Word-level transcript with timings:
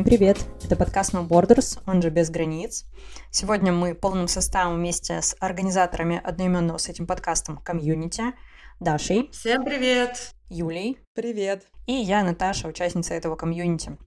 Всем 0.00 0.08
привет! 0.08 0.38
Это 0.64 0.76
подкаст 0.76 1.12
No 1.12 1.28
Borders, 1.28 1.78
он 1.86 2.00
же 2.00 2.08
«Без 2.08 2.30
границ». 2.30 2.86
Сегодня 3.30 3.70
мы 3.70 3.94
полным 3.94 4.28
составом 4.28 4.76
вместе 4.76 5.20
с 5.20 5.36
организаторами 5.40 6.18
одноименного 6.24 6.78
с 6.78 6.88
этим 6.88 7.06
подкастом 7.06 7.58
комьюнити 7.58 8.22
Дашей. 8.80 9.28
Всем 9.30 9.62
привет! 9.62 10.32
Юлей. 10.48 10.96
Привет! 11.12 11.66
И 11.86 11.92
я, 11.92 12.24
Наташа, 12.24 12.68
участница 12.68 13.12
этого 13.12 13.36
комьюнити. 13.36 13.98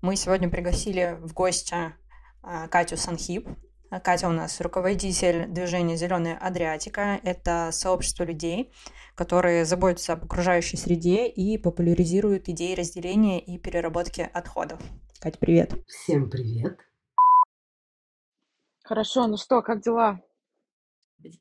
Мы 0.00 0.16
сегодня 0.16 0.48
пригласили 0.48 1.18
в 1.20 1.34
гости 1.34 1.74
а, 2.42 2.66
Катю 2.68 2.96
Санхип. 2.96 3.46
Катя 4.02 4.28
у 4.28 4.32
нас 4.32 4.58
руководитель 4.62 5.46
движения 5.46 5.96
«Зеленая 5.96 6.38
Адриатика». 6.38 7.20
Это 7.22 7.68
сообщество 7.70 8.24
людей, 8.24 8.72
которые 9.14 9.66
заботятся 9.66 10.14
об 10.14 10.24
окружающей 10.24 10.78
среде 10.78 11.26
и 11.26 11.58
популяризируют 11.58 12.48
идеи 12.48 12.74
разделения 12.74 13.38
и 13.38 13.58
переработки 13.58 14.26
отходов. 14.32 14.80
Катя, 15.20 15.36
привет. 15.40 15.72
Всем 15.88 16.30
привет. 16.30 16.78
Хорошо, 18.84 19.26
ну 19.26 19.36
что, 19.36 19.62
как 19.62 19.82
дела? 19.82 20.22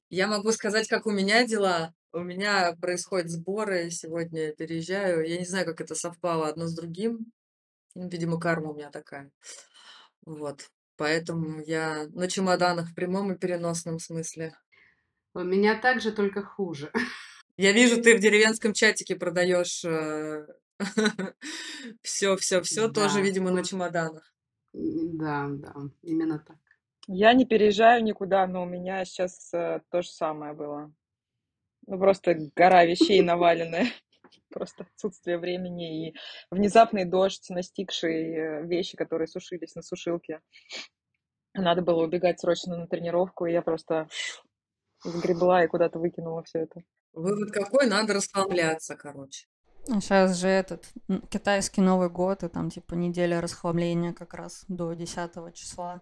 Я 0.09 0.25
могу 0.25 0.51
сказать, 0.51 0.87
как 0.87 1.05
у 1.05 1.11
меня 1.11 1.45
дела. 1.45 1.93
У 2.11 2.21
меня 2.21 2.75
происходят 2.81 3.29
сборы, 3.29 3.91
сегодня 3.91 4.47
я 4.47 4.51
переезжаю. 4.53 5.27
Я 5.27 5.37
не 5.37 5.45
знаю, 5.45 5.67
как 5.67 5.79
это 5.79 5.93
совпало 5.93 6.47
одно 6.47 6.65
с 6.65 6.73
другим. 6.73 7.31
Ну, 7.93 8.09
видимо, 8.09 8.39
карма 8.39 8.71
у 8.71 8.73
меня 8.73 8.89
такая. 8.89 9.29
Вот. 10.25 10.71
Поэтому 10.95 11.61
я 11.61 12.07
на 12.13 12.27
чемоданах 12.27 12.89
в 12.89 12.95
прямом 12.95 13.31
и 13.31 13.37
переносном 13.37 13.99
смысле. 13.99 14.57
У 15.35 15.41
меня 15.41 15.79
также, 15.79 16.11
только 16.11 16.41
хуже. 16.41 16.91
Я 17.57 17.73
вижу, 17.73 18.01
ты 18.01 18.17
в 18.17 18.19
деревенском 18.21 18.73
чатике 18.73 19.15
продаешь 19.15 19.85
все, 22.01 22.35
все, 22.35 22.61
все, 22.61 22.87
тоже, 22.89 23.21
видимо, 23.21 23.51
на 23.51 23.63
чемоданах. 23.63 24.33
Да, 24.73 25.47
да, 25.49 25.73
именно 26.03 26.39
так. 26.39 26.57
Я 27.07 27.33
не 27.33 27.45
переезжаю 27.45 28.03
никуда, 28.03 28.45
но 28.47 28.63
у 28.63 28.65
меня 28.65 29.05
сейчас 29.05 29.53
э, 29.53 29.81
то 29.89 30.01
же 30.01 30.09
самое 30.09 30.53
было. 30.53 30.93
Ну, 31.87 31.97
просто 31.97 32.35
гора 32.53 32.85
вещей 32.85 33.21
наваленная. 33.21 33.87
Просто 34.49 34.85
отсутствие 34.93 35.37
времени 35.37 36.09
и 36.09 36.15
внезапный 36.51 37.05
дождь, 37.05 37.49
настигший 37.49 38.33
э, 38.33 38.65
вещи, 38.65 38.97
которые 38.97 39.27
сушились 39.27 39.75
на 39.75 39.81
сушилке. 39.81 40.41
Надо 41.53 41.81
было 41.81 42.03
убегать 42.03 42.39
срочно 42.39 42.77
на 42.77 42.87
тренировку, 42.87 43.45
и 43.45 43.53
я 43.53 43.61
просто 43.61 44.09
сгребла 45.03 45.63
и 45.63 45.67
куда-то 45.67 45.99
выкинула 45.99 46.43
все 46.43 46.59
это. 46.59 46.81
Вывод 47.13 47.51
какой? 47.51 47.87
Надо 47.87 48.13
расхламляться, 48.13 48.95
короче. 48.95 49.47
Сейчас 49.87 50.37
же 50.37 50.49
этот 50.49 50.85
китайский 51.29 51.79
Новый 51.79 52.09
год, 52.09 52.43
и 52.43 52.49
там 52.49 52.69
типа 52.69 52.93
неделя 52.93 53.39
расхламления 53.39 54.11
как 54.13 54.33
раз 54.33 54.65
до 54.67 54.93
10 54.93 55.53
числа. 55.53 56.01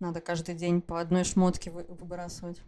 Надо 0.00 0.20
каждый 0.20 0.54
день 0.54 0.82
по 0.82 1.00
одной 1.00 1.24
шмотке 1.24 1.70
вы- 1.70 1.86
выбрасывать. 1.88 2.60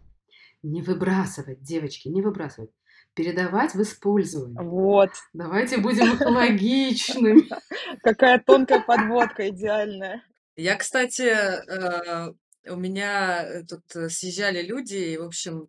Не 0.63 0.81
выбрасывать, 0.81 1.61
девочки, 1.61 2.07
не 2.07 2.23
выбрасывать. 2.23 2.71
Передавать 3.13 3.75
в 3.75 3.81
использование. 3.81 4.59
Вот. 4.59 5.11
Давайте 5.33 5.77
будем 5.77 6.15
экологичными. 6.15 7.43
Какая 8.01 8.39
тонкая 8.39 8.81
подводка 8.81 9.49
идеальная. 9.49 10.23
Я, 10.55 10.75
кстати, 10.77 11.21
э, 11.21 12.33
у 12.67 12.75
меня 12.75 13.43
э, 13.43 13.63
тут 13.65 13.83
э, 13.95 14.09
съезжали 14.09 14.63
люди, 14.63 14.95
и, 14.95 15.17
в 15.17 15.23
общем, 15.23 15.67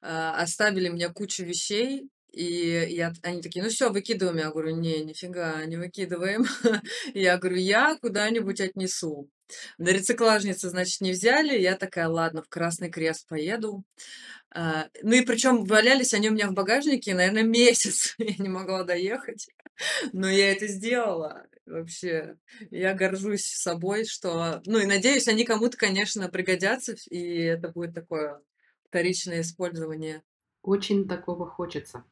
оставили 0.00 0.88
мне 0.88 1.10
кучу 1.10 1.44
вещей, 1.44 2.08
и 2.32 2.86
я, 2.90 3.12
они 3.22 3.42
такие, 3.42 3.62
ну 3.62 3.70
все, 3.70 3.90
выкидываем. 3.90 4.38
Я 4.38 4.50
говорю, 4.50 4.76
не, 4.76 5.04
нифига, 5.04 5.64
не 5.66 5.76
выкидываем. 5.76 6.44
Я 7.14 7.38
говорю, 7.38 7.56
я 7.56 7.96
куда-нибудь 7.96 8.60
отнесу. 8.60 9.28
На 9.78 9.88
рециклажнице, 9.88 10.68
значит, 10.70 11.00
не 11.00 11.12
взяли. 11.12 11.58
Я 11.58 11.76
такая, 11.76 12.08
ладно, 12.08 12.42
в 12.42 12.48
Красный 12.48 12.90
Крест 12.90 13.26
поеду. 13.28 13.84
А, 14.52 14.88
ну 15.02 15.12
и 15.12 15.24
причем 15.24 15.64
валялись 15.64 16.14
они 16.14 16.28
у 16.28 16.32
меня 16.32 16.48
в 16.48 16.54
багажнике, 16.54 17.14
наверное, 17.14 17.42
месяц. 17.42 18.14
Я 18.18 18.34
не 18.38 18.48
могла 18.48 18.84
доехать. 18.84 19.48
Но 20.12 20.28
я 20.28 20.52
это 20.52 20.66
сделала. 20.66 21.46
Вообще, 21.64 22.36
я 22.70 22.94
горжусь 22.94 23.44
собой, 23.46 24.04
что... 24.04 24.60
Ну 24.66 24.78
и 24.78 24.86
надеюсь, 24.86 25.28
они 25.28 25.44
кому-то, 25.44 25.76
конечно, 25.76 26.28
пригодятся, 26.28 26.96
и 27.08 27.44
это 27.44 27.68
будет 27.68 27.94
такое 27.94 28.42
вторичное 28.88 29.40
использование. 29.40 30.22
Очень 30.62 31.08
такого 31.08 31.46
хочется. 31.46 32.04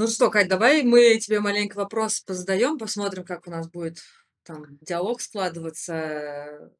Ну 0.00 0.06
что, 0.06 0.30
Кать, 0.30 0.46
давай 0.46 0.84
мы 0.84 1.18
тебе 1.18 1.40
маленький 1.40 1.74
вопрос 1.74 2.20
позадаем, 2.20 2.78
посмотрим, 2.78 3.24
как 3.24 3.48
у 3.48 3.50
нас 3.50 3.68
будет 3.68 3.98
там 4.44 4.78
диалог 4.80 5.20
складываться 5.20 6.70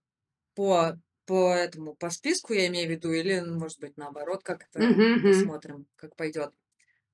по, 0.55 0.97
по 1.27 1.53
этому, 1.53 1.97
по 1.97 2.11
списку, 2.11 2.53
я 2.53 2.69
имею 2.69 2.87
в 2.87 2.93
виду, 2.93 3.11
или, 3.11 3.41
может 3.41 3.81
быть, 3.81 3.97
наоборот, 3.97 4.45
как 4.45 4.69
это 4.71 4.85
мгм. 4.85 5.25
посмотрим, 5.25 5.87
как 5.97 6.15
пойдет. 6.15 6.53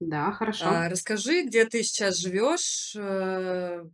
Да, 0.01 0.31
хорошо. 0.33 0.67
А, 0.67 0.91
расскажи, 0.91 1.45
где 1.47 1.65
ты 1.65 1.83
сейчас 1.83 2.19
живешь, 2.19 2.95
э, 2.97 3.85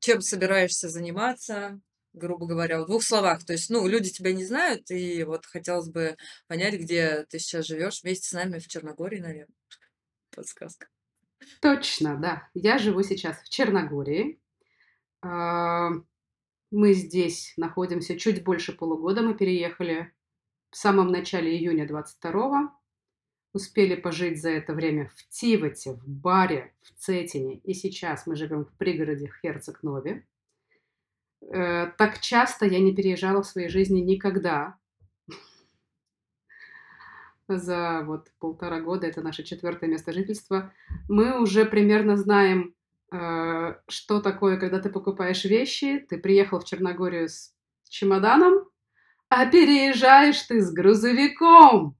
чем 0.00 0.20
собираешься 0.20 0.90
заниматься, 0.90 1.80
грубо 2.12 2.46
говоря, 2.46 2.82
в 2.82 2.86
двух 2.86 3.02
словах. 3.02 3.44
То 3.44 3.52
есть, 3.52 3.70
ну, 3.70 3.86
люди 3.86 4.10
тебя 4.10 4.32
не 4.32 4.44
знают, 4.44 4.90
и 4.90 5.24
вот 5.24 5.46
хотелось 5.46 5.88
бы 5.88 6.16
понять, 6.46 6.74
где 6.74 7.24
ты 7.28 7.38
сейчас 7.38 7.66
живешь 7.66 8.02
вместе 8.02 8.28
с 8.28 8.32
нами 8.32 8.58
в 8.58 8.68
Черногории, 8.68 9.18
наверное. 9.18 9.54
Подсказка. 10.34 10.88
Точно, 11.60 12.16
да. 12.16 12.48
Я 12.54 12.78
живу 12.78 13.02
сейчас 13.02 13.38
в 13.42 13.48
Черногории. 13.48 14.40
А, 15.22 15.90
Мы 16.70 16.94
здесь 16.94 17.52
находимся 17.56 18.18
чуть 18.18 18.42
больше 18.44 18.72
полугода. 18.72 19.22
Мы 19.22 19.34
переехали 19.34 20.12
в 20.70 20.76
самом 20.76 21.08
начале 21.08 21.56
июня 21.56 21.86
22 21.86 22.72
Успели 23.54 23.96
пожить 23.96 24.40
за 24.40 24.48
это 24.48 24.72
время 24.72 25.10
в 25.14 25.28
Тивате, 25.28 25.92
в 25.92 26.08
баре, 26.08 26.72
в 26.80 26.98
Цетине. 26.98 27.58
И 27.58 27.74
сейчас 27.74 28.26
мы 28.26 28.34
живем 28.34 28.64
в 28.64 28.72
пригороде 28.78 29.30
Херцег-Нови. 29.42 30.26
Э, 31.50 31.92
Так 31.98 32.20
часто 32.20 32.66
я 32.66 32.80
не 32.80 32.94
переезжала 32.94 33.42
в 33.42 33.46
своей 33.46 33.68
жизни 33.68 34.00
никогда. 34.00 34.76
За 37.48 38.02
вот 38.06 38.28
полтора 38.38 38.80
года, 38.80 39.06
это 39.06 39.20
наше 39.20 39.42
четвертое 39.42 39.88
место 39.88 40.12
жительства, 40.12 40.72
мы 41.08 41.40
уже 41.42 41.64
примерно 41.66 42.16
знаем, 42.16 42.74
э, 43.12 43.74
что 43.88 44.20
такое, 44.20 44.56
когда 44.58 44.78
ты 44.78 44.88
покупаешь 44.88 45.44
вещи, 45.44 45.98
ты 46.08 46.18
приехал 46.18 46.60
в 46.60 46.64
Черногорию 46.64 47.28
с 47.28 47.52
чемоданом, 47.88 48.68
а 49.28 49.44
переезжаешь 49.46 50.40
ты 50.42 50.60
с 50.62 50.72
грузовиком, 50.72 51.96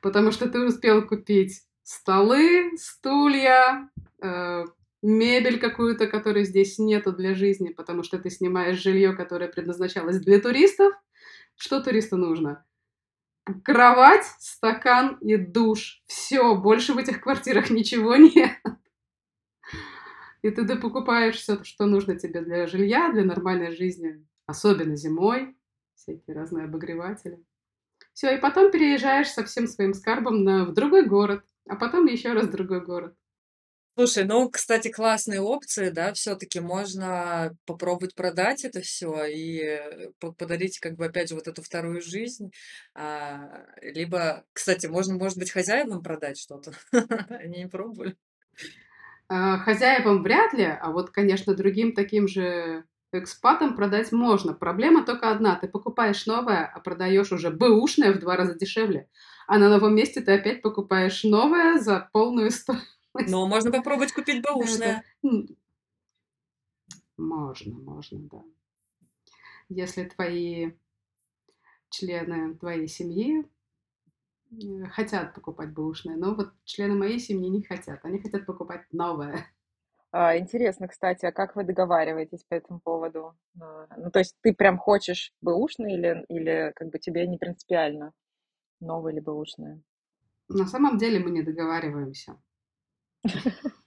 потому 0.00 0.30
что 0.30 0.48
ты 0.48 0.64
успел 0.64 1.06
купить 1.06 1.62
столы, 1.82 2.72
стулья, 2.78 3.90
э, 4.22 4.64
мебель 5.02 5.58
какую-то, 5.58 6.06
которой 6.06 6.44
здесь 6.44 6.78
нету 6.78 7.12
для 7.12 7.34
жизни, 7.34 7.70
потому 7.70 8.02
что 8.02 8.18
ты 8.18 8.30
снимаешь 8.30 8.80
жилье, 8.80 9.12
которое 9.12 9.48
предназначалось 9.48 10.20
для 10.20 10.40
туристов. 10.40 10.92
Что 11.56 11.82
туристу 11.82 12.16
нужно? 12.16 12.64
Кровать, 13.64 14.24
стакан 14.38 15.18
и 15.20 15.36
душ. 15.36 16.02
Все, 16.06 16.54
больше 16.54 16.92
в 16.92 16.98
этих 16.98 17.20
квартирах 17.20 17.70
ничего 17.70 18.14
нет. 18.16 18.58
И 20.42 20.50
ты 20.50 20.76
покупаешь 20.76 21.36
все, 21.36 21.62
что 21.64 21.86
нужно 21.86 22.16
тебе 22.16 22.40
для 22.40 22.66
жилья, 22.66 23.12
для 23.12 23.24
нормальной 23.24 23.76
жизни, 23.76 24.24
особенно 24.46 24.96
зимой, 24.96 25.56
всякие 25.94 26.34
разные 26.34 26.64
обогреватели. 26.64 27.44
Все, 28.12 28.36
и 28.36 28.40
потом 28.40 28.70
переезжаешь 28.70 29.28
со 29.28 29.44
всем 29.44 29.66
своим 29.66 29.94
скарбом 29.94 30.44
на, 30.44 30.64
в 30.64 30.74
другой 30.74 31.06
город, 31.06 31.44
а 31.68 31.76
потом 31.76 32.06
еще 32.06 32.32
раз 32.32 32.46
в 32.46 32.50
другой 32.50 32.84
город. 32.84 33.16
Слушай, 33.94 34.24
ну, 34.24 34.48
кстати, 34.48 34.90
классные 34.90 35.40
опции, 35.42 35.90
да, 35.90 36.14
все-таки 36.14 36.60
можно 36.60 37.54
попробовать 37.66 38.14
продать 38.14 38.64
это 38.64 38.80
все 38.80 39.24
и 39.26 39.58
э, 39.60 40.10
по- 40.18 40.32
подарить, 40.32 40.78
как 40.78 40.96
бы, 40.96 41.04
опять 41.04 41.28
же, 41.28 41.34
вот 41.34 41.46
эту 41.46 41.62
вторую 41.62 42.00
жизнь. 42.00 42.52
А, 42.94 43.66
либо, 43.82 44.44
кстати, 44.54 44.86
можно, 44.86 45.14
может 45.16 45.36
быть, 45.38 45.50
хозяевам 45.50 46.02
продать 46.02 46.38
что-то. 46.38 46.72
Они 47.28 47.58
не 47.64 47.68
пробовали. 47.68 48.16
А, 49.28 49.58
Хозяевам 49.58 50.22
вряд 50.22 50.52
ли, 50.52 50.64
а 50.64 50.90
вот, 50.90 51.10
конечно, 51.10 51.54
другим 51.54 51.92
таким 51.92 52.28
же 52.28 52.84
экспатам 53.12 53.76
продать 53.76 54.12
можно. 54.12 54.52
Проблема 54.54 55.04
только 55.04 55.30
одна. 55.30 55.56
Ты 55.56 55.68
покупаешь 55.68 56.26
новое, 56.26 56.64
а 56.66 56.80
продаешь 56.80 57.32
уже 57.32 57.50
бэушное 57.50 58.12
в 58.12 58.18
два 58.18 58.36
раза 58.36 58.54
дешевле. 58.54 59.08
А 59.46 59.58
на 59.58 59.68
новом 59.68 59.94
месте 59.94 60.20
ты 60.20 60.32
опять 60.32 60.62
покупаешь 60.62 61.24
новое 61.24 61.78
за 61.78 62.08
полную 62.12 62.50
стоимость. 62.50 63.01
Но 63.14 63.46
можно 63.46 63.70
попробовать 63.70 64.12
купить 64.12 64.42
бэушное. 64.46 65.04
Можно, 67.16 67.78
можно, 67.78 68.18
да. 68.20 68.42
Если 69.68 70.04
твои 70.04 70.72
члены 71.92 72.54
твоей 72.56 72.88
семьи 72.88 73.44
э, 74.50 74.84
хотят 74.86 75.34
покупать 75.34 75.72
бэушное, 75.72 76.16
но 76.16 76.34
вот 76.34 76.52
члены 76.64 76.94
моей 76.94 77.20
семьи 77.20 77.48
не 77.48 77.62
хотят. 77.62 78.00
Они 78.04 78.18
хотят 78.18 78.46
покупать 78.46 78.86
новое. 78.92 79.46
А, 80.10 80.36
интересно, 80.36 80.88
кстати, 80.88 81.24
а 81.24 81.32
как 81.32 81.56
вы 81.56 81.64
договариваетесь 81.64 82.44
по 82.44 82.54
этому 82.54 82.80
поводу? 82.80 83.34
А, 83.60 83.86
ну, 83.96 84.10
то 84.10 84.18
есть 84.18 84.36
ты 84.42 84.52
прям 84.54 84.76
хочешь 84.76 85.32
бэушные 85.40 85.96
или, 85.96 86.24
или 86.28 86.72
как 86.74 86.90
бы 86.90 86.98
тебе 86.98 87.26
не 87.26 87.38
принципиально, 87.38 88.12
новые 88.80 89.14
или 89.14 89.20
бэушные? 89.20 89.80
На 90.48 90.66
самом 90.66 90.98
деле 90.98 91.18
мы 91.18 91.30
не 91.30 91.42
договариваемся. 91.42 92.36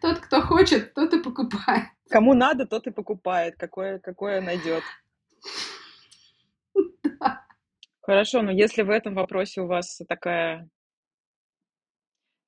Тот, 0.00 0.18
кто 0.20 0.42
хочет, 0.42 0.94
тот 0.94 1.14
и 1.14 1.22
покупает. 1.22 1.88
Кому 2.08 2.34
надо, 2.34 2.66
тот 2.66 2.86
и 2.86 2.90
покупает, 2.90 3.56
какое, 3.56 3.98
какое 3.98 4.40
найдет. 4.40 4.82
Хорошо, 8.02 8.42
но 8.42 8.52
если 8.52 8.82
в 8.82 8.90
этом 8.90 9.14
вопросе 9.14 9.62
у 9.62 9.66
вас 9.66 10.00
такая 10.08 10.68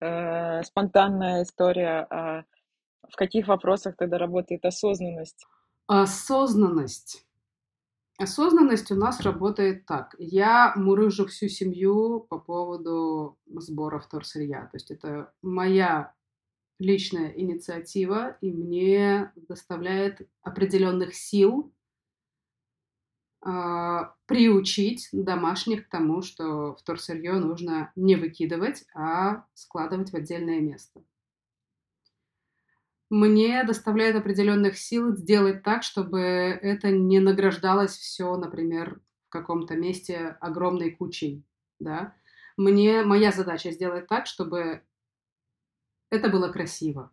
э, 0.01 0.63
спонтанная 0.63 1.43
история, 1.43 2.07
а 2.11 2.45
в 3.11 3.17
каких 3.17 3.49
вопросах 3.49 3.97
тогда 3.97 4.19
работает 4.19 4.65
осознанность? 4.65 5.45
Осознанность. 5.89 7.27
Осознанность 8.19 8.91
у 8.91 8.97
нас 8.97 9.21
работает 9.21 9.87
так. 9.87 10.17
Я 10.19 10.73
мурыжу 10.75 11.27
всю 11.27 11.47
семью 11.49 12.27
по 12.29 12.41
поводу 12.41 13.39
сбора 13.47 14.01
вторсырья. 14.01 14.63
То 14.63 14.71
есть 14.75 14.91
это 14.91 15.33
моя 15.41 16.13
личная 16.81 17.31
инициатива, 17.31 18.37
и 18.41 18.51
мне 18.51 19.33
доставляет 19.37 20.29
определенных 20.43 21.15
сил 21.15 21.73
а, 23.41 24.17
приучить 24.27 25.09
домашних 25.13 25.87
к 25.87 25.91
тому, 25.91 26.23
что 26.23 26.75
вторсырье 26.75 27.35
нужно 27.35 27.93
не 27.95 28.17
выкидывать, 28.17 28.85
а 28.97 29.45
складывать 29.55 30.11
в 30.11 30.15
отдельное 30.15 30.61
место. 30.61 31.05
Мне 33.11 33.65
доставляет 33.65 34.17
определенных 34.17 34.79
сил 34.79 35.17
сделать 35.17 35.63
так, 35.63 35.83
чтобы 35.83 36.21
это 36.21 36.91
не 36.91 37.21
награждалось 37.21 37.97
все, 37.97 38.37
например, 38.37 39.01
в 39.29 39.31
каком-то 39.31 39.77
месте 39.77 40.37
огромной 40.41 40.91
кучей, 40.91 41.43
да. 41.79 42.15
Мне 42.59 43.03
моя 43.03 43.33
задача 43.33 43.71
сделать 43.71 44.09
так, 44.09 44.27
чтобы 44.27 44.83
это 46.11 46.29
было 46.29 46.49
красиво. 46.51 47.11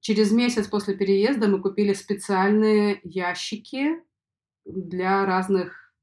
Через 0.00 0.30
месяц 0.30 0.68
после 0.68 0.94
переезда 0.94 1.48
мы 1.48 1.60
купили 1.60 1.92
специальные 1.92 3.00
ящики 3.02 4.02
для 4.64 5.24
разных 5.24 5.94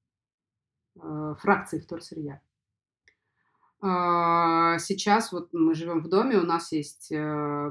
э, 0.96 1.36
фракций 1.40 1.80
вторсырья. 1.80 2.42
Э, 3.84 4.78
сейчас 4.80 5.34
вот 5.34 5.50
мы 5.52 5.76
живем 5.76 6.02
в 6.02 6.08
доме, 6.08 6.38
у 6.38 6.46
нас 6.46 6.72
есть 6.72 7.12
э, 7.12 7.18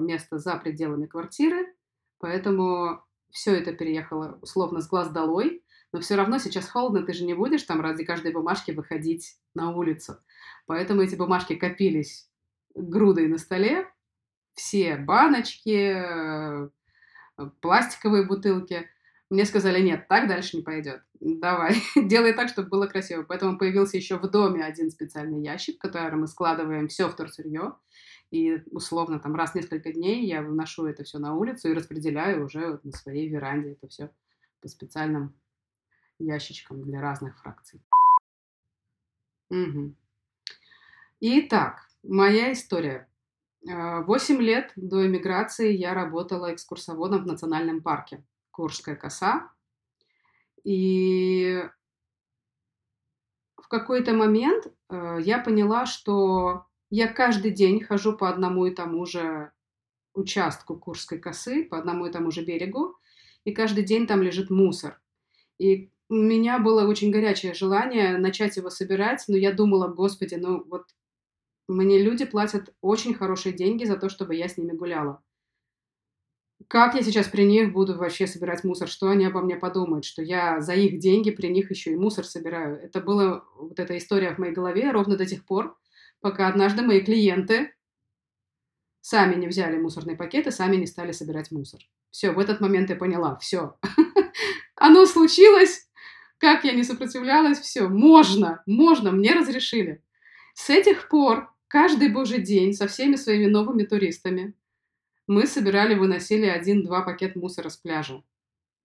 место 0.00 0.38
за 0.38 0.56
пределами 0.56 1.06
квартиры, 1.06 1.74
поэтому 2.18 3.02
все 3.30 3.54
это 3.56 3.72
переехало 3.72 4.38
условно 4.42 4.82
с 4.82 4.88
глаз 4.88 5.08
долой, 5.08 5.64
но 5.90 6.00
все 6.00 6.16
равно 6.16 6.38
сейчас 6.38 6.68
холодно, 6.68 7.02
ты 7.02 7.14
же 7.14 7.24
не 7.24 7.32
будешь 7.32 7.62
там 7.62 7.80
ради 7.80 8.04
каждой 8.04 8.32
бумажки 8.32 8.72
выходить 8.72 9.38
на 9.54 9.74
улицу. 9.74 10.18
Поэтому 10.66 11.00
эти 11.00 11.14
бумажки 11.14 11.54
копились 11.54 12.30
грудой 12.74 13.28
на 13.28 13.38
столе, 13.38 13.88
все 14.52 14.96
баночки, 14.96 15.94
э, 15.96 16.68
пластиковые 17.60 18.26
бутылки– 18.26 18.86
мне 19.32 19.46
сказали, 19.46 19.81
нет, 19.81 20.08
так 20.08 20.29
дальше 20.29 20.58
не 20.58 20.62
пойдет. 20.62 21.02
Давай, 21.19 21.76
делай 21.96 22.34
так, 22.34 22.50
чтобы 22.50 22.69
было 22.69 22.87
красиво. 22.87 23.23
Поэтому 23.23 23.56
появился 23.56 23.96
еще 23.96 24.19
в 24.19 24.31
доме 24.31 24.62
один 24.62 24.90
специальный 24.90 25.43
ящик, 25.43 25.76
в 25.76 25.79
который 25.79 26.17
мы 26.17 26.26
складываем 26.26 26.88
все 26.88 27.08
вторсырье. 27.08 27.75
И 28.31 28.62
условно 28.70 29.20
там 29.20 29.34
раз 29.34 29.52
в 29.52 29.55
несколько 29.55 29.90
дней 29.90 30.26
я 30.26 30.43
выношу 30.43 30.84
это 30.84 31.05
все 31.05 31.19
на 31.19 31.34
улицу 31.34 31.70
и 31.70 31.73
распределяю 31.73 32.44
уже 32.44 32.73
вот 32.73 32.84
на 32.84 32.93
своей 32.93 33.26
веранде 33.31 33.73
это 33.73 33.88
все 33.88 34.11
по 34.61 34.69
специальным 34.69 35.34
ящичкам 36.19 36.82
для 36.82 37.00
разных 37.00 37.38
фракций. 37.40 37.82
Угу. 39.49 39.94
Итак, 41.20 41.88
моя 42.02 42.52
история. 42.52 43.08
Э, 43.67 44.02
восемь 44.02 44.43
лет 44.43 44.73
до 44.76 45.06
эмиграции 45.06 45.73
я 45.73 45.94
работала 45.94 46.52
экскурсоводом 46.52 47.25
в 47.25 47.26
национальном 47.26 47.81
парке. 47.81 48.23
Куршская 48.52 48.94
коса. 48.94 49.50
И 50.62 51.64
в 53.56 53.66
какой-то 53.69 54.12
момент 54.12 54.72
э, 54.88 55.19
я 55.22 55.38
поняла, 55.38 55.87
что 55.87 56.66
я 56.90 57.08
каждый 57.08 57.50
день 57.50 57.82
хожу 57.82 58.12
по 58.16 58.28
одному 58.28 58.66
и 58.66 58.75
тому 58.75 59.06
же 59.06 59.50
участку 60.14 60.76
Курской 60.76 61.19
косы, 61.19 61.64
по 61.64 61.78
одному 61.78 62.06
и 62.06 62.12
тому 62.12 62.31
же 62.31 62.44
берегу, 62.44 62.94
и 63.44 63.52
каждый 63.52 63.82
день 63.82 64.06
там 64.06 64.22
лежит 64.22 64.50
мусор. 64.50 65.00
И 65.58 65.90
у 66.08 66.14
меня 66.14 66.58
было 66.58 66.87
очень 66.87 67.10
горячее 67.10 67.55
желание 67.55 68.19
начать 68.19 68.56
его 68.56 68.69
собирать, 68.69 69.25
но 69.26 69.37
я 69.37 69.52
думала, 69.52 69.88
господи, 69.88 70.34
ну 70.34 70.62
вот 70.69 70.84
мне 71.66 72.00
люди 72.00 72.26
платят 72.26 72.75
очень 72.82 73.14
хорошие 73.14 73.55
деньги 73.55 73.84
за 73.84 73.96
то, 73.96 74.08
чтобы 74.10 74.34
я 74.34 74.48
с 74.48 74.58
ними 74.58 74.72
гуляла 74.72 75.22
как 76.72 76.94
я 76.94 77.02
сейчас 77.02 77.28
при 77.28 77.42
них 77.42 77.70
буду 77.70 77.98
вообще 77.98 78.26
собирать 78.26 78.64
мусор, 78.64 78.88
что 78.88 79.10
они 79.10 79.26
обо 79.26 79.42
мне 79.42 79.56
подумают, 79.56 80.06
что 80.06 80.22
я 80.22 80.58
за 80.62 80.72
их 80.72 81.00
деньги 81.00 81.30
при 81.30 81.48
них 81.48 81.69
еще 81.69 81.92
и 81.92 81.96
мусор 81.96 82.24
собираю. 82.24 82.82
Это 82.82 83.02
была 83.02 83.44
вот 83.58 83.78
эта 83.78 83.98
история 83.98 84.34
в 84.34 84.38
моей 84.38 84.54
голове 84.54 84.90
ровно 84.90 85.19
до 85.19 85.26
тех 85.26 85.44
пор, 85.44 85.78
пока 86.22 86.48
однажды 86.48 86.80
мои 86.80 87.02
клиенты 87.02 87.74
сами 89.02 89.34
не 89.34 89.48
взяли 89.48 89.76
мусорные 89.76 90.16
пакеты, 90.16 90.50
сами 90.50 90.76
не 90.76 90.86
стали 90.86 91.12
собирать 91.12 91.50
мусор. 91.50 91.82
Все, 92.10 92.30
в 92.30 92.38
этот 92.38 92.60
момент 92.62 92.88
я 92.88 92.96
поняла, 92.96 93.36
все. 93.36 93.76
Оно 94.76 95.04
случилось, 95.04 95.90
как 96.38 96.64
я 96.64 96.72
не 96.72 96.84
сопротивлялась, 96.84 97.60
все, 97.60 97.86
можно, 97.86 98.62
можно, 98.64 99.12
мне 99.12 99.34
разрешили. 99.34 100.02
С 100.54 100.70
этих 100.70 101.10
пор 101.10 101.52
каждый 101.69 102.08
божий 102.08 102.40
день 102.40 102.72
со 102.72 102.86
всеми 102.86 103.16
своими 103.16 103.44
новыми 103.44 103.82
туристами 103.82 104.54
мы 105.26 105.46
собирали, 105.46 105.94
выносили 105.94 106.46
один-два 106.46 107.02
пакет 107.02 107.36
мусора 107.36 107.69
с 107.69 107.76
пляжа. 107.76 108.22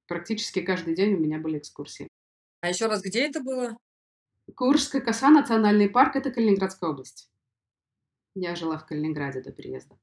Практически 0.08 0.62
каждый 0.62 0.96
день 0.96 1.14
у 1.16 1.20
меня 1.20 1.40
были 1.40 1.58
экскурсии. 1.58 2.08
А 2.62 2.70
еще 2.70 2.88
раз, 2.88 3.02
где 3.02 3.28
это 3.28 3.42
было? 3.42 3.78
Куршская 4.56 5.02
коса, 5.02 5.30
национальный 5.30 5.90
парк, 5.90 6.16
это 6.16 6.32
Калининградская 6.32 6.90
область. 6.90 7.30
Я 8.36 8.56
жила 8.56 8.78
в 8.78 8.86
Калининграде 8.86 9.42
до 9.42 9.52
переезда. 9.52 9.98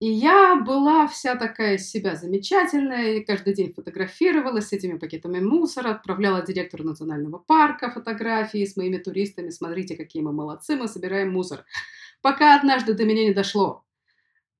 И 0.00 0.10
я 0.10 0.56
была 0.56 1.06
вся 1.06 1.36
такая 1.36 1.78
себя 1.78 2.16
замечательная, 2.16 3.14
и 3.14 3.24
каждый 3.24 3.54
день 3.54 3.72
фотографировалась 3.72 4.68
с 4.68 4.72
этими 4.72 4.98
пакетами 4.98 5.40
мусора, 5.40 5.90
отправляла 5.90 6.42
директору 6.42 6.84
национального 6.84 7.38
парка 7.38 7.90
фотографии 7.90 8.64
с 8.64 8.76
моими 8.76 8.98
туристами, 8.98 9.50
смотрите, 9.50 9.96
какие 9.96 10.22
мы 10.22 10.32
молодцы, 10.32 10.76
мы 10.76 10.88
собираем 10.88 11.32
мусор. 11.32 11.64
Пока 12.22 12.58
однажды 12.58 12.94
до 12.94 13.04
меня 13.04 13.24
не 13.24 13.32
дошло, 13.32 13.84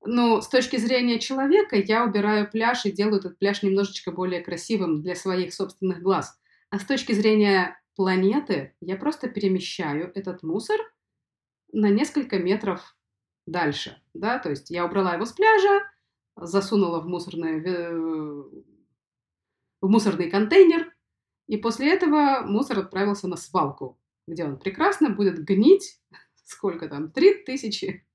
ну, 0.06 0.40
с 0.40 0.48
точки 0.48 0.76
зрения 0.76 1.18
человека, 1.18 1.76
я 1.76 2.04
убираю 2.04 2.50
пляж 2.50 2.84
и 2.84 2.92
делаю 2.92 3.18
этот 3.18 3.38
пляж 3.38 3.62
немножечко 3.62 4.12
более 4.12 4.40
красивым 4.40 5.02
для 5.02 5.14
своих 5.14 5.54
собственных 5.54 6.02
глаз. 6.02 6.38
А 6.70 6.78
с 6.78 6.84
точки 6.84 7.12
зрения 7.12 7.80
планеты, 7.96 8.74
я 8.80 8.96
просто 8.96 9.28
перемещаю 9.28 10.10
этот 10.14 10.42
мусор 10.42 10.78
на 11.72 11.90
несколько 11.90 12.38
метров 12.38 12.96
дальше, 13.46 14.00
да, 14.14 14.38
то 14.38 14.50
есть 14.50 14.70
я 14.70 14.84
убрала 14.84 15.14
его 15.14 15.24
с 15.24 15.32
пляжа, 15.32 15.82
засунула 16.36 17.00
в, 17.00 17.06
мусорный, 17.06 17.60
в 19.80 19.88
мусорный 19.88 20.30
контейнер, 20.30 20.92
и 21.46 21.56
после 21.56 21.92
этого 21.92 22.42
мусор 22.44 22.78
отправился 22.78 23.28
на 23.28 23.36
свалку, 23.36 24.00
где 24.26 24.44
он 24.44 24.58
прекрасно 24.58 25.10
будет 25.10 25.44
гнить, 25.44 26.00
сколько 26.44 26.88
там, 26.88 27.10
три 27.10 27.34
тысячи 27.44 28.06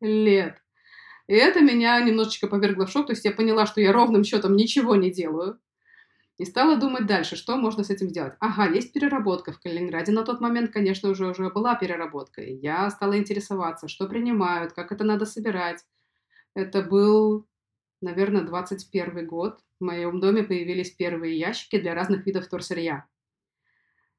лет. 0.00 0.63
И 1.26 1.34
это 1.34 1.60
меня 1.60 2.00
немножечко 2.00 2.46
повергло 2.46 2.86
в 2.86 2.90
шок. 2.90 3.06
То 3.06 3.12
есть 3.12 3.24
я 3.24 3.32
поняла, 3.32 3.66
что 3.66 3.80
я 3.80 3.92
ровным 3.92 4.24
счетом 4.24 4.56
ничего 4.56 4.94
не 4.96 5.10
делаю. 5.10 5.58
И 6.36 6.44
стала 6.44 6.76
думать 6.76 7.06
дальше, 7.06 7.36
что 7.36 7.56
можно 7.56 7.84
с 7.84 7.90
этим 7.90 8.08
сделать. 8.08 8.34
Ага, 8.40 8.74
есть 8.74 8.92
переработка 8.92 9.52
в 9.52 9.60
Калининграде. 9.60 10.10
На 10.10 10.24
тот 10.24 10.40
момент, 10.40 10.72
конечно, 10.72 11.08
уже, 11.08 11.28
уже 11.28 11.48
была 11.48 11.76
переработка. 11.76 12.42
И 12.42 12.54
я 12.56 12.90
стала 12.90 13.16
интересоваться, 13.16 13.86
что 13.86 14.08
принимают, 14.08 14.72
как 14.72 14.90
это 14.90 15.04
надо 15.04 15.26
собирать. 15.26 15.84
Это 16.54 16.82
был, 16.82 17.46
наверное, 18.00 18.42
21 18.42 19.26
год. 19.26 19.60
В 19.78 19.84
моем 19.84 20.20
доме 20.20 20.42
появились 20.42 20.90
первые 20.90 21.38
ящики 21.38 21.78
для 21.78 21.94
разных 21.94 22.26
видов 22.26 22.46
вторсырья. 22.46 23.06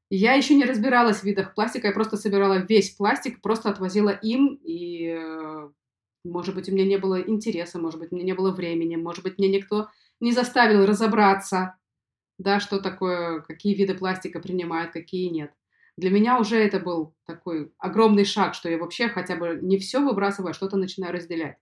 Я 0.09 0.33
еще 0.33 0.55
не 0.55 0.65
разбиралась 0.65 1.17
в 1.17 1.23
видах 1.23 1.53
пластика, 1.53 1.87
я 1.87 1.93
просто 1.93 2.15
собирала 2.15 2.59
весь 2.59 2.91
пластик, 2.91 3.41
просто 3.41 3.69
отвозила 3.69 4.11
им 4.11 4.59
и 4.63 5.17
э, 5.17 5.69
может 6.25 6.55
быть, 6.55 6.67
у 6.67 6.73
меня 6.73 6.85
не 6.85 6.97
было 6.97 7.21
интереса, 7.21 7.79
может 7.79 7.99
быть, 7.99 8.11
у 8.11 8.15
меня 8.15 8.25
не 8.25 8.33
было 8.33 8.51
времени, 8.51 8.95
может 8.95 9.23
быть, 9.23 9.37
мне 9.37 9.47
никто 9.47 9.89
не 10.19 10.31
заставил 10.31 10.85
разобраться, 10.85 11.77
да, 12.37 12.59
что 12.59 12.79
такое, 12.79 13.41
какие 13.41 13.75
виды 13.75 13.93
пластика 13.93 14.39
принимают, 14.39 14.91
какие 14.91 15.29
нет. 15.29 15.51
Для 15.97 16.09
меня 16.09 16.39
уже 16.39 16.57
это 16.57 16.79
был 16.79 17.15
такой 17.25 17.71
огромный 17.77 18.25
шаг, 18.25 18.53
что 18.53 18.69
я 18.69 18.77
вообще 18.77 19.07
хотя 19.07 19.37
бы 19.37 19.59
не 19.61 19.77
все 19.77 19.99
выбрасываю, 19.99 20.51
а 20.51 20.53
что-то 20.53 20.75
начинаю 20.75 21.13
разделять. 21.13 21.57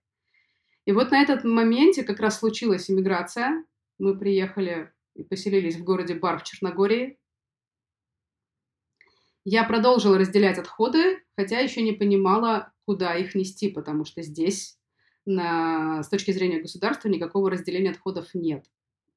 И 0.86 0.92
вот 0.92 1.12
на 1.12 1.22
этот 1.22 1.44
моменте 1.44 2.02
как 2.02 2.18
раз 2.20 2.40
случилась 2.40 2.90
иммиграция. 2.90 3.64
Мы 3.98 4.18
приехали 4.18 4.92
и 5.14 5.22
поселились 5.22 5.76
в 5.76 5.84
городе 5.84 6.14
Бар 6.14 6.40
в 6.40 6.42
Черногории. 6.42 7.18
Я 9.44 9.64
продолжила 9.64 10.18
разделять 10.18 10.58
отходы, 10.58 11.22
хотя 11.36 11.60
еще 11.60 11.82
не 11.82 11.92
понимала, 11.92 12.72
куда 12.86 13.14
их 13.14 13.34
нести, 13.34 13.68
потому 13.68 14.04
что 14.04 14.22
здесь 14.22 14.78
на, 15.26 16.02
с 16.02 16.08
точки 16.08 16.30
зрения 16.32 16.60
государства 16.60 17.08
никакого 17.08 17.50
разделения 17.50 17.90
отходов 17.90 18.28
нет. 18.34 18.66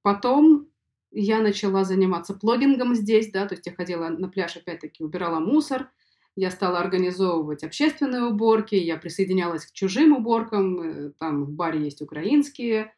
Потом 0.02 0.68
я 1.12 1.42
начала 1.42 1.84
заниматься 1.84 2.34
плогингом 2.34 2.96
здесь, 2.96 3.32
да, 3.32 3.46
то 3.48 3.56
есть 3.56 3.66
я 3.66 3.74
ходила 3.74 4.10
на 4.10 4.30
пляж, 4.30 4.58
опять-таки 4.58 5.04
убирала 5.04 5.40
мусор, 5.40 5.90
я 6.36 6.52
стала 6.52 6.80
организовывать 6.80 7.64
общественные 7.64 8.24
уборки, 8.24 8.76
я 8.76 8.98
присоединялась 8.98 9.66
к 9.66 9.72
чужим 9.72 10.14
уборкам, 10.16 10.82
э, 10.82 11.12
там 11.18 11.46
в 11.46 11.52
баре 11.52 11.84
есть 11.84 12.02
украинские 12.02 12.94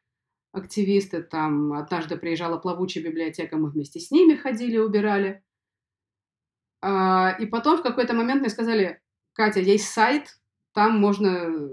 активисты, 0.52 1.22
там 1.22 1.74
однажды 1.74 2.18
приезжала 2.18 2.58
плавучая 2.58 3.04
библиотека, 3.04 3.56
мы 3.56 3.70
вместе 3.70 4.00
с 4.00 4.12
ними 4.12 4.36
ходили, 4.36 4.78
убирали. 4.78 5.44
А, 6.82 7.36
и 7.40 7.46
потом 7.46 7.78
в 7.78 7.84
какой-то 7.84 8.14
момент 8.14 8.42
мне 8.42 8.50
сказали, 8.50 9.02
Катя, 9.34 9.60
есть 9.60 9.86
сайт, 9.86 10.39
там 10.74 11.00
можно 11.00 11.70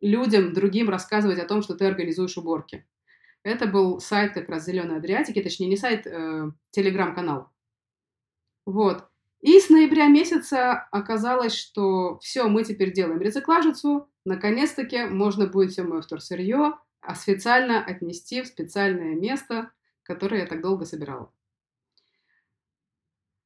людям, 0.00 0.52
другим 0.52 0.88
рассказывать 0.88 1.38
о 1.38 1.46
том, 1.46 1.62
что 1.62 1.74
ты 1.74 1.86
организуешь 1.86 2.36
уборки. 2.36 2.86
Это 3.42 3.66
был 3.66 4.00
сайт 4.00 4.34
как 4.34 4.48
раз 4.48 4.66
«Зеленой 4.66 4.98
Адриатики», 4.98 5.42
точнее, 5.42 5.68
не 5.68 5.76
сайт, 5.76 6.06
э, 6.06 6.50
телеграм-канал. 6.70 7.50
Вот. 8.66 9.08
И 9.40 9.58
с 9.58 9.70
ноября 9.70 10.08
месяца 10.08 10.88
оказалось, 10.90 11.54
что 11.54 12.18
все, 12.18 12.48
мы 12.48 12.64
теперь 12.64 12.92
делаем 12.92 13.20
рециклажицу, 13.20 14.10
наконец-таки 14.24 15.04
можно 15.04 15.46
будет 15.46 15.70
все 15.70 15.84
мое 15.84 16.02
вторсырье 16.02 16.74
официально 17.00 17.82
отнести 17.82 18.42
в 18.42 18.46
специальное 18.46 19.14
место, 19.14 19.70
которое 20.02 20.40
я 20.42 20.46
так 20.46 20.60
долго 20.60 20.84
собирала. 20.84 21.32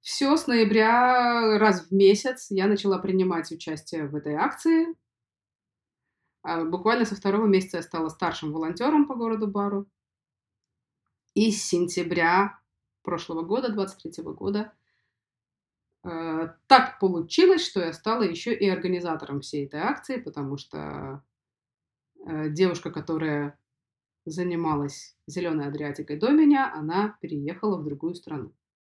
Все, 0.03 0.37
с 0.37 0.49
ноября 0.49 1.59
раз 1.61 1.87
в 1.87 1.93
месяц 1.93 2.49
я 2.51 2.67
начала 2.67 2.99
принимать 2.99 3.53
участие 3.53 4.09
в 4.09 4.17
этой 4.17 4.35
акции. 4.35 4.97
А 6.43 6.65
буквально 6.65 7.05
со 7.05 7.15
второго 7.15 7.47
месяца 7.47 7.77
я 7.77 7.85
стала 7.85 8.09
старшим 8.09 8.53
волонтером 8.53 9.07
по 9.07 9.15
городу 9.15 9.47
Бару. 9.47 9.89
И 11.35 11.53
с 11.53 11.63
сентября 11.63 12.59
прошлого 13.03 13.43
года, 13.43 13.73
23 13.73 14.25
года, 14.25 14.73
э, 16.03 16.49
так 16.67 16.99
получилось, 16.99 17.65
что 17.65 17.79
я 17.79 17.93
стала 17.93 18.25
еще 18.25 18.53
и 18.53 18.69
организатором 18.69 19.41
всей 19.41 19.67
этой 19.67 19.83
акции, 19.83 20.17
потому 20.17 20.57
что 20.57 21.23
э, 22.27 22.51
девушка, 22.51 22.91
которая 22.91 23.57
занималась 24.25 25.17
зеленой 25.29 25.69
Адриатикой 25.69 26.19
до 26.19 26.31
меня, 26.31 26.75
она 26.75 27.17
переехала 27.21 27.77
в 27.77 27.85
другую 27.85 28.17
страну. 28.17 28.53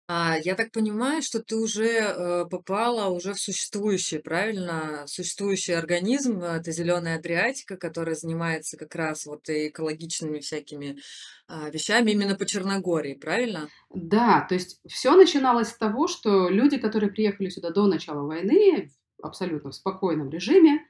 А, 0.06 0.37
я 0.44 0.54
так 0.54 0.70
понимаю, 0.70 1.23
что 1.23 1.42
ты 1.42 1.56
уже 1.56 1.87
э, 1.87 2.44
попала 2.50 3.08
уже 3.08 3.32
в 3.32 3.40
существующий, 3.40 4.18
правильно? 4.18 5.04
Существующий 5.06 5.73
организм, 5.73 6.42
э, 6.42 6.58
это 6.58 6.73
зеленая 6.73 7.16
Адриатика, 7.16 7.78
которая 7.78 8.14
занимается 8.14 8.76
как 8.76 8.94
раз 8.94 9.25
вот 9.25 9.49
экологичными 9.49 10.40
всякими 10.40 10.99
а, 11.49 11.70
вещами 11.70 12.11
именно 12.11 12.34
по 12.34 12.44
Черногории, 12.44 13.14
правильно? 13.14 13.68
Да, 13.94 14.44
то 14.46 14.54
есть 14.54 14.78
все 14.87 15.16
начиналось 15.16 15.68
с 15.68 15.76
того, 15.78 16.06
что 16.06 16.50
люди, 16.50 16.76
которые 16.76 17.11
приехали 17.11 17.49
сюда 17.49 17.70
до 17.70 17.87
начала 17.87 18.26
войны, 18.26 18.90
абсолютно 19.23 19.70
в 19.70 19.75
спокойном 19.75 20.28
режиме, 20.28 20.80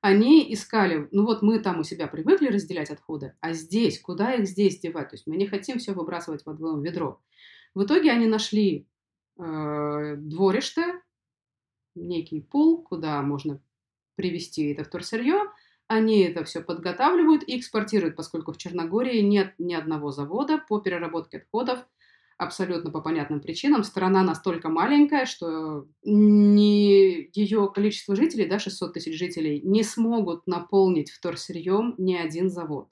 они 0.00 0.52
искали, 0.52 1.08
ну 1.12 1.24
вот 1.24 1.42
мы 1.42 1.60
там 1.60 1.78
у 1.78 1.84
себя 1.84 2.08
привыкли 2.08 2.48
разделять 2.48 2.90
отходы, 2.90 3.34
а 3.40 3.52
здесь, 3.52 4.00
куда 4.00 4.34
их 4.34 4.48
здесь 4.48 4.80
девать? 4.80 5.10
То 5.10 5.14
есть 5.14 5.28
мы 5.28 5.36
не 5.36 5.46
хотим 5.46 5.78
все 5.78 5.92
выбрасывать 5.92 6.44
в 6.44 6.50
одно 6.50 6.78
ведро. 6.80 7.20
В 7.74 7.84
итоге 7.84 8.12
они 8.12 8.26
нашли 8.26 8.86
э, 9.38 10.16
дворище, 10.16 11.00
некий 11.94 12.40
пул, 12.40 12.82
куда 12.82 13.20
можно 13.22 13.60
привезти 14.16 14.72
это 14.72 14.84
вторсырье. 14.84 15.42
Они 15.86 16.20
это 16.20 16.44
все 16.44 16.62
подготавливают 16.62 17.42
и 17.46 17.58
экспортируют, 17.58 18.16
поскольку 18.16 18.52
в 18.52 18.56
Черногории 18.56 19.20
нет 19.20 19.54
ни 19.58 19.74
одного 19.74 20.12
завода 20.12 20.58
по 20.58 20.80
переработке 20.80 21.38
отходов, 21.38 21.86
абсолютно 22.38 22.90
по 22.90 23.00
понятным 23.00 23.40
причинам. 23.40 23.84
Страна 23.84 24.22
настолько 24.22 24.68
маленькая, 24.70 25.26
что 25.26 25.86
не 26.02 27.30
ее 27.34 27.70
количество 27.72 28.16
жителей, 28.16 28.46
да, 28.46 28.58
600 28.58 28.94
тысяч 28.94 29.18
жителей, 29.18 29.60
не 29.62 29.82
смогут 29.82 30.46
наполнить 30.46 31.10
вторсырьем 31.10 31.94
ни 31.98 32.14
один 32.14 32.48
завод. 32.48 32.90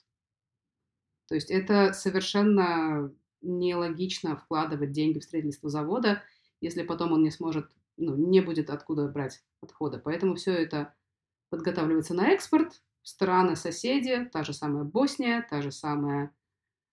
То 1.29 1.35
есть 1.35 1.51
это 1.51 1.95
совершенно 1.95 3.11
нелогично 3.43 4.37
вкладывать 4.37 4.93
деньги 4.93 5.19
в 5.19 5.25
строительство 5.25 5.69
завода, 5.69 6.23
если 6.61 6.83
потом 6.83 7.13
он 7.13 7.23
не 7.23 7.31
сможет, 7.31 7.71
ну, 7.97 8.17
не 8.17 8.41
будет 8.41 8.71
откуда 8.71 9.09
брать 9.09 9.43
отходы. 9.61 9.99
Поэтому 9.99 10.37
все 10.37 10.53
это 10.53 10.95
подготавливается 11.51 12.15
на 12.15 12.31
экспорт. 12.31 12.83
Страны 13.03 13.57
соседи, 13.57 14.29
та 14.33 14.45
же 14.45 14.53
самая 14.53 14.85
Босния, 14.85 15.47
та 15.51 15.61
же 15.61 15.73
самая 15.73 16.35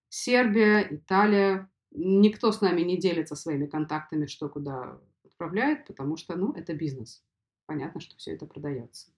Сербия, 0.09 0.87
Италия. 0.89 1.69
Никто 1.91 2.51
с 2.51 2.61
нами 2.61 2.81
не 2.81 2.97
делится 2.97 3.35
своими 3.35 3.67
контактами, 3.67 4.25
что 4.25 4.49
куда 4.49 4.99
отправляет, 5.23 5.85
потому 5.85 6.17
что, 6.17 6.35
ну, 6.35 6.51
это 6.53 6.73
бизнес. 6.73 7.23
Понятно, 7.67 8.01
что 8.01 8.17
все 8.17 8.33
это 8.33 8.47
продается. 8.47 9.11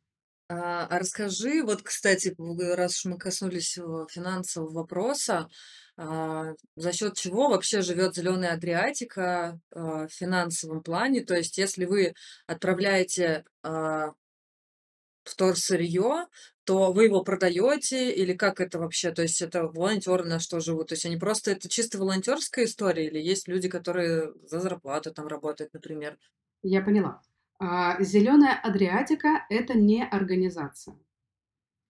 А, 0.51 0.85
а 0.85 0.99
расскажи, 0.99 1.63
вот, 1.63 1.81
кстати, 1.81 2.35
раз 2.75 2.97
уж 2.97 3.05
мы 3.05 3.17
коснулись 3.17 3.79
финансового 4.09 4.81
вопроса, 4.81 5.47
а, 5.95 6.55
за 6.75 6.91
счет 6.91 7.15
чего 7.15 7.47
вообще 7.47 7.81
живет 7.81 8.15
зеленая 8.15 8.55
Адриатика 8.55 9.61
а, 9.71 10.07
в 10.07 10.11
финансовом 10.11 10.83
плане? 10.83 11.23
То 11.23 11.35
есть, 11.35 11.57
если 11.57 11.85
вы 11.85 12.15
отправляете 12.47 13.45
а, 13.63 14.09
вторсырье, 15.23 16.27
то 16.65 16.91
вы 16.91 17.05
его 17.05 17.23
продаете 17.23 18.11
или 18.11 18.33
как 18.33 18.59
это 18.59 18.77
вообще? 18.77 19.11
То 19.11 19.21
есть 19.21 19.41
это 19.41 19.67
волонтеры 19.67 20.25
на 20.25 20.39
что 20.39 20.59
живут? 20.59 20.89
То 20.89 20.95
есть 20.95 21.05
они 21.05 21.15
просто 21.15 21.51
это 21.51 21.69
чисто 21.69 21.97
волонтерская 21.97 22.65
история 22.65 23.07
или 23.07 23.19
есть 23.19 23.47
люди, 23.47 23.69
которые 23.69 24.33
за 24.43 24.59
зарплату 24.59 25.13
там 25.13 25.27
работают, 25.27 25.73
например? 25.73 26.17
Я 26.61 26.81
поняла. 26.81 27.21
Зеленая 27.61 28.59
Адриатика– 28.59 29.45
это 29.49 29.77
не 29.77 30.03
организация. 30.03 30.97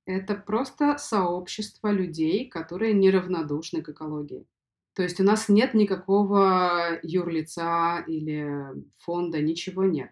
Это 0.06 0.36
просто 0.36 0.98
сообщество 0.98 1.92
людей, 1.92 2.50
которые 2.50 2.94
неравнодушны 2.94 3.82
к 3.82 3.90
экологии. 3.90 4.46
То 4.94 5.04
есть 5.04 5.22
у 5.22 5.24
нас 5.24 5.48
нет 5.48 5.74
никакого 5.74 7.00
юрлица 7.04 8.04
или 8.06 8.84
фонда, 8.98 9.42
ничего 9.42 9.86
нет. 9.86 10.12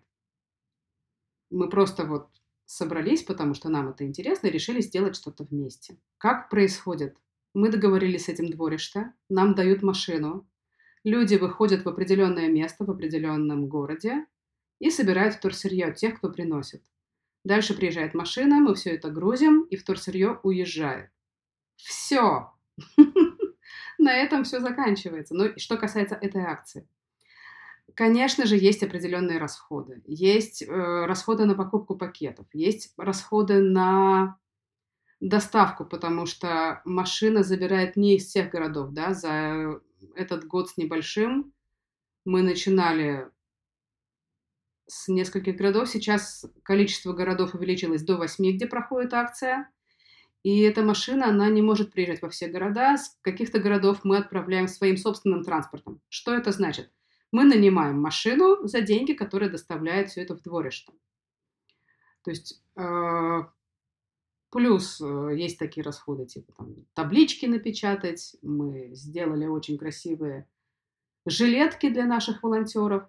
Мы 1.50 1.68
просто 1.70 2.06
вот 2.06 2.30
собрались, 2.64 3.24
потому 3.24 3.54
что 3.54 3.68
нам 3.68 3.90
это 3.90 4.06
интересно, 4.06 4.48
и 4.48 4.52
решили 4.52 4.80
сделать 4.80 5.18
что-то 5.18 5.44
вместе. 5.44 5.98
Как 6.18 6.50
происходит? 6.50 7.18
Мы 7.54 7.70
договорились 7.70 8.26
с 8.26 8.30
этим 8.30 8.50
двориште, 8.50 9.12
нам 9.28 9.56
дают 9.56 9.82
машину, 9.82 10.48
люди 11.04 11.36
выходят 11.36 11.84
в 11.84 11.90
определенное 11.90 12.48
место 12.48 12.86
в 12.86 12.92
определенном 12.92 13.68
городе, 13.68 14.26
и 14.80 14.90
собирают 14.90 15.36
вторсырье 15.36 15.94
тех, 15.94 16.18
кто 16.18 16.30
приносит. 16.30 16.84
Дальше 17.44 17.74
приезжает 17.74 18.14
машина, 18.14 18.60
мы 18.60 18.76
все 18.76 18.92
это 18.92 19.10
грузим, 19.10 19.64
и 19.64 19.76
вторсырье 19.76 20.40
уезжает. 20.44 21.12
Все. 21.76 22.52
На 23.98 24.16
этом 24.16 24.44
все 24.44 24.60
заканчивается. 24.60 25.36
Но 25.36 25.58
что 25.58 25.78
касается 25.78 26.16
этой 26.16 26.42
акции. 26.42 26.88
Конечно 27.96 28.46
же, 28.46 28.56
есть 28.56 28.84
определенные 28.84 29.40
расходы. 29.40 30.02
Есть 30.06 30.62
э, 30.62 31.06
расходы 31.06 31.46
на 31.46 31.56
покупку 31.56 31.98
пакетов, 31.98 32.48
есть 32.54 32.94
расходы 32.98 33.60
на 33.60 34.38
доставку, 35.20 35.86
потому 35.86 36.26
что 36.26 36.82
машина 36.86 37.44
забирает 37.44 37.98
не 37.98 38.16
из 38.16 38.28
всех 38.28 38.52
городов. 38.52 38.92
Да? 38.92 39.14
За 39.14 39.82
этот 40.16 40.46
год 40.46 40.70
с 40.70 40.78
небольшим 40.78 41.54
мы 42.26 42.42
начинали 42.42 43.30
с 44.90 45.08
нескольких 45.08 45.56
городов. 45.56 45.88
Сейчас 45.88 46.46
количество 46.64 47.14
городов 47.14 47.54
увеличилось 47.54 48.04
до 48.04 48.18
8, 48.18 48.56
где 48.56 48.66
проходит 48.66 49.14
акция. 49.14 49.70
И 50.44 50.62
эта 50.62 50.82
машина, 50.82 51.30
она 51.30 51.50
не 51.50 51.62
может 51.62 51.92
приезжать 51.92 52.22
во 52.22 52.30
все 52.30 52.48
города. 52.48 52.98
С 52.98 53.18
каких-то 53.22 53.60
городов 53.60 54.00
мы 54.04 54.18
отправляем 54.18 54.68
своим 54.68 54.98
собственным 54.98 55.44
транспортом. 55.44 56.02
Что 56.10 56.34
это 56.34 56.52
значит? 56.52 56.92
Мы 57.32 57.44
нанимаем 57.44 58.02
машину 58.02 58.68
за 58.68 58.82
деньги, 58.82 59.14
которая 59.14 59.50
доставляет 59.50 60.10
все 60.10 60.22
это 60.22 60.36
в 60.36 60.42
дворище. 60.42 60.92
То 62.24 62.32
есть 62.32 62.64
э, 62.76 63.44
плюс 64.50 65.00
э, 65.02 65.32
есть 65.36 65.60
такие 65.60 65.84
расходы, 65.84 66.26
типа 66.26 66.54
там, 66.58 66.76
таблички 66.94 67.46
напечатать. 67.46 68.36
Мы 68.42 68.90
сделали 68.94 69.46
очень 69.46 69.78
красивые 69.78 70.48
жилетки 71.26 71.90
для 71.90 72.06
наших 72.06 72.42
волонтеров. 72.42 73.04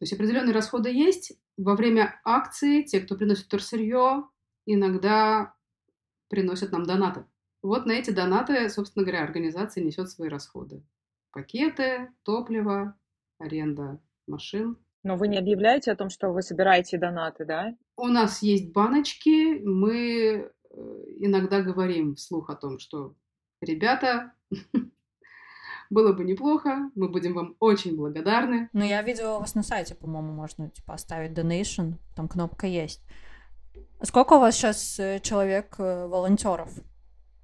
То 0.00 0.04
есть 0.04 0.14
определенные 0.14 0.54
расходы 0.54 0.90
есть. 0.90 1.38
Во 1.58 1.76
время 1.76 2.18
акции 2.24 2.82
те, 2.82 3.00
кто 3.00 3.16
приносит 3.16 3.44
вторсырье, 3.44 4.24
иногда 4.64 5.54
приносят 6.28 6.72
нам 6.72 6.84
донаты. 6.84 7.26
Вот 7.60 7.84
на 7.84 7.92
эти 7.92 8.10
донаты, 8.10 8.66
собственно 8.70 9.04
говоря, 9.04 9.22
организация 9.22 9.84
несет 9.84 10.08
свои 10.08 10.30
расходы. 10.30 10.82
Пакеты, 11.32 12.08
топливо, 12.22 12.96
аренда 13.38 14.00
машин. 14.26 14.78
Но 15.02 15.16
вы 15.16 15.28
не 15.28 15.36
объявляете 15.36 15.92
о 15.92 15.96
том, 15.96 16.08
что 16.08 16.30
вы 16.30 16.40
собираете 16.40 16.96
донаты, 16.96 17.44
да? 17.44 17.76
У 17.98 18.06
нас 18.06 18.42
есть 18.42 18.72
баночки, 18.72 19.58
мы 19.62 19.92
э, 20.08 20.50
иногда 21.18 21.60
говорим 21.60 22.14
вслух 22.14 22.48
о 22.48 22.56
том, 22.56 22.78
что 22.78 23.14
ребята, 23.60 24.32
было 25.90 26.12
бы 26.12 26.24
неплохо, 26.24 26.90
мы 26.94 27.08
будем 27.08 27.34
вам 27.34 27.56
очень 27.58 27.96
благодарны. 27.96 28.70
Ну, 28.72 28.84
я 28.84 29.02
видела 29.02 29.36
у 29.36 29.40
вас 29.40 29.54
на 29.54 29.62
сайте, 29.62 29.94
по-моему, 29.94 30.32
можно 30.32 30.70
типа 30.70 30.94
оставить 30.94 31.36
donation, 31.36 31.94
там 32.16 32.28
кнопка 32.28 32.66
есть. 32.66 33.02
Сколько 34.02 34.34
у 34.34 34.40
вас 34.40 34.56
сейчас 34.56 34.98
э, 34.98 35.20
человек 35.20 35.74
э, 35.78 36.06
волонтеров? 36.06 36.70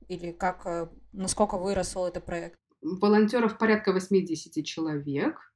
Или 0.08 0.30
как, 0.30 0.90
насколько 1.12 1.58
выросл 1.58 2.06
этот 2.06 2.24
проект? 2.24 2.56
Волонтеров 2.80 3.58
порядка 3.58 3.92
80 3.92 4.64
человек. 4.64 5.52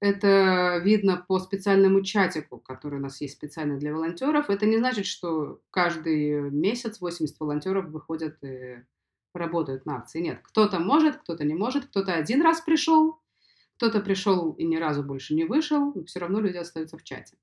Это 0.00 0.78
видно 0.82 1.24
по 1.28 1.38
специальному 1.38 2.02
чатику, 2.02 2.58
который 2.58 2.98
у 2.98 3.02
нас 3.02 3.20
есть 3.20 3.34
специально 3.34 3.78
для 3.78 3.92
волонтеров. 3.92 4.48
Это 4.48 4.66
не 4.66 4.78
значит, 4.78 5.06
что 5.06 5.60
каждый 5.70 6.50
месяц 6.50 7.00
80 7.00 7.38
волонтеров 7.38 7.86
выходят 7.86 8.42
и 8.42 8.82
работают 9.34 9.86
на 9.86 9.96
акции. 9.96 10.20
Нет, 10.20 10.40
кто-то 10.42 10.78
может, 10.78 11.18
кто-то 11.18 11.44
не 11.44 11.54
может, 11.54 11.86
кто-то 11.86 12.14
один 12.14 12.42
раз 12.42 12.60
пришел, 12.60 13.20
кто-то 13.76 14.00
пришел 14.00 14.52
и 14.52 14.64
ни 14.64 14.76
разу 14.76 15.02
больше 15.02 15.34
не 15.34 15.44
вышел, 15.44 15.92
но 15.94 16.04
все 16.04 16.20
равно 16.20 16.40
люди 16.40 16.56
остаются 16.56 16.98
в 16.98 17.04
чате. 17.04 17.36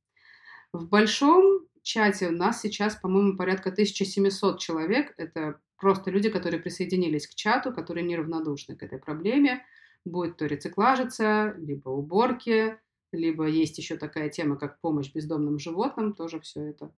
В 0.74 0.88
большом 0.88 1.65
чате 1.82 2.27
у 2.27 2.32
нас 2.32 2.62
сейчас, 2.62 2.96
по-моему, 2.96 3.38
порядка 3.38 3.70
1700 3.70 4.60
человек. 4.60 5.13
Это 5.17 5.60
просто 5.77 6.12
люди, 6.12 6.29
которые 6.29 6.62
присоединились 6.62 7.27
к 7.27 7.36
чату, 7.36 7.74
которые 7.74 8.06
неравнодушны 8.06 8.75
к 8.75 8.84
этой 8.84 9.00
проблеме 9.00 9.65
будет 10.06 10.38
то 10.38 10.46
рециклажиться, 10.46 11.53
либо 11.58 11.89
уборки, 11.89 12.79
либо 13.12 13.48
есть 13.48 13.77
еще 13.77 13.98
такая 13.98 14.29
тема, 14.29 14.58
как 14.58 14.79
помощь 14.82 15.12
бездомным 15.13 15.60
животным, 15.60 16.13
тоже 16.13 16.39
все 16.39 16.62
это. 16.62 16.91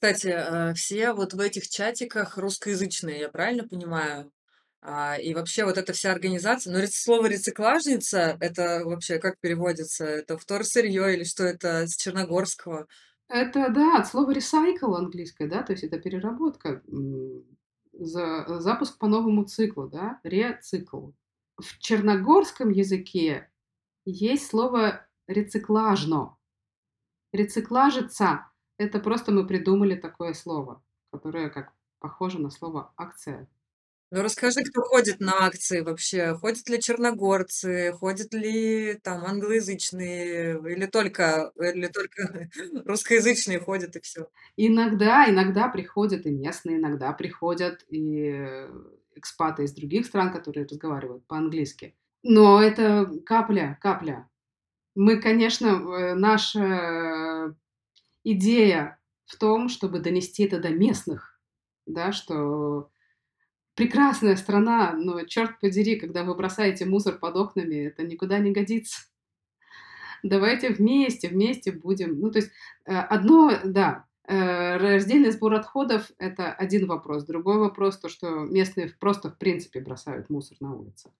Кстати, 0.00 0.28
э, 0.28 0.72
все 0.72 1.12
вот 1.12 1.34
в 1.34 1.40
этих 1.40 1.68
чатиках 1.68 2.38
русскоязычные, 2.38 3.20
я 3.20 3.28
правильно 3.28 3.68
понимаю? 3.68 4.32
А, 4.80 5.16
и 5.18 5.34
вообще 5.34 5.66
вот 5.66 5.76
эта 5.76 5.92
вся 5.92 6.10
организация, 6.10 6.72
ну, 6.72 6.82
слово 6.86 7.26
рециклажница, 7.26 8.38
это 8.40 8.80
вообще 8.86 9.18
как 9.18 9.38
переводится? 9.40 10.06
Это 10.06 10.38
вторсырье 10.38 11.12
или 11.14 11.24
что 11.24 11.44
это 11.44 11.86
с 11.86 11.96
черногорского? 11.96 12.86
Это, 13.28 13.68
да, 13.68 13.98
от 13.98 14.06
слова 14.08 14.32
recycle 14.32 14.96
английское, 14.96 15.46
да, 15.46 15.62
то 15.62 15.72
есть 15.72 15.84
это 15.84 15.98
переработка, 15.98 16.82
за, 17.92 18.58
запуск 18.58 18.96
по 18.96 19.06
новому 19.06 19.44
циклу, 19.44 19.86
да, 19.86 20.18
рецикл 20.24 21.10
в 21.58 21.78
черногорском 21.78 22.70
языке 22.70 23.50
есть 24.06 24.46
слово 24.46 25.06
рециклажно. 25.26 26.38
Рециклажиться– 27.32 28.46
это 28.80 28.98
просто 28.98 29.30
мы 29.30 29.46
придумали 29.46 29.94
такое 29.94 30.32
слово, 30.32 30.82
которое 31.12 31.50
как 31.50 31.72
похоже 31.98 32.40
на 32.40 32.50
слово 32.50 32.92
акция. 32.96 33.46
Ну 34.10 34.22
расскажи, 34.22 34.62
кто 34.64 34.80
ходит 34.82 35.20
на 35.20 35.44
акции 35.46 35.82
вообще? 35.82 36.34
Ходят 36.34 36.68
ли 36.68 36.80
черногорцы, 36.80 37.92
ходят 37.92 38.32
ли 38.32 38.98
там 39.04 39.24
англоязычные, 39.24 40.58
или 40.72 40.86
только, 40.86 41.52
или 41.56 41.86
только 41.88 42.48
русскоязычные 42.86 43.60
ходят 43.60 43.94
и 43.96 44.00
все? 44.00 44.28
Иногда, 44.56 45.30
иногда 45.30 45.68
приходят 45.68 46.24
и 46.24 46.30
местные, 46.30 46.78
иногда 46.78 47.12
приходят 47.12 47.84
и 47.88 48.66
экспаты 49.14 49.64
из 49.64 49.72
других 49.74 50.06
стран, 50.06 50.32
которые 50.32 50.64
разговаривают 50.64 51.26
по-английски. 51.26 51.94
Но 52.22 52.62
это 52.62 53.08
капля, 53.26 53.78
капля. 53.80 54.28
Мы, 54.94 55.20
конечно, 55.20 55.66
э, 55.66 56.14
наша 56.14 57.54
идея 58.24 58.98
в 59.26 59.36
том, 59.36 59.68
чтобы 59.68 60.00
донести 60.00 60.44
это 60.44 60.58
до 60.58 60.70
местных, 60.70 61.40
да, 61.86 62.12
что 62.12 62.90
прекрасная 63.74 64.36
страна, 64.36 64.92
но 64.92 65.22
черт 65.22 65.60
подери, 65.60 65.98
когда 65.98 66.24
вы 66.24 66.34
бросаете 66.34 66.86
мусор 66.86 67.18
под 67.18 67.36
окнами, 67.36 67.86
это 67.86 68.02
никуда 68.02 68.38
не 68.38 68.52
годится. 68.52 69.00
Давайте 70.22 70.70
вместе, 70.70 71.28
вместе 71.28 71.72
будем. 71.72 72.20
Ну, 72.20 72.30
то 72.30 72.40
есть 72.40 72.50
э, 72.84 72.94
одно, 72.94 73.52
да, 73.64 74.06
Э, 74.30 74.76
раздельный 74.76 75.32
сбор 75.32 75.54
отходов– 75.54 76.08
это 76.18 76.52
один 76.52 76.86
вопрос. 76.86 77.24
Другой 77.24 77.58
вопрос– 77.58 77.98
то, 78.00 78.08
что 78.08 78.30
местные 78.44 78.88
просто 79.00 79.28
в 79.28 79.36
принципе 79.36 79.80
бросают 79.80 80.30
мусор 80.30 80.56
на 80.60 80.72
улицах. 80.72 81.10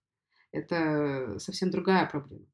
Это 0.53 1.37
совсем 1.37 1.71
другая 1.71 2.05
проблема. 2.05 2.45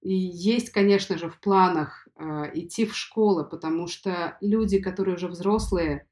И 0.00 0.12
есть, 0.12 0.70
конечно 0.70 1.18
же, 1.18 1.28
в 1.28 1.40
планах 1.40 2.06
э, 2.16 2.50
идти 2.54 2.86
в 2.86 2.94
школы, 2.94 3.44
потому 3.48 3.88
что 3.88 4.38
люди, 4.40 4.80
которые 4.80 5.16
уже 5.16 5.28
взрослые, 5.28 6.06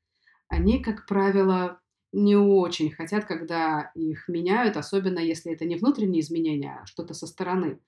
они, 0.48 0.82
как 0.82 1.06
правило, 1.06 1.80
не 2.12 2.36
очень 2.36 2.90
хотят, 2.90 3.26
когда 3.26 3.92
их 3.94 4.28
меняют, 4.28 4.76
особенно 4.76 5.18
если 5.18 5.52
это 5.52 5.64
не 5.64 5.76
внутренние 5.76 6.20
изменения, 6.20 6.80
а 6.82 6.86
что-то 6.86 7.14
со 7.14 7.26
стороны. 7.26 7.78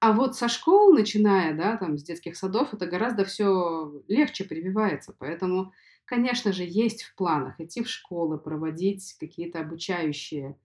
А 0.00 0.12
вот 0.12 0.36
со 0.36 0.48
школ, 0.48 0.92
начиная, 0.92 1.54
да, 1.56 1.76
там, 1.76 1.98
с 1.98 2.02
детских 2.02 2.36
садов, 2.36 2.74
это 2.74 2.86
гораздо 2.86 3.24
все 3.24 4.02
легче 4.08 4.44
прививается. 4.44 5.14
Поэтому, 5.18 5.72
конечно 6.04 6.52
же, 6.52 6.64
есть 6.64 7.04
в 7.04 7.14
планах 7.14 7.60
идти 7.60 7.82
в 7.82 7.88
школы, 7.88 8.38
проводить 8.38 9.16
какие-то 9.18 9.60
обучающие 9.60 10.58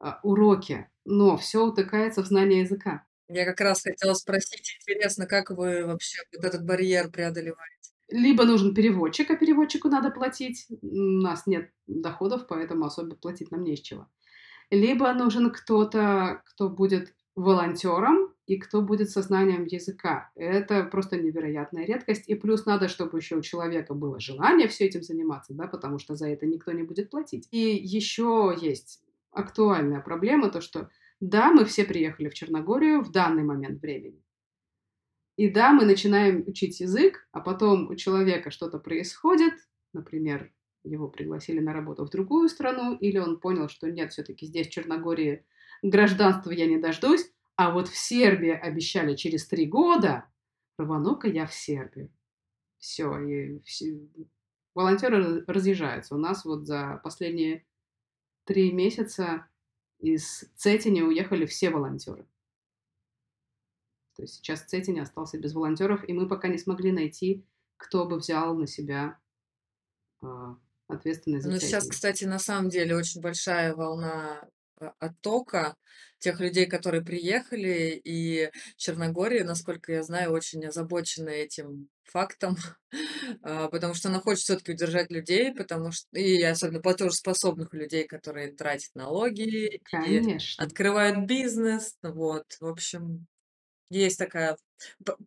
э, 0.00 0.12
уроки, 0.22 0.90
но 1.04 1.36
все 1.36 1.64
утыкается 1.66 2.22
в 2.22 2.26
знание 2.26 2.60
языка. 2.60 3.05
Я 3.28 3.44
как 3.44 3.60
раз 3.60 3.82
хотела 3.82 4.14
спросить, 4.14 4.78
интересно, 4.80 5.26
как 5.26 5.50
вы 5.50 5.84
вообще 5.84 6.22
вот 6.34 6.44
этот 6.44 6.64
барьер 6.64 7.10
преодолеваете? 7.10 7.90
Либо 8.08 8.44
нужен 8.44 8.72
переводчик, 8.74 9.30
а 9.30 9.36
переводчику 9.36 9.88
надо 9.88 10.10
платить. 10.10 10.66
У 10.80 10.86
нас 10.86 11.46
нет 11.46 11.70
доходов, 11.86 12.46
поэтому 12.48 12.84
особо 12.84 13.16
платить 13.16 13.50
нам 13.50 13.64
не 13.64 13.76
с 13.76 13.80
чего. 13.80 14.06
Либо 14.70 15.12
нужен 15.12 15.50
кто-то, 15.50 16.42
кто 16.46 16.68
будет 16.68 17.14
волонтером, 17.34 18.32
и 18.46 18.58
кто 18.58 18.80
будет 18.80 19.10
со 19.10 19.22
знанием 19.22 19.64
языка. 19.64 20.30
Это 20.36 20.84
просто 20.84 21.18
невероятная 21.18 21.84
редкость. 21.84 22.28
И 22.28 22.34
плюс 22.34 22.64
надо, 22.64 22.88
чтобы 22.88 23.18
еще 23.18 23.36
у 23.36 23.42
человека 23.42 23.92
было 23.92 24.20
желание 24.20 24.68
все 24.68 24.86
этим 24.86 25.02
заниматься, 25.02 25.52
да, 25.52 25.66
потому 25.66 25.98
что 25.98 26.14
за 26.14 26.28
это 26.28 26.46
никто 26.46 26.72
не 26.72 26.84
будет 26.84 27.10
платить. 27.10 27.48
И 27.50 27.58
еще 27.58 28.56
есть 28.60 29.02
актуальная 29.32 30.00
проблема, 30.00 30.48
то 30.48 30.60
что 30.60 30.88
да, 31.20 31.52
мы 31.52 31.64
все 31.64 31.84
приехали 31.84 32.28
в 32.28 32.34
Черногорию 32.34 33.02
в 33.02 33.10
данный 33.10 33.42
момент 33.42 33.80
времени. 33.80 34.22
И 35.36 35.50
да, 35.50 35.72
мы 35.72 35.84
начинаем 35.84 36.44
учить 36.46 36.80
язык, 36.80 37.28
а 37.32 37.40
потом 37.40 37.88
у 37.88 37.94
человека 37.94 38.50
что-то 38.50 38.78
происходит, 38.78 39.54
например, 39.92 40.52
его 40.84 41.08
пригласили 41.08 41.58
на 41.60 41.72
работу 41.72 42.04
в 42.04 42.10
другую 42.10 42.48
страну, 42.48 42.96
или 42.96 43.18
он 43.18 43.38
понял, 43.38 43.68
что 43.68 43.90
нет, 43.90 44.12
все-таки 44.12 44.46
здесь, 44.46 44.68
в 44.68 44.70
Черногории, 44.70 45.44
гражданства 45.82 46.50
я 46.52 46.66
не 46.66 46.78
дождусь, 46.78 47.30
а 47.56 47.70
вот 47.70 47.88
в 47.88 47.96
Сербии 47.96 48.50
обещали 48.50 49.14
через 49.14 49.46
три 49.46 49.66
года, 49.66 50.26
рвану-ка 50.78 51.28
я 51.28 51.46
в 51.46 51.54
Сербию. 51.54 52.10
Все, 52.78 53.18
и 53.18 53.60
все, 53.62 53.98
волонтеры 54.74 55.44
разъезжаются. 55.46 56.14
У 56.14 56.18
нас 56.18 56.44
вот 56.44 56.66
за 56.66 57.00
последние 57.02 57.66
три 58.44 58.72
месяца 58.72 59.48
из 59.98 60.44
Цетини 60.56 61.02
уехали 61.02 61.46
все 61.46 61.70
волонтеры. 61.70 62.26
То 64.16 64.22
есть 64.22 64.34
сейчас 64.34 64.62
Цетини 64.62 65.00
остался 65.00 65.38
без 65.38 65.54
волонтеров, 65.54 66.08
и 66.08 66.12
мы 66.12 66.26
пока 66.26 66.48
не 66.48 66.58
смогли 66.58 66.92
найти, 66.92 67.44
кто 67.76 68.06
бы 68.06 68.16
взял 68.16 68.54
на 68.56 68.66
себя 68.66 69.18
э, 70.22 70.54
ответственность 70.88 71.44
за 71.44 71.50
Ну, 71.50 71.58
сейчас, 71.58 71.86
кстати, 71.86 72.24
на 72.24 72.38
самом 72.38 72.70
деле 72.70 72.96
очень 72.96 73.20
большая 73.20 73.74
волна 73.74 74.40
а, 74.40 74.48
оттока 74.98 75.76
тех 76.18 76.40
людей, 76.40 76.66
которые 76.66 77.02
приехали, 77.02 78.00
и 78.02 78.50
Черногория, 78.76 79.44
насколько 79.44 79.92
я 79.92 80.02
знаю, 80.02 80.32
очень 80.32 80.64
озабочена 80.66 81.28
этим 81.30 81.88
фактом, 82.04 82.56
а, 83.42 83.68
потому 83.68 83.94
что 83.94 84.08
она 84.08 84.20
хочет 84.20 84.44
все-таки 84.44 84.72
удержать 84.72 85.10
людей, 85.10 85.54
потому 85.54 85.92
что 85.92 86.06
и 86.12 86.42
особенно 86.42 86.80
платежеспособных 86.80 87.72
людей, 87.74 88.06
которые 88.06 88.52
тратят 88.52 88.94
налоги 88.94 89.80
Конечно. 89.84 90.64
открывают 90.64 91.26
бизнес, 91.26 91.96
вот, 92.02 92.44
в 92.60 92.66
общем, 92.66 93.26
есть 93.90 94.18
такая 94.18 94.56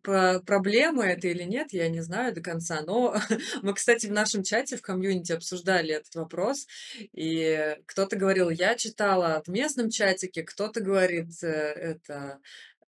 проблема 0.02 1.06
это 1.06 1.28
или 1.28 1.42
нет, 1.42 1.72
я 1.72 1.88
не 1.88 2.00
знаю 2.00 2.34
до 2.34 2.40
конца. 2.40 2.82
Но 2.82 3.16
мы, 3.62 3.74
кстати, 3.74 4.06
в 4.06 4.12
нашем 4.12 4.42
чате, 4.42 4.76
в 4.76 4.82
комьюнити 4.82 5.32
обсуждали 5.32 5.94
этот 5.94 6.14
вопрос. 6.14 6.66
И 7.12 7.76
кто-то 7.86 8.16
говорил, 8.16 8.50
я 8.50 8.74
читала 8.74 9.42
в 9.46 9.50
местном 9.50 9.90
чатике, 9.90 10.42
кто-то 10.42 10.80
говорит, 10.80 11.30
э, 11.42 11.46
это 11.48 12.40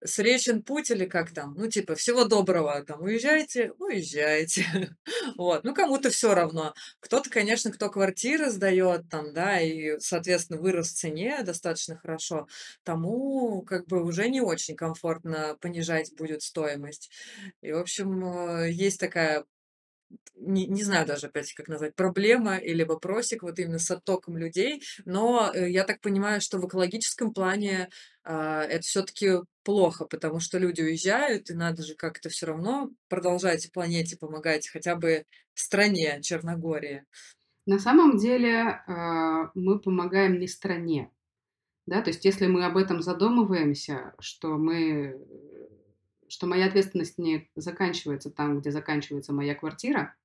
сречен 0.04 0.64
путь 0.64 0.92
или 0.92 1.06
как 1.06 1.32
там, 1.34 1.56
ну, 1.58 1.68
типа, 1.68 1.96
всего 1.96 2.26
доброго, 2.26 2.84
там, 2.84 3.02
уезжайте, 3.02 3.72
уезжайте. 3.80 4.66
Вот, 5.38 5.64
ну, 5.64 5.74
кому-то 5.74 6.10
все 6.10 6.34
равно. 6.34 6.74
Кто-то, 7.00 7.30
конечно, 7.30 7.72
кто 7.72 7.90
квартиры 7.90 8.50
сдает 8.50 9.10
там, 9.10 9.34
да, 9.34 9.60
и, 9.60 10.00
соответственно, 10.00 10.60
вырос 10.60 10.90
в 10.90 10.98
цене 10.98 11.42
достаточно 11.44 11.98
хорошо, 11.98 12.48
тому 12.84 13.62
как 13.64 13.88
бы 13.88 14.04
уже 14.04 14.30
не 14.30 14.42
очень 14.42 14.76
комфортно 14.76 15.58
понижать 15.62 16.14
будет 16.16 16.42
стоимость. 16.42 17.12
И, 17.62 17.72
в 17.72 17.78
общем, 17.78 18.26
э, 18.26 18.72
есть 18.72 19.00
такая 19.00 19.46
не, 20.36 20.68
не 20.68 20.84
знаю 20.84 21.06
даже, 21.06 21.28
опять, 21.28 21.54
как 21.54 21.68
назвать, 21.68 21.96
проблема 21.96 22.58
или 22.58 22.84
вопросик 22.84 23.44
вот 23.44 23.60
именно 23.60 23.80
с 23.80 23.92
оттоком 23.92 24.38
людей, 24.38 24.82
но 25.06 25.52
э, 25.54 25.70
я 25.70 25.84
так 25.84 26.02
понимаю, 26.02 26.42
что 26.42 26.58
в 26.58 26.68
экологическом 26.68 27.34
плане 27.34 27.90
а, 28.24 28.64
это 28.64 28.82
все-таки 28.82 29.40
плохо, 29.64 30.06
потому 30.06 30.40
что 30.40 30.58
люди 30.58 30.82
уезжают, 30.82 31.50
и 31.50 31.54
надо 31.54 31.84
же 31.84 31.96
как-то 31.96 32.30
все 32.30 32.48
равно 32.48 32.90
продолжать 33.08 33.72
планете 33.72 34.18
помогать, 34.18 34.68
хотя 34.68 34.96
бы 34.96 35.26
стране 35.54 36.22
Черногории. 36.22 37.06
На 37.66 37.80
самом 37.80 38.18
деле 38.18 38.82
а, 38.88 39.52
мы 39.54 39.80
помогаем 39.80 40.40
не 40.40 40.48
стране, 40.48 41.12
да, 41.86 42.02
то 42.02 42.10
есть 42.10 42.24
если 42.24 42.48
мы 42.48 42.66
об 42.66 42.78
этом 42.78 43.02
задумываемся, 43.02 44.14
что 44.20 44.58
мы 44.58 45.20
что 46.30 46.48
моя 46.48 46.68
ответственность 46.68 47.18
не 47.18 47.50
заканчивается 47.56 48.30
там, 48.32 48.60
где 48.60 48.72
заканчивается 48.72 49.34
моя 49.34 49.56
квартира, 49.56 50.16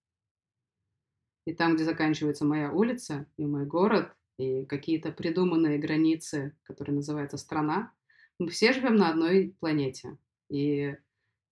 и 1.46 1.52
там, 1.52 1.74
где 1.74 1.84
заканчивается 1.84 2.44
моя 2.44 2.70
улица 2.70 3.26
и 3.36 3.44
мой 3.44 3.66
город, 3.66 4.14
и 4.38 4.64
какие-то 4.64 5.12
придуманные 5.12 5.78
границы, 5.78 6.56
которые 6.64 6.96
называются 6.96 7.36
страна, 7.36 7.92
мы 8.38 8.48
все 8.48 8.72
живем 8.72 8.96
на 8.96 9.10
одной 9.10 9.54
планете. 9.60 10.18
И 10.48 10.96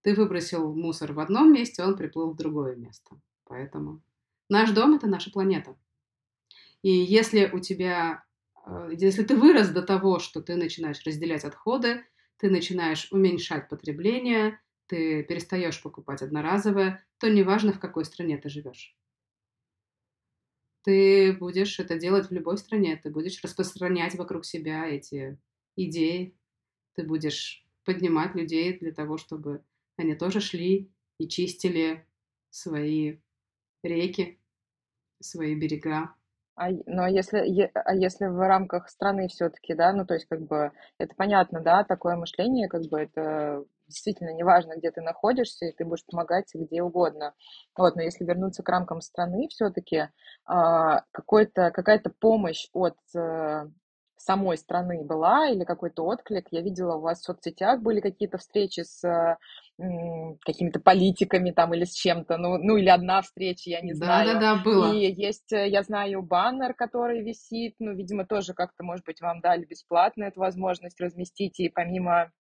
ты 0.03 0.15
выбросил 0.15 0.75
мусор 0.75 1.13
в 1.13 1.21
одном 1.21 1.53
месте, 1.53 1.83
он 1.85 1.97
приплыл 1.97 2.33
в 2.33 2.37
другое 2.37 2.75
место. 2.77 3.21
Поэтому 3.45 4.03
наш 4.49 4.71
дом— 4.73 4.95
это 4.97 5.07
наша 5.07 5.31
планета. 5.31 5.77
И 6.83 6.91
если 6.91 7.49
у 7.53 7.61
тебя, 7.61 8.25
э, 8.67 8.91
если 8.99 9.23
ты 9.23 9.37
вырос 9.37 9.69
до 9.69 9.83
того, 9.83 10.19
что 10.19 10.43
ты 10.43 10.57
начинаешь 10.57 11.05
разделять 11.07 11.45
отходы, 11.45 12.05
ты 12.43 12.51
начинаешь 12.51 13.07
уменьшать 13.13 13.69
потребление, 13.69 14.61
ты 14.89 15.23
перестаешь 15.23 15.81
покупать 15.81 16.23
одноразовое, 16.23 17.07
то 17.19 17.31
неважно, 17.31 17.73
в 17.73 17.79
какой 17.79 18.05
стране 18.05 18.37
ты 18.37 18.49
живешь. 18.49 18.99
Ты 20.83 21.35
будешь 21.35 21.79
это 21.79 21.97
делать 21.97 22.29
в 22.29 22.33
любой 22.33 22.59
стране, 22.59 22.97
ты 23.01 23.11
будешь 23.11 23.41
распространять 23.45 24.17
вокруг 24.17 24.45
себя 24.45 24.89
эти 24.89 25.39
идеи, 25.77 26.37
ты 26.95 27.05
будешь 27.05 27.65
поднимать 27.85 28.35
людей 28.35 28.77
для 28.77 28.91
того, 28.93 29.19
чтобы 29.19 29.65
они 29.97 30.17
тоже 30.17 30.41
шли 30.41 30.91
и 31.19 31.29
чистили 31.29 32.09
свои 32.51 33.19
реки, 33.85 34.41
свои 35.21 35.55
берега. 35.55 36.17
А, 36.55 36.69
но 36.87 37.07
если, 37.07 37.71
а 37.75 37.95
если 37.95 38.27
в 38.27 38.39
рамках 38.47 38.89
страны 38.91 39.29
все-таки, 39.29 39.75
да, 39.75 39.93
ну 39.93 40.05
то 40.05 40.15
есть 40.15 40.27
как 40.27 40.43
бы 40.43 40.73
это 40.99 41.15
понятно, 41.17 41.61
да, 41.61 41.83
такое 41.85 42.17
мышление, 42.17 42.69
как 42.69 42.83
бы 42.91 43.01
это 43.01 43.65
действительно 43.87 44.35
неважно, 44.35 44.75
где 44.77 44.91
ты 44.91 45.01
находишься, 45.01 45.67
и 45.67 45.73
ты 45.73 45.85
будешь 45.85 46.05
помогать 46.05 46.51
где 46.55 46.83
угодно. 46.83 47.35
Вот, 47.77 47.97
но 47.97 48.03
если 48.03 48.25
вернуться 48.25 48.63
к 48.63 48.69
рамкам 48.69 49.01
страны, 49.01 49.49
все-таки 49.49 50.09
а, 50.45 51.05
какая-то 51.13 52.11
помощь 52.21 52.69
от 52.73 52.97
э, 53.15 53.67
самой 54.23 54.57
страны 54.57 55.03
была 55.03 55.49
или 55.49 55.65
какой-то 55.65 56.05
отклик. 56.05 56.47
Я 56.51 56.61
видела, 56.61 56.97
у 56.97 57.01
вас 57.01 57.21
в 57.21 57.25
соцсетях 57.25 57.81
были 57.81 58.01
какие-то 58.01 58.39
встречи 58.39 58.83
с 58.83 59.03
м, 59.79 60.39
какими-то 60.45 60.81
политиками 60.81 61.51
там 61.51 61.75
или 61.75 61.85
с 61.85 61.93
чем-то, 61.93 62.37
ну, 62.37 62.57
ну 62.59 62.77
или 62.77 62.89
одна 62.89 63.23
встреча, 63.23 63.71
я 63.71 63.81
не 63.81 63.93
знаю. 63.95 64.27
Да-да-да, 64.27 64.63
было. 64.63 64.93
И 64.93 65.13
есть, 65.13 65.53
э, 65.53 65.69
я 65.69 65.83
знаю, 65.83 66.23
баннер, 66.23 66.75
который 66.75 67.23
висит, 67.23 67.75
ну, 67.81 67.93
видимо, 67.95 68.25
тоже 68.25 68.55
как-то, 68.55 68.85
может 68.85 69.05
быть, 69.05 69.21
вам 69.21 69.41
дали 69.41 69.65
бесплатно 69.65 70.25
эту 70.25 70.41
возможность 70.41 71.01
разместить, 71.01 71.59
и 71.59 71.69
помимо, 71.69 72.31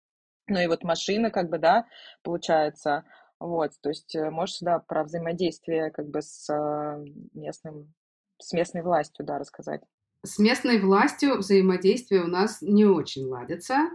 ну, 0.46 0.60
и 0.60 0.66
вот 0.66 0.84
машина, 0.84 1.30
как 1.30 1.50
бы, 1.50 1.58
да, 1.58 1.86
получается, 2.22 3.04
вот, 3.40 3.72
то 3.82 3.88
есть 3.88 4.14
э, 4.14 4.30
можешь, 4.30 4.58
да, 4.60 4.78
про 4.78 5.02
взаимодействие, 5.02 5.90
как 5.90 6.08
бы, 6.08 6.22
с 6.22 6.48
э, 6.48 7.04
местным, 7.34 7.92
с 8.38 8.52
местной 8.52 8.82
властью, 8.82 9.24
да, 9.24 9.38
рассказать. 9.38 9.82
С 10.24 10.38
местной 10.38 10.80
властью 10.80 11.38
взаимодействие 11.38 12.22
у 12.22 12.28
нас 12.28 12.62
не 12.62 12.84
очень 12.84 13.26
ладится. 13.26 13.90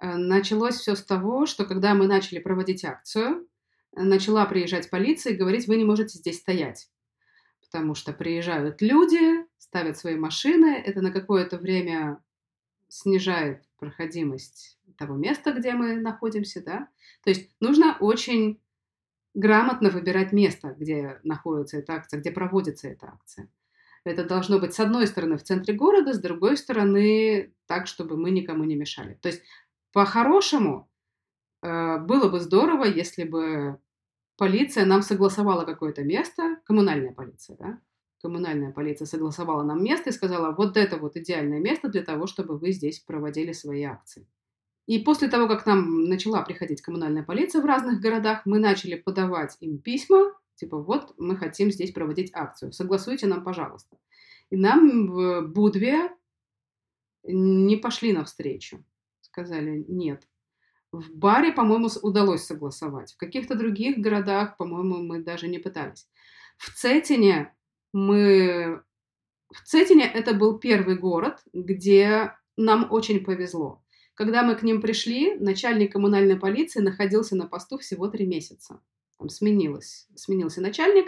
Э, 0.00 0.16
началось 0.16 0.76
все 0.76 0.96
с 0.96 1.04
того, 1.04 1.46
что 1.46 1.64
когда 1.64 1.94
мы 1.94 2.08
начали 2.08 2.40
проводить 2.40 2.84
акцию, 2.84 3.46
начала 3.92 4.44
приезжать 4.46 4.90
полиция 4.90 5.34
и 5.34 5.36
говорить, 5.36 5.68
вы 5.68 5.76
не 5.76 5.84
можете 5.84 6.18
здесь 6.18 6.38
стоять. 6.38 6.90
Потому 7.60 7.94
что 7.94 8.12
приезжают 8.12 8.82
люди, 8.82 9.46
ставят 9.58 9.96
свои 9.96 10.16
машины, 10.16 10.82
это 10.84 11.00
на 11.00 11.12
какое-то 11.12 11.58
время 11.58 12.20
снижает 12.88 13.62
проходимость 13.78 14.78
того 14.98 15.14
места, 15.14 15.52
где 15.52 15.72
мы 15.74 15.94
находимся, 15.94 16.62
да. 16.62 16.88
То 17.22 17.30
есть 17.30 17.48
нужно 17.60 17.96
очень 18.00 18.60
грамотно 19.34 19.90
выбирать 19.90 20.32
место, 20.32 20.74
где 20.78 21.20
находится 21.22 21.78
эта 21.78 21.94
акция, 21.94 22.20
где 22.20 22.32
проводится 22.32 22.88
эта 22.88 23.06
акция. 23.06 23.48
Это 24.04 24.24
должно 24.24 24.58
быть 24.58 24.74
с 24.74 24.80
одной 24.80 25.06
стороны 25.06 25.36
в 25.36 25.42
центре 25.42 25.74
города, 25.74 26.12
с 26.12 26.18
другой 26.18 26.56
стороны 26.56 27.54
так, 27.66 27.86
чтобы 27.86 28.16
мы 28.16 28.30
никому 28.30 28.64
не 28.64 28.74
мешали. 28.74 29.14
То 29.14 29.28
есть 29.28 29.42
по-хорошему 29.92 30.90
э, 31.62 31.98
было 31.98 32.28
бы 32.28 32.40
здорово, 32.40 32.84
если 32.84 33.24
бы 33.24 33.78
полиция 34.36 34.86
нам 34.86 35.02
согласовала 35.02 35.64
какое-то 35.64 36.02
место, 36.02 36.56
коммунальная 36.64 37.12
полиция, 37.12 37.56
да, 37.56 37.78
коммунальная 38.20 38.72
полиция 38.72 39.06
согласовала 39.06 39.62
нам 39.62 39.82
место 39.84 40.10
и 40.10 40.12
сказала, 40.12 40.52
вот 40.52 40.76
это 40.76 40.96
вот 40.96 41.16
идеальное 41.16 41.60
место 41.60 41.88
для 41.88 42.02
того, 42.02 42.26
чтобы 42.26 42.58
вы 42.58 42.72
здесь 42.72 42.98
проводили 42.98 43.52
свои 43.52 43.84
акции. 43.84 44.26
И 44.86 44.98
после 44.98 45.28
того, 45.28 45.46
как 45.46 45.64
нам 45.64 46.06
начала 46.06 46.42
приходить 46.42 46.82
коммунальная 46.82 47.22
полиция 47.22 47.62
в 47.62 47.66
разных 47.66 48.00
городах, 48.00 48.42
мы 48.46 48.58
начали 48.58 48.96
подавать 48.96 49.56
им 49.60 49.78
письма 49.78 50.32
Типа, 50.62 50.78
вот 50.78 51.12
мы 51.18 51.36
хотим 51.36 51.72
здесь 51.72 51.90
проводить 51.90 52.30
акцию, 52.32 52.72
согласуйте 52.72 53.26
нам, 53.26 53.42
пожалуйста. 53.42 53.96
И 54.48 54.56
нам 54.56 55.08
в 55.08 55.42
Будве 55.48 56.08
не 57.24 57.76
пошли 57.76 58.12
навстречу. 58.12 58.84
Сказали, 59.22 59.84
нет. 59.88 60.28
В 60.92 61.16
баре, 61.16 61.50
по-моему, 61.50 61.88
удалось 62.02 62.44
согласовать. 62.44 63.12
В 63.12 63.16
каких-то 63.16 63.56
других 63.56 63.98
городах, 63.98 64.56
по-моему, 64.56 65.02
мы 65.02 65.20
даже 65.20 65.48
не 65.48 65.58
пытались. 65.58 66.06
В 66.58 66.72
Цетине 66.72 67.52
мы... 67.92 68.84
В 69.50 69.62
Цетине 69.64 70.04
это 70.04 70.32
был 70.32 70.60
первый 70.60 70.96
город, 70.96 71.42
где 71.52 72.36
нам 72.56 72.86
очень 72.88 73.24
повезло. 73.24 73.82
Когда 74.14 74.44
мы 74.44 74.54
к 74.54 74.62
ним 74.62 74.80
пришли, 74.80 75.34
начальник 75.40 75.90
коммунальной 75.90 76.36
полиции 76.36 76.78
находился 76.78 77.34
на 77.34 77.48
посту 77.48 77.78
всего 77.78 78.06
три 78.06 78.26
месяца 78.26 78.80
там 79.22 79.28
сменилось, 79.28 80.08
сменился 80.16 80.60
начальник, 80.60 81.06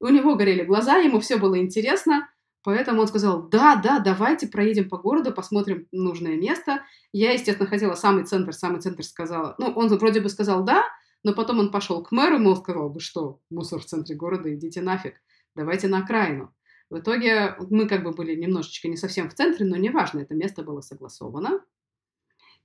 и 0.00 0.04
у 0.04 0.08
него 0.08 0.34
горели 0.34 0.64
глаза, 0.64 0.96
ему 0.96 1.20
все 1.20 1.36
было 1.36 1.58
интересно, 1.58 2.28
поэтому 2.62 3.02
он 3.02 3.06
сказал, 3.06 3.48
да, 3.48 3.76
да, 3.76 4.00
давайте 4.00 4.48
проедем 4.48 4.88
по 4.88 4.96
городу, 4.96 5.32
посмотрим 5.32 5.86
нужное 5.92 6.36
место. 6.36 6.82
Я, 7.12 7.32
естественно, 7.32 7.68
хотела 7.68 7.94
самый 7.94 8.24
центр, 8.24 8.52
самый 8.52 8.80
центр 8.80 9.04
сказала, 9.04 9.54
ну, 9.58 9.66
он 9.66 9.88
вроде 9.88 10.20
бы 10.20 10.28
сказал 10.28 10.64
да, 10.64 10.82
но 11.22 11.34
потом 11.34 11.58
он 11.58 11.70
пошел 11.70 12.02
к 12.02 12.10
мэру, 12.10 12.38
мол, 12.38 12.56
сказал, 12.56 12.90
вы 12.90 13.00
что, 13.00 13.40
мусор 13.50 13.80
в 13.80 13.84
центре 13.84 14.16
города, 14.16 14.52
идите 14.52 14.80
нафиг, 14.80 15.14
давайте 15.54 15.88
на 15.88 15.98
окраину. 15.98 16.54
В 16.88 16.98
итоге 16.98 17.56
мы 17.70 17.86
как 17.86 18.02
бы 18.02 18.12
были 18.12 18.34
немножечко 18.34 18.88
не 18.88 18.96
совсем 18.96 19.28
в 19.30 19.34
центре, 19.34 19.64
но 19.64 19.76
неважно, 19.76 20.20
это 20.20 20.34
место 20.34 20.62
было 20.62 20.80
согласовано. 20.80 21.60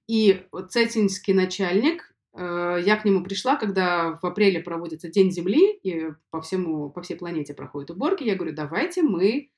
И 0.08 0.46
цетинский 0.70 1.34
начальник 1.34 2.14
я 2.38 2.98
к 2.98 3.06
нему 3.06 3.24
пришла, 3.24 3.56
когда 3.56 4.20
в 4.22 4.26
апреле 4.26 4.60
проводится 4.60 5.10
День 5.10 5.32
Земли, 5.32 5.72
и 5.84 6.12
по, 6.30 6.42
всему, 6.42 6.90
по 6.92 7.02
всей 7.02 7.16
планете 7.16 7.54
проходят 7.54 7.90
уборки. 7.90 8.24
Я 8.24 8.36
говорю, 8.36 8.56
давайте 8.56 9.02
мы 9.02 9.50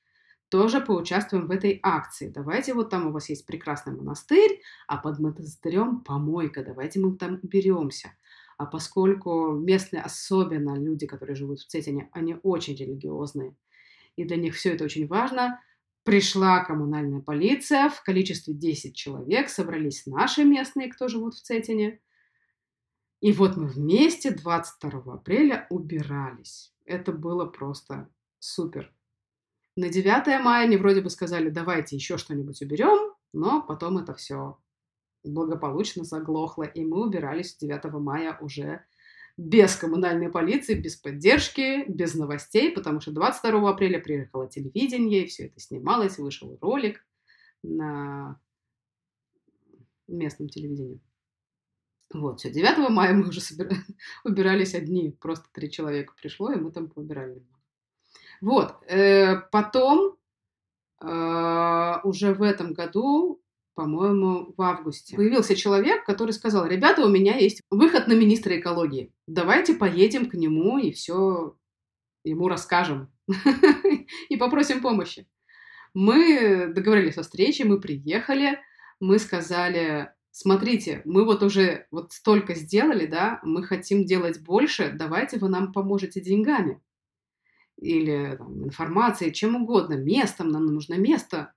тоже 0.48 0.80
поучаствуем 0.80 1.46
в 1.46 1.50
этой 1.50 1.78
акции. 1.82 2.28
Давайте 2.28 2.74
вот 2.74 2.90
там 2.90 3.06
у 3.06 3.12
вас 3.12 3.28
есть 3.28 3.46
прекрасный 3.46 3.94
монастырь, 3.94 4.60
а 4.88 4.96
под 4.96 5.18
монастырем 5.18 6.00
помойка. 6.00 6.64
Давайте 6.64 7.00
мы 7.00 7.16
там 7.16 7.38
уберемся. 7.42 8.12
А 8.58 8.66
поскольку 8.66 9.52
местные, 9.52 10.02
особенно 10.02 10.76
люди, 10.76 11.06
которые 11.06 11.36
живут 11.36 11.60
в 11.60 11.66
Цетине, 11.66 12.10
они 12.12 12.36
очень 12.42 12.76
религиозные, 12.76 13.54
и 14.16 14.24
для 14.24 14.36
них 14.36 14.54
все 14.54 14.74
это 14.74 14.84
очень 14.84 15.06
важно, 15.06 15.62
пришла 16.02 16.62
коммунальная 16.64 17.20
полиция 17.20 17.88
в 17.88 18.02
количестве 18.02 18.52
10 18.52 18.94
человек, 18.94 19.48
собрались 19.48 20.04
наши 20.06 20.44
местные, 20.44 20.88
кто 20.88 21.08
живут 21.08 21.34
в 21.34 21.42
Цетине, 21.42 22.00
и 23.20 23.32
вот 23.32 23.56
мы 23.56 23.66
вместе 23.66 24.30
22 24.30 25.14
апреля 25.14 25.66
убирались. 25.70 26.72
Это 26.86 27.12
было 27.12 27.44
просто 27.44 28.08
супер. 28.38 28.92
На 29.76 29.88
9 29.88 30.42
мая 30.42 30.64
они 30.64 30.76
вроде 30.76 31.02
бы 31.02 31.10
сказали, 31.10 31.50
давайте 31.50 31.96
еще 31.96 32.16
что-нибудь 32.16 32.60
уберем, 32.62 33.14
но 33.32 33.62
потом 33.62 33.98
это 33.98 34.14
все 34.14 34.58
благополучно 35.22 36.04
заглохло, 36.04 36.62
и 36.62 36.84
мы 36.84 37.06
убирались 37.06 37.56
9 37.56 37.84
мая 37.94 38.38
уже 38.40 38.84
без 39.36 39.76
коммунальной 39.76 40.30
полиции, 40.30 40.74
без 40.74 40.96
поддержки, 40.96 41.84
без 41.90 42.14
новостей, 42.14 42.72
потому 42.72 43.00
что 43.00 43.12
22 43.12 43.70
апреля 43.70 44.00
приехало 44.00 44.48
телевидение, 44.48 45.24
и 45.24 45.26
все 45.26 45.46
это 45.46 45.60
снималось, 45.60 46.18
вышел 46.18 46.58
ролик 46.60 47.06
на 47.62 48.40
местном 50.08 50.48
телевидении. 50.48 51.00
Вот, 52.12 52.40
все, 52.40 52.50
9 52.50 52.90
мая 52.90 53.14
мы 53.14 53.28
уже 53.28 53.40
собира... 53.40 53.76
убирались 54.24 54.74
одни, 54.74 55.10
просто 55.10 55.46
три 55.52 55.70
человека 55.70 56.12
пришло, 56.20 56.52
и 56.52 56.56
мы 56.56 56.72
там 56.72 56.88
поубирали. 56.88 57.42
Вот, 58.40 58.82
э, 58.88 59.36
потом 59.52 60.16
э, 61.02 61.94
уже 62.04 62.34
в 62.34 62.42
этом 62.42 62.72
году 62.72 63.40
по-моему, 63.80 64.52
в 64.58 64.60
августе. 64.60 65.16
Появился 65.16 65.56
человек, 65.56 66.04
который 66.04 66.32
сказал, 66.32 66.66
ребята, 66.66 67.02
у 67.02 67.08
меня 67.08 67.38
есть 67.38 67.62
выход 67.70 68.08
на 68.08 68.12
министра 68.12 68.60
экологии. 68.60 69.10
Давайте 69.26 69.72
поедем 69.72 70.28
к 70.28 70.34
нему 70.34 70.76
и 70.76 70.90
все 70.90 71.56
ему 72.22 72.48
расскажем. 72.48 73.10
И 74.28 74.36
попросим 74.36 74.82
помощи. 74.82 75.26
Мы 75.94 76.70
договорились 76.74 77.16
о 77.16 77.22
встрече, 77.22 77.64
мы 77.64 77.80
приехали, 77.80 78.60
мы 79.00 79.18
сказали, 79.18 80.12
смотрите, 80.30 81.02
мы 81.04 81.24
вот 81.24 81.42
уже 81.42 81.86
вот 81.90 82.12
столько 82.12 82.54
сделали, 82.54 83.06
да, 83.06 83.40
мы 83.42 83.62
хотим 83.62 84.04
делать 84.04 84.42
больше, 84.42 84.92
давайте 84.92 85.38
вы 85.38 85.48
нам 85.48 85.72
поможете 85.72 86.20
деньгами 86.20 86.80
или 87.76 88.36
там, 88.36 88.64
информацией, 88.64 89.32
чем 89.32 89.56
угодно, 89.56 89.94
местом, 89.94 90.48
нам 90.48 90.66
нужно 90.66 90.94
место. 90.94 91.52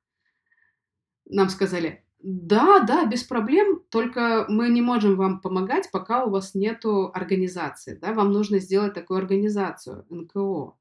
Нам 1.26 1.50
сказали, 1.50 2.06
да, 2.20 2.80
да, 2.80 3.06
без 3.06 3.24
проблем, 3.24 3.84
только 3.90 4.46
мы 4.48 4.70
не 4.70 4.82
можем 4.82 5.18
вам 5.18 5.42
помогать, 5.42 5.92
пока 5.92 6.24
у 6.26 6.30
вас 6.30 6.56
нету 6.56 7.12
организации, 7.14 7.96
да, 7.96 8.14
вам 8.14 8.32
нужно 8.32 8.60
сделать 8.60 8.94
такую 8.94 9.18
организацию, 9.18 10.06
НКО, 10.10 10.78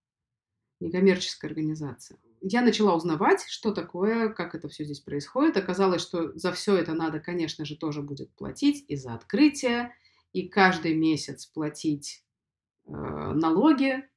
некоммерческая 0.80 1.50
организация. 1.50 2.18
Я 2.44 2.62
начала 2.62 2.96
узнавать, 2.96 3.44
что 3.48 3.72
такое, 3.72 4.28
как 4.28 4.56
это 4.56 4.68
все 4.68 4.84
здесь 4.84 5.00
происходит. 5.00 5.56
Оказалось, 5.56 6.02
что 6.02 6.36
за 6.36 6.52
все 6.52 6.76
это 6.76 6.92
надо, 6.92 7.20
конечно 7.20 7.64
же, 7.64 7.76
тоже 7.76 8.02
будет 8.02 8.34
платить 8.34 8.84
и 8.88 8.96
за 8.96 9.14
открытие, 9.14 9.94
и 10.32 10.48
каждый 10.48 10.94
месяц 10.94 11.46
платить 11.46 12.24
э, 12.86 12.90
налоги. 12.90 14.08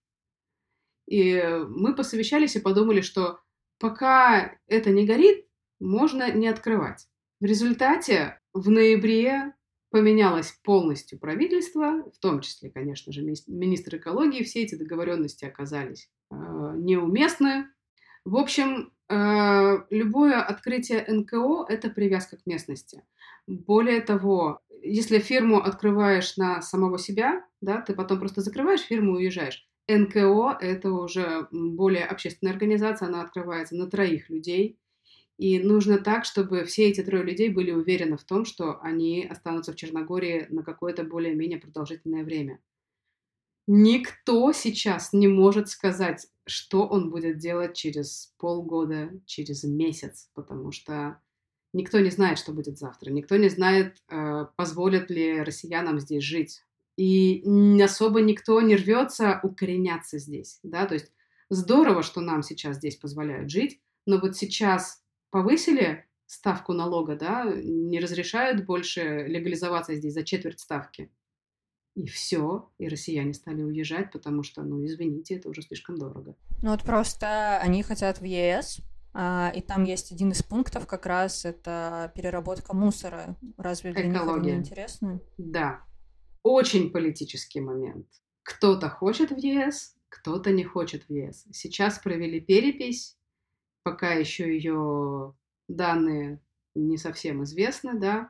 И 1.07 1.39
мы 1.69 1.95
посовещались 1.95 2.55
и 2.55 2.61
подумали, 2.61 3.01
что 3.01 3.41
пока 3.77 4.57
это 4.65 4.89
не 4.89 5.05
горит, 5.05 5.45
можно 5.79 6.31
не 6.31 6.47
открывать. 6.47 7.07
В 7.39 7.45
результате 7.45 8.41
в 8.53 8.69
ноябре 8.71 9.53
поменялось 9.91 10.51
полностью 10.63 11.19
правительство, 11.19 12.09
в 12.11 12.17
том 12.17 12.41
числе, 12.41 12.71
конечно 12.71 13.13
же, 13.13 13.21
министр 13.21 13.97
экологии. 13.97 14.43
Все 14.43 14.63
эти 14.63 14.75
договоренности 14.75 15.45
оказались 15.45 16.09
э, 16.31 16.35
неуместны. 16.35 17.69
В 18.25 18.37
общем, 18.37 18.91
э, 19.07 19.77
любое 19.91 20.41
открытие 20.41 21.05
НКО– 21.07 21.67
это 21.69 21.91
привязка 21.91 22.37
к 22.37 22.45
местности. 22.47 23.03
Более 23.45 24.01
того, 24.01 24.61
если 24.81 25.19
фирму 25.19 25.57
открываешь 25.61 26.35
на 26.35 26.61
самого 26.63 26.97
себя, 26.97 27.45
да, 27.61 27.81
ты 27.81 27.93
потом 27.93 28.19
просто 28.19 28.41
закрываешь 28.41 28.81
фирму 28.81 29.13
и 29.17 29.25
уезжаешь. 29.25 29.67
НКО– 29.87 30.57
это 30.61 30.91
уже 30.91 31.47
более 31.51 32.05
общественная 32.05 32.53
организация, 32.53 33.07
она 33.07 33.21
открывается 33.21 33.75
на 33.75 33.87
троих 33.87 34.31
людей, 34.31 34.79
и 35.37 35.59
нужно 35.59 35.99
так, 35.99 36.25
чтобы 36.25 36.63
все 36.63 36.89
эти 36.89 37.03
трое 37.03 37.23
людей 37.23 37.49
были 37.49 37.69
уверены 37.69 38.17
в 38.17 38.23
том, 38.23 38.45
что 38.45 38.79
они 38.81 39.27
останутся 39.29 39.73
в 39.73 39.75
Черногории 39.75 40.47
на 40.49 40.63
какое-то 40.63 41.03
более-менее 41.03 41.59
продолжительное 41.59 42.23
время. 42.23 42.59
Никто 43.67 44.51
сейчас 44.51 45.11
не 45.13 45.27
может 45.27 45.69
сказать, 45.69 46.27
что 46.45 46.87
он 46.87 47.09
будет 47.09 47.39
делать 47.39 47.75
через 47.75 48.33
полгода, 48.37 49.11
через 49.25 49.63
месяц, 49.63 50.29
потому 50.35 50.71
что 50.71 51.19
никто 51.73 51.99
не 51.99 52.11
знает, 52.11 52.37
что 52.37 52.53
будет 52.53 52.77
завтра. 52.77 53.09
Никто 53.09 53.37
не 53.37 53.49
знает, 53.49 53.97
э, 54.09 54.45
позволят 54.55 55.09
ли 55.09 55.41
россиянам 55.41 55.99
здесь 55.99 56.23
жить. 56.23 56.61
И 56.95 57.43
особо 57.81 58.21
никто 58.21 58.61
не 58.61 58.75
рвется 58.75 59.39
укореняться 59.43 60.19
здесь. 60.19 60.59
Да? 60.63 60.85
То 60.85 60.93
есть 60.93 61.11
здорово, 61.49 62.03
что 62.03 62.21
нам 62.21 62.43
сейчас 62.43 62.77
здесь 62.77 62.95
позволяют 62.95 63.49
жить, 63.49 63.81
но 64.05 64.19
вот 64.19 64.37
сейчас 64.37 65.03
повысили 65.31 66.05
ставку 66.27 66.73
налога, 66.73 67.15
да, 67.15 67.43
не 67.45 67.99
разрешают 67.99 68.65
больше 68.65 69.25
легализоваться 69.27 69.95
здесь 69.95 70.13
за 70.13 70.23
четверть 70.23 70.59
ставки. 70.59 71.11
И 71.95 72.05
все, 72.07 72.69
и 72.77 72.89
россияне 72.89 73.33
стали 73.33 73.63
уезжать, 73.63 74.11
потому 74.11 74.43
что, 74.43 74.63
ну, 74.63 74.83
извините, 74.85 75.35
это 75.35 75.49
уже 75.49 75.61
слишком 75.61 75.97
дорого. 75.97 76.35
Ну 76.61 76.71
вот 76.71 76.83
просто 76.83 77.57
они 77.59 77.83
хотят 77.83 78.19
в 78.19 78.25
ЕС, 78.25 78.81
а, 79.13 79.49
и 79.55 79.61
там 79.61 79.85
есть 79.85 80.11
один 80.11 80.31
из 80.31 80.43
пунктов 80.43 80.87
как 80.87 81.05
раз 81.05 81.45
это 81.45 82.11
переработка 82.13 82.75
мусора. 82.75 83.37
Разве 83.57 83.93
для 83.93 84.11
Экология. 84.11 84.35
них 84.35 84.41
это 84.41 84.45
не 84.45 84.59
интересно? 84.59 85.21
Да. 85.37 85.85
Очень 86.43 86.91
политический 86.91 87.61
момент. 87.61 88.07
Кто-то 88.43 88.89
хочет 88.89 89.31
в 89.31 89.37
ЕС, 89.37 89.95
кто-то 90.09 90.51
не 90.51 90.65
хочет 90.65 91.03
в 91.07 91.09
ЕС. 91.13 91.45
Сейчас 91.53 91.97
провели 91.97 92.41
перепись, 92.41 93.17
пока 93.83 94.11
еще 94.11 94.53
ее 94.53 95.33
данные 95.69 96.41
не 96.75 96.97
совсем 96.97 97.43
известны, 97.45 97.97
да, 97.97 98.29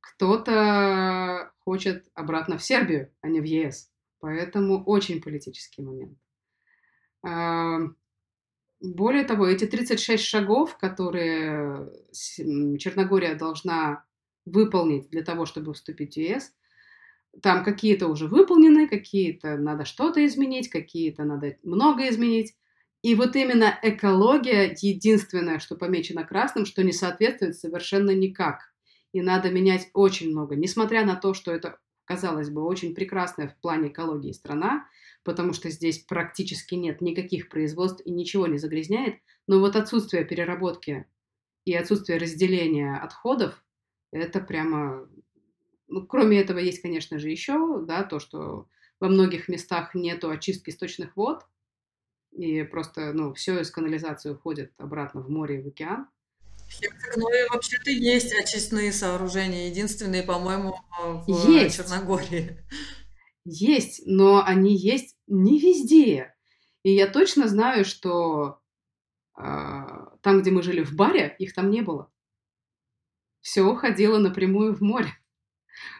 кто-то 0.00 1.52
хочет 1.60 2.06
обратно 2.14 2.58
в 2.58 2.62
Сербию, 2.62 3.12
а 3.20 3.28
не 3.28 3.40
в 3.40 3.44
ЕС. 3.44 3.90
Поэтому 4.20 4.82
очень 4.84 5.22
политический 5.22 5.82
момент. 5.82 6.18
Более 8.80 9.24
того, 9.24 9.46
эти 9.46 9.66
36 9.66 10.24
шагов, 10.24 10.76
которые 10.78 11.90
Черногория 12.12 13.34
должна 13.34 14.04
выполнить 14.46 15.10
для 15.10 15.22
того, 15.22 15.44
чтобы 15.44 15.74
вступить 15.74 16.14
в 16.14 16.18
ЕС, 16.18 16.54
там 17.42 17.62
какие-то 17.62 18.08
уже 18.08 18.26
выполнены, 18.26 18.88
какие-то 18.88 19.56
надо 19.56 19.84
что-то 19.84 20.24
изменить, 20.26 20.68
какие-то 20.68 21.24
надо 21.24 21.56
много 21.62 22.08
изменить. 22.08 22.56
И 23.02 23.14
вот 23.14 23.36
именно 23.36 23.78
экология 23.82 24.74
единственное, 24.78 25.58
что 25.58 25.76
помечено 25.76 26.24
красным, 26.24 26.66
что 26.66 26.82
не 26.82 26.92
соответствует 26.92 27.56
совершенно 27.56 28.10
никак. 28.10 28.69
И 29.12 29.22
надо 29.22 29.50
менять 29.50 29.90
очень 29.92 30.30
много. 30.30 30.56
Несмотря 30.56 31.04
на 31.04 31.16
то, 31.16 31.34
что 31.34 31.52
это, 31.52 31.78
казалось 32.04 32.50
бы, 32.50 32.64
очень 32.64 32.94
прекрасная 32.94 33.48
в 33.48 33.56
плане 33.56 33.88
экологии 33.88 34.32
страна, 34.32 34.86
потому 35.24 35.52
что 35.52 35.70
здесь 35.70 35.98
практически 35.98 36.74
нет 36.74 37.00
никаких 37.00 37.48
производств 37.48 38.02
и 38.04 38.10
ничего 38.10 38.46
не 38.46 38.58
загрязняет, 38.58 39.16
но 39.46 39.58
вот 39.60 39.76
отсутствие 39.76 40.24
переработки 40.24 41.06
и 41.64 41.74
отсутствие 41.74 42.18
разделения 42.18 42.96
отходов, 42.96 43.62
это 44.12 44.40
прямо... 44.40 45.08
Ну, 45.88 46.06
кроме 46.06 46.40
этого 46.40 46.58
есть, 46.58 46.82
конечно 46.82 47.18
же, 47.18 47.30
еще, 47.30 47.82
да, 47.84 48.04
то, 48.04 48.20
что 48.20 48.68
во 49.00 49.08
многих 49.08 49.48
местах 49.48 49.94
нету 49.94 50.30
очистки 50.30 50.70
источных 50.70 51.16
вод, 51.16 51.44
и 52.32 52.62
просто, 52.62 53.12
ну, 53.12 53.34
все 53.34 53.60
из 53.60 53.70
канализации 53.70 54.30
уходит 54.30 54.72
обратно 54.78 55.20
в 55.20 55.28
море 55.28 55.58
и 55.58 55.62
в 55.62 55.68
океан. 55.68 56.06
Ну 57.16 57.28
и 57.28 57.48
вообще-то 57.50 57.90
есть 57.90 58.32
очистные 58.34 58.92
сооружения, 58.92 59.68
единственные, 59.68 60.22
по-моему, 60.22 60.76
в 60.98 61.28
есть. 61.48 61.76
Черногории. 61.76 62.58
Есть, 63.44 64.02
но 64.06 64.44
они 64.44 64.76
есть 64.76 65.16
не 65.26 65.58
везде. 65.58 66.34
И 66.82 66.92
я 66.92 67.08
точно 67.08 67.48
знаю, 67.48 67.84
что 67.84 68.60
э, 69.36 69.42
там, 69.42 70.40
где 70.40 70.50
мы 70.50 70.62
жили 70.62 70.82
в 70.82 70.94
баре, 70.94 71.34
их 71.38 71.54
там 71.54 71.70
не 71.70 71.80
было. 71.80 72.10
Все 73.40 73.62
уходило 73.62 74.18
напрямую 74.18 74.74
в 74.74 74.80
море. 74.80 75.12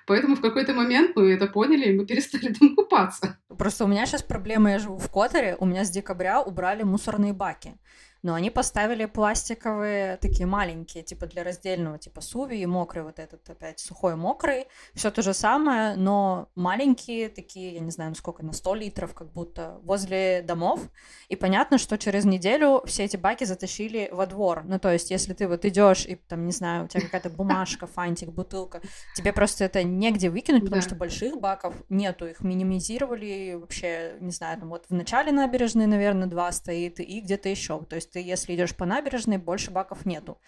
Поэтому 0.06 0.37
в 0.37 0.40
какой-то 0.40 0.74
момент 0.74 1.16
мы 1.16 1.33
это 1.33 1.46
поняли, 1.46 1.90
и 1.90 1.96
мы 1.96 2.06
перестали 2.06 2.52
там 2.52 2.74
купаться. 2.76 3.38
Просто 3.48 3.85
у 3.85 3.88
меня 3.88 4.06
сейчас 4.06 4.22
проблема, 4.22 4.72
я 4.72 4.78
живу 4.78 4.98
в 4.98 5.11
Которе, 5.11 5.56
у 5.59 5.64
меня 5.64 5.85
с 5.85 5.90
декабря 5.90 6.42
убрали 6.42 6.83
мусорные 6.83 7.33
баки 7.33 7.74
но 8.22 8.35
они 8.35 8.50
поставили 8.50 9.06
пластиковые, 9.06 10.16
такие 10.18 10.46
маленькие, 10.46 11.02
типа 11.02 11.26
для 11.26 11.44
раздельного, 11.44 11.98
типа 11.98 12.20
суви 12.20 12.56
и 12.56 12.66
мокрый 12.66 13.04
вот 13.04 13.18
этот 13.18 13.48
опять, 13.48 13.80
сухой 13.80 14.16
мокрый, 14.16 14.66
все 14.94 15.11
то 15.11 15.22
же 15.22 15.35
самое, 15.35 15.96
но 15.96 16.48
маленькие 16.54 17.28
такие, 17.28 17.74
я 17.74 17.80
не 17.80 17.90
знаю, 17.90 18.14
сколько, 18.14 18.44
на 18.44 18.52
100 18.52 18.74
литров 18.74 19.14
как 19.14 19.33
будто, 19.33 19.78
возле 19.83 20.42
домов, 20.42 20.80
и 21.28 21.37
понятно, 21.37 21.78
что 21.78 21.96
через 21.96 22.24
неделю 22.24 22.83
все 22.87 23.04
эти 23.04 23.16
баки 23.16 23.44
затащили 23.44 24.09
во 24.12 24.26
двор, 24.26 24.64
ну 24.64 24.78
то 24.78 24.92
есть 24.92 25.11
если 25.11 25.33
ты 25.33 25.48
вот 25.48 25.64
идешь 25.64 26.04
и 26.06 26.16
там, 26.16 26.44
не 26.46 26.52
знаю, 26.52 26.85
у 26.85 26.88
тебя 26.88 27.02
какая-то 27.02 27.30
бумажка, 27.30 27.87
фантик, 27.87 28.30
бутылка, 28.30 28.83
тебе 29.16 29.33
просто 29.33 29.64
это 29.64 29.83
негде 29.83 30.30
выкинуть, 30.30 30.62
потому 30.62 30.83
да. 30.83 30.87
что 30.87 30.94
больших 30.94 31.40
баков 31.40 31.74
нету, 31.88 32.26
их 32.26 32.40
минимизировали 32.40 33.56
вообще, 33.59 34.16
не 34.20 34.30
знаю, 34.30 34.61
там 34.61 34.68
вот 34.68 34.85
в 34.88 34.94
начале 34.94 35.33
набережной, 35.33 35.87
наверное, 35.87 36.26
два 36.26 36.52
стоит, 36.52 37.00
и 37.00 37.20
где-то 37.20 37.48
еще, 37.48 37.80
то 37.85 37.96
есть 37.96 38.10
ты, 38.12 38.20
если 38.20 38.55
идешь 38.55 38.75
по 38.75 38.87
набережной, 38.87 39.38
больше 39.38 39.70
баков 39.70 40.07
нету. 40.07 40.38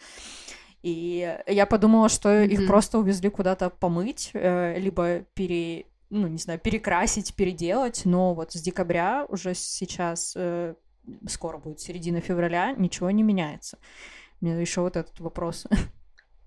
И 0.82 1.38
я 1.46 1.66
подумала, 1.66 2.08
что 2.08 2.28
mm-hmm. 2.28 2.48
их 2.48 2.66
просто 2.66 2.98
увезли 2.98 3.30
куда-то 3.30 3.70
помыть, 3.70 4.30
э, 4.34 4.78
либо 4.78 5.20
пере, 5.34 5.86
ну, 6.10 6.26
не 6.26 6.38
знаю, 6.38 6.58
перекрасить, 6.58 7.34
переделать, 7.34 8.02
но 8.04 8.34
вот 8.34 8.52
с 8.52 8.60
декабря 8.60 9.24
уже 9.28 9.54
сейчас, 9.54 10.34
э, 10.36 10.74
скоро 11.28 11.58
будет 11.58 11.80
середина 11.80 12.20
февраля, 12.20 12.72
ничего 12.72 13.10
не 13.12 13.22
меняется. 13.22 13.78
Мне 14.40 14.60
еще 14.60 14.80
вот 14.80 14.96
этот 14.96 15.20
вопрос. 15.20 15.66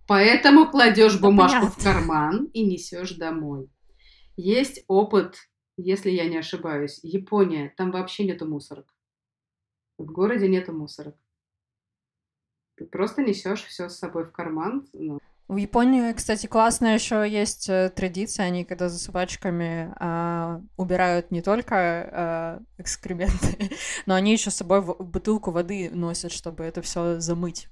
Поэтому 0.07 0.69
кладешь 0.69 1.19
бумажку 1.19 1.59
понятно. 1.59 1.81
в 1.81 1.83
карман 1.83 2.45
и 2.53 2.65
несешь 2.65 3.13
домой. 3.13 3.69
Есть 4.35 4.83
опыт, 4.87 5.37
если 5.77 6.11
я 6.11 6.25
не 6.25 6.37
ошибаюсь, 6.37 6.99
Япония, 7.03 7.73
там 7.77 7.91
вообще 7.91 8.25
нету 8.25 8.45
мусорок. 8.45 8.93
В 9.97 10.05
городе 10.11 10.47
нету 10.47 10.73
мусорок. 10.73 11.15
Ты 12.75 12.85
просто 12.85 13.21
несешь 13.21 13.63
все 13.63 13.87
с 13.87 13.97
собой 13.97 14.25
в 14.25 14.31
карман. 14.31 14.85
Ну. 14.93 15.19
В 15.47 15.57
Японии, 15.57 16.11
кстати, 16.13 16.47
классная 16.47 16.95
еще 16.95 17.23
есть 17.29 17.69
э, 17.69 17.91
традиция, 17.95 18.47
они 18.47 18.65
когда 18.65 18.89
за 18.89 18.97
собачками 18.97 19.93
э, 19.99 20.61
убирают 20.75 21.29
не 21.29 21.41
только 21.41 21.75
э, 22.77 22.81
экскременты, 22.81 23.69
но 24.07 24.15
они 24.15 24.33
еще 24.33 24.49
с 24.49 24.55
собой 24.55 24.81
бутылку 24.81 25.51
воды 25.51 25.91
носят, 25.91 26.31
чтобы 26.31 26.63
это 26.63 26.81
все 26.81 27.19
замыть. 27.19 27.67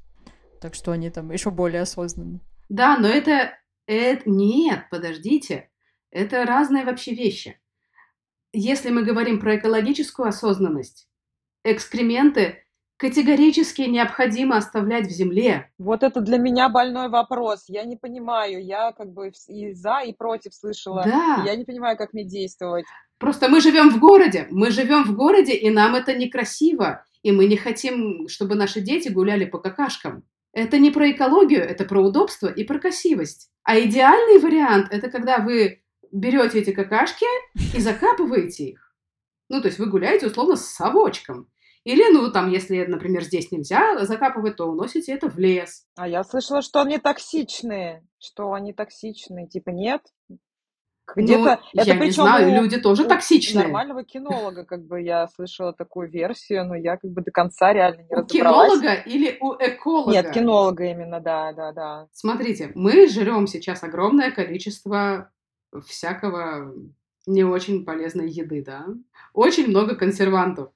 Так 0.62 0.76
что 0.76 0.92
они 0.92 1.10
там 1.10 1.32
еще 1.32 1.50
более 1.50 1.82
осознанны. 1.82 2.40
Да, 2.70 2.98
но 2.98 3.08
это, 3.08 3.58
это... 3.88 4.30
Нет, 4.30 4.86
подождите. 4.92 5.70
Это 6.12 6.46
разные 6.46 6.86
вообще 6.86 7.16
вещи. 7.16 7.60
Если 8.54 8.92
мы 8.92 9.04
говорим 9.04 9.40
про 9.40 9.58
экологическую 9.58 10.28
осознанность, 10.28 11.10
экскременты 11.63 12.63
категорически 12.97 13.82
необходимо 13.82 14.58
оставлять 14.58 15.08
в 15.08 15.12
земле. 15.12 15.69
Вот 15.78 16.04
это 16.04 16.21
для 16.21 16.38
меня 16.38 16.69
больной 16.69 17.10
вопрос. 17.10 17.65
Я 17.67 17.84
не 17.84 17.97
понимаю. 17.97 18.63
Я 18.63 18.93
как 18.93 19.12
бы 19.12 19.32
и 19.47 19.73
за, 19.73 20.02
и 20.06 20.13
против 20.13 20.54
слышала. 20.54 21.04
Да. 21.04 21.43
Я 21.45 21.56
не 21.56 21.65
понимаю, 21.65 21.97
как 21.97 22.13
мне 22.13 22.23
действовать. 22.23 22.86
Просто 23.17 23.49
мы 23.49 23.62
живем 23.62 23.89
в 23.89 23.99
городе. 23.99 24.47
Мы 24.52 24.71
живем 24.71 25.04
в 25.04 25.15
городе, 25.15 25.54
и 25.54 25.69
нам 25.69 25.95
это 25.95 26.13
некрасиво. 26.15 27.06
И 27.23 27.32
мы 27.32 27.45
не 27.45 27.58
хотим, 27.58 28.28
чтобы 28.28 28.56
наши 28.56 28.80
дети 28.80 29.10
гуляли 29.10 29.45
по 29.45 29.60
какашкам. 29.60 30.23
Это 30.54 30.78
не 30.78 30.91
про 30.91 31.12
экологию, 31.12 31.62
это 31.62 31.84
про 31.84 32.02
удобство 32.02 32.47
и 32.47 32.63
про 32.63 32.80
красивость. 32.80 33.49
А 33.63 33.80
идеальный 33.80 34.39
вариант– 34.39 34.88
это 34.91 35.10
когда 35.10 35.39
вы 35.39 35.82
берете 36.12 36.60
эти 36.60 36.71
какашки 36.71 37.26
и 37.76 37.80
закапываете 37.80 38.65
их. 38.65 38.95
Ну, 39.49 39.62
то 39.62 39.67
есть 39.67 39.80
вы 39.80 39.88
гуляете 39.88 40.28
условно 40.28 40.56
с 40.56 40.67
совочком. 40.67 41.47
Или, 41.84 42.12
ну, 42.13 42.32
там, 42.32 42.50
если, 42.50 42.86
например, 42.86 43.24
здесь 43.24 43.52
нельзя 43.52 44.06
закапывать, 44.06 44.56
то 44.56 44.65
уносите 44.65 45.13
это 45.13 45.30
в 45.30 45.38
лес. 45.38 45.86
А 45.96 46.08
я 46.08 46.24
слышала, 46.24 46.62
что 46.62 46.82
они 46.82 46.98
токсичные, 46.98 48.06
что 48.19 48.54
они 48.54 48.74
токсичные. 48.74 49.48
Типа 49.48 49.69
нет? 49.72 50.02
Где-то 51.15 51.60
ну, 51.74 51.82
это 51.82 51.89
я 51.89 51.96
не 51.96 52.12
знаю, 52.12 52.50
у, 52.50 52.62
люди 52.62 52.78
тоже 52.78 53.04
у 53.04 53.08
токсичные. 53.08 53.63
Нормального 53.63 54.06
кинолога, 54.06 54.63
как 54.63 54.86
бы 54.86 55.02
я 55.02 55.28
слышала 55.28 55.74
такую 55.74 56.10
версию, 56.10 56.65
но 56.65 56.76
я 56.76 56.96
как 56.96 57.12
бы 57.12 57.22
до 57.22 57.32
конца 57.32 57.74
реально 57.74 58.04
не 58.04 58.15
у 58.15 58.19
разобралась. 58.19 58.30
У 58.30 58.82
кинолога 58.82 58.93
или 58.93 59.38
у 59.41 59.54
эколога? 59.54 60.12
Нет, 60.12 60.32
кинолога 60.32 60.86
именно, 60.86 61.19
да, 61.19 61.52
да, 61.52 61.74
да. 61.74 62.08
Смотрите, 62.13 62.72
мы 62.74 63.10
жрем 63.10 63.48
сейчас 63.48 63.84
огромное 63.84 64.32
количество 64.32 65.30
всякого 65.86 66.74
не 67.26 67.43
очень 67.43 67.84
полезной 67.84 68.30
еды, 68.30 68.63
да. 68.65 68.86
Очень 69.34 69.67
много 69.67 69.96
консервантов. 69.96 70.72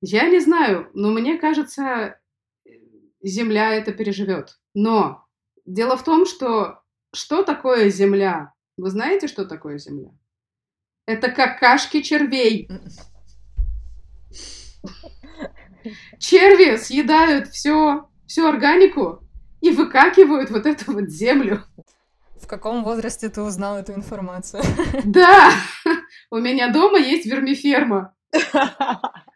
Я 0.00 0.28
не 0.28 0.40
знаю, 0.40 0.90
но 0.94 1.10
мне 1.10 1.38
кажется, 1.38 2.18
Земля 3.22 3.74
это 3.74 3.92
переживет. 3.92 4.58
Но 4.74 5.24
дело 5.64 5.96
в 5.96 6.04
том, 6.04 6.26
что 6.26 6.80
что 7.14 7.42
такое 7.42 7.88
Земля? 7.88 8.52
Вы 8.76 8.90
знаете, 8.90 9.26
что 9.26 9.46
такое 9.46 9.78
Земля? 9.78 10.10
Это 11.06 11.30
какашки 11.30 12.02
червей. 12.02 12.68
Черви 16.18 16.76
съедают 16.76 17.48
все, 17.48 18.08
всю 18.26 18.46
органику 18.46 19.26
и 19.60 19.70
выкакивают 19.70 20.50
вот 20.50 20.66
эту 20.66 20.92
вот 20.92 21.08
землю. 21.08 21.64
В 22.40 22.46
каком 22.46 22.84
возрасте 22.84 23.28
ты 23.28 23.40
узнал 23.40 23.78
эту 23.78 23.94
информацию? 23.94 24.62
Да, 25.04 25.52
у 26.30 26.38
меня 26.38 26.72
дома 26.72 26.98
есть 26.98 27.26
вермиферма. 27.26 28.14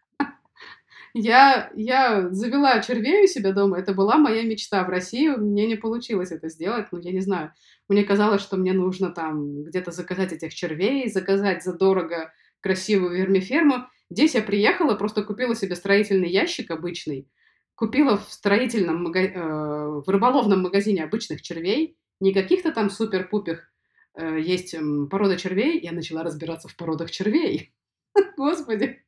Я, 1.15 1.71
я 1.75 2.31
завела 2.31 2.81
червей 2.81 3.25
у 3.25 3.27
себя 3.27 3.53
дома, 3.53 3.79
это 3.79 3.95
была 3.95 4.17
моя 4.17 4.43
мечта. 4.43 4.85
В 4.85 4.89
России 4.89 5.29
мне 5.29 5.67
не 5.67 5.77
получилось 5.77 6.31
это 6.31 6.49
сделать, 6.49 6.87
ну, 6.93 7.01
я 7.01 7.13
не 7.13 7.21
знаю. 7.21 7.53
Мне 7.89 8.05
казалось, 8.05 8.43
что 8.43 8.57
мне 8.57 8.73
нужно 8.73 9.11
там 9.11 9.65
где-то 9.65 9.91
заказать 9.91 10.33
этих 10.33 10.55
червей, 10.55 11.11
заказать 11.11 11.65
задорого 11.65 12.33
красивую 12.61 13.17
вермиферму. 13.17 13.87
Здесь 14.11 14.35
я 14.35 14.43
приехала, 14.43 14.95
просто 14.95 15.25
купила 15.25 15.55
себе 15.55 15.75
строительный 15.75 16.31
ящик 16.31 16.71
обычный, 16.71 17.29
купила 17.75 18.19
в 18.19 18.33
строительном, 18.33 19.05
мага... 19.05 19.21
э, 19.21 20.01
в 20.01 20.09
рыболовном 20.09 20.63
магазине 20.63 21.03
обычных 21.03 21.43
червей, 21.43 21.97
не 22.21 22.33
каких-то 22.33 22.73
там 22.73 22.91
супер-пупих, 22.91 23.73
э, 24.15 24.41
есть 24.41 24.77
порода 25.11 25.37
червей, 25.37 25.81
я 25.81 25.93
начала 25.93 26.23
разбираться 26.23 26.69
в 26.69 26.77
породах 26.77 27.11
червей. 27.11 27.73
Господи. 28.37 29.03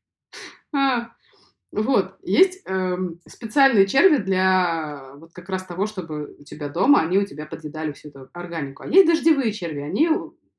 А, 0.74 1.10
вот, 1.72 2.16
есть 2.22 2.60
э, 2.66 2.96
специальные 3.26 3.86
черви 3.86 4.18
для 4.18 5.14
вот 5.16 5.32
как 5.32 5.48
раз 5.48 5.64
того, 5.64 5.86
чтобы 5.86 6.36
у 6.38 6.44
тебя 6.44 6.68
дома 6.68 7.00
они 7.00 7.16
у 7.16 7.24
тебя 7.24 7.46
подъедали 7.46 7.92
всю 7.92 8.10
эту 8.10 8.28
органику. 8.34 8.82
А 8.82 8.86
есть 8.86 9.06
дождевые 9.06 9.52
черви, 9.52 9.80
они 9.80 10.08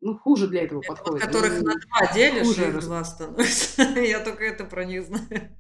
ну, 0.02 0.18
хуже 0.18 0.48
для 0.48 0.64
этого 0.64 0.82
это 0.82 0.90
подходят. 0.90 1.24
Вот 1.24 1.32
которых 1.32 1.58
они, 1.58 1.66
на 1.66 1.76
два 1.76 2.14
делишь, 2.14 2.48
хуже 2.48 2.68
и 2.68 2.72
два 2.72 3.04
становятся. 3.04 3.84
Я 4.02 4.20
только 4.22 4.44
это 4.44 4.66
про 4.66 4.86
них 4.86 5.04
знаю. 5.04 5.56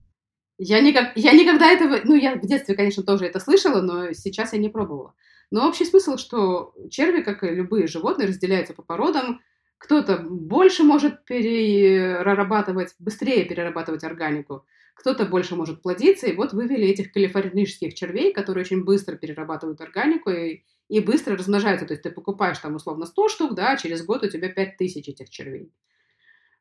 Я, 0.57 0.81
никак, 0.81 1.15
я 1.15 1.33
никогда 1.33 1.71
этого... 1.71 1.99
Ну, 2.03 2.15
я 2.15 2.35
в 2.35 2.41
детстве, 2.41 2.75
конечно, 2.75 3.03
тоже 3.03 3.25
это 3.25 3.39
слышала, 3.39 3.81
но 3.81 4.13
сейчас 4.13 4.53
я 4.53 4.59
не 4.59 4.69
пробовала. 4.69 5.15
Но 5.49 5.67
общий 5.67 5.83
смысл, 5.83 6.17
что 6.17 6.73
черви, 6.91 7.21
как 7.21 7.43
и 7.43 7.49
любые 7.49 7.87
животные, 7.87 8.27
разделяются 8.27 8.73
по 8.73 8.83
породам. 8.83 9.41
Кто-то 9.83 10.17
больше 10.17 10.83
может 10.83 11.25
перерабатывать, 11.25 12.95
быстрее 12.99 13.43
перерабатывать 13.43 14.05
органику, 14.05 14.65
кто-то 14.93 15.25
больше 15.25 15.57
может 15.57 15.81
плодиться, 15.81 16.25
и 16.25 16.35
вот 16.37 16.53
вывели 16.53 16.87
этих 16.87 17.11
калифорнийских 17.11 17.93
червей, 17.93 18.31
которые 18.31 18.63
очень 18.63 18.85
быстро 18.85 19.17
перерабатывают 19.17 19.81
органику 19.81 20.29
и, 20.29 20.63
и 20.87 20.99
быстро 21.01 21.35
размножаются. 21.35 21.85
То 21.85 21.95
есть 21.95 22.03
ты 22.03 22.11
покупаешь 22.11 22.59
там 22.59 22.75
условно 22.75 23.05
100 23.05 23.27
штук, 23.27 23.55
да, 23.55 23.73
а 23.73 23.77
через 23.77 24.05
год 24.05 24.23
у 24.23 24.29
тебя 24.29 24.47
5000 24.47 25.09
этих 25.09 25.29
червей. 25.29 25.69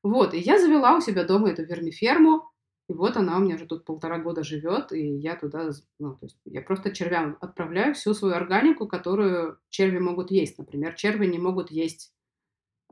Вот, 0.03 0.35
и 0.35 0.39
я 0.39 0.59
завела 0.59 0.97
у 0.97 1.01
себя 1.01 1.23
дома 1.23 1.51
эту 1.51 1.65
вермиферму, 1.65 2.51
и 2.89 2.93
вот 2.93 3.17
она 3.17 3.37
у 3.37 3.41
меня 3.41 3.55
уже 3.55 3.67
тут 3.67 3.85
полтора 3.85 4.19
года 4.19 4.43
живет, 4.43 4.91
и 4.91 5.01
я 5.01 5.37
туда, 5.37 5.71
ну, 6.01 6.15
то 6.15 6.27
есть 6.27 6.39
я 6.45 6.61
просто 6.61 6.91
червям 6.91 7.39
отправляю 7.41 7.95
всю 7.95 8.15
свою 8.15 8.35
органику, 8.35 8.89
которую 8.89 9.61
черви 9.71 10.01
могут 10.01 10.33
есть. 10.33 10.59
Например, 10.59 10.93
черви 10.95 11.27
не 11.27 11.39
могут 11.39 11.71
есть 11.71 12.13